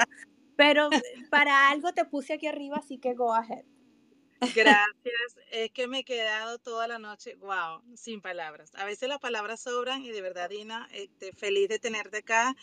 pero 0.55 0.89
para 1.29 1.69
algo 1.69 1.91
te 1.91 2.05
puse 2.05 2.35
aquí 2.35 2.47
arriba, 2.47 2.77
así 2.77 2.99
que 2.99 3.15
go 3.15 3.33
ahead. 3.33 3.65
Gracias, 4.55 5.37
es 5.51 5.71
que 5.71 5.87
me 5.87 5.99
he 5.99 6.03
quedado 6.03 6.59
toda 6.59 6.87
la 6.87 6.99
noche, 6.99 7.35
wow, 7.35 7.81
sin 7.95 8.21
palabras. 8.21 8.71
A 8.75 8.85
veces 8.85 9.09
las 9.09 9.19
palabras 9.19 9.61
sobran 9.61 10.03
y 10.03 10.11
de 10.11 10.21
verdad, 10.21 10.49
Dina, 10.49 10.87
este, 10.91 11.33
feliz 11.33 11.69
de 11.69 11.79
tenerte 11.79 12.17
acá 12.17 12.55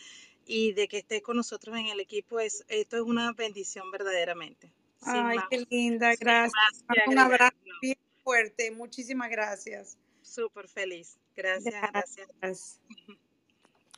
y 0.45 0.73
de 0.73 0.87
que 0.87 0.99
estés 0.99 1.21
con 1.21 1.37
nosotros 1.37 1.77
en 1.77 1.87
el 1.87 1.99
equipo. 1.99 2.39
Es, 2.39 2.65
esto 2.67 2.97
es 2.97 3.03
una 3.03 3.31
bendición 3.33 3.91
verdaderamente. 3.91 4.71
Ay, 5.01 5.37
qué 5.49 5.65
linda, 5.69 6.15
gracias. 6.15 6.85
Un 7.07 7.17
abrazo 7.17 7.55
bien 7.81 7.97
fuerte, 8.23 8.71
muchísimas 8.71 9.29
gracias. 9.29 9.97
Súper 10.21 10.67
feliz. 10.67 11.17
Gracias, 11.35 11.73
gracias. 11.91 12.79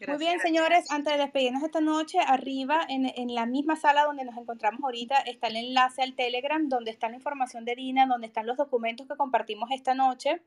Muy 0.08 0.18
bien, 0.18 0.40
señores, 0.40 0.90
antes 0.92 1.14
de 1.14 1.20
despedirnos 1.20 1.64
esta 1.64 1.82
noche, 1.82 2.20
arriba 2.20 2.86
en, 2.90 3.06
en, 3.06 3.34
la 3.34 3.46
misma 3.46 3.76
sala 3.76 4.04
donde 4.04 4.26
nos 4.26 4.38
encontramos 4.38 4.82
ahorita 4.84 5.18
está 5.20 5.48
el 5.48 5.56
enlace 5.56 6.02
al 6.02 6.16
Telegram, 6.16 6.68
donde 6.68 6.92
está 6.92 7.10
la 7.10 7.16
información 7.16 7.66
de 7.66 7.76
Dina, 7.76 8.06
donde 8.06 8.28
están 8.28 8.46
los 8.46 8.58
documentos 8.58 9.08
que 9.08 9.16
compartimos 9.16 9.70
esta 9.72 9.94
noche. 9.94 10.42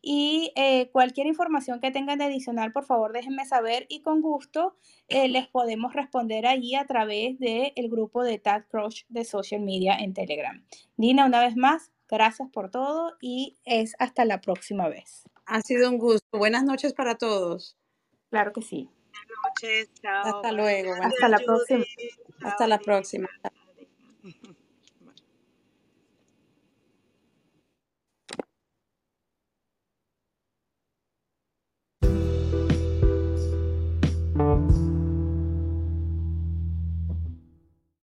Y 0.00 0.52
eh, 0.56 0.90
cualquier 0.90 1.26
información 1.26 1.80
que 1.80 1.90
tengan 1.90 2.18
de 2.18 2.24
adicional, 2.24 2.72
por 2.72 2.84
favor, 2.84 3.12
déjenme 3.12 3.44
saber 3.44 3.86
y 3.88 4.00
con 4.00 4.20
gusto 4.20 4.76
eh, 5.08 5.28
les 5.28 5.48
podemos 5.48 5.94
responder 5.94 6.46
ahí 6.46 6.74
a 6.74 6.86
través 6.86 7.38
del 7.38 7.72
el 7.76 7.90
grupo 7.90 8.22
de 8.22 8.38
Tad 8.38 8.64
Crush 8.70 9.04
de 9.08 9.24
social 9.24 9.60
media 9.60 9.96
en 9.96 10.14
Telegram. 10.14 10.64
Dina, 10.96 11.26
una 11.26 11.40
vez 11.40 11.56
más, 11.56 11.90
gracias 12.08 12.48
por 12.50 12.70
todo 12.70 13.16
y 13.20 13.58
es 13.64 13.94
hasta 13.98 14.24
la 14.24 14.40
próxima 14.40 14.88
vez. 14.88 15.24
Ha 15.46 15.60
sido 15.60 15.90
un 15.90 15.98
gusto. 15.98 16.38
Buenas 16.38 16.64
noches 16.64 16.94
para 16.94 17.16
todos. 17.16 17.76
Claro 18.34 18.52
que 18.52 18.62
sí. 18.62 18.90
Buenas 19.12 19.28
noches, 19.44 19.94
chao. 20.02 20.24
Hasta 20.26 20.50
luego. 20.50 20.92
Hasta 21.00 21.28
la 21.28 21.38
próxima. 21.38 21.84
Hasta 22.42 22.66
la 22.66 22.78
próxima. 22.80 23.28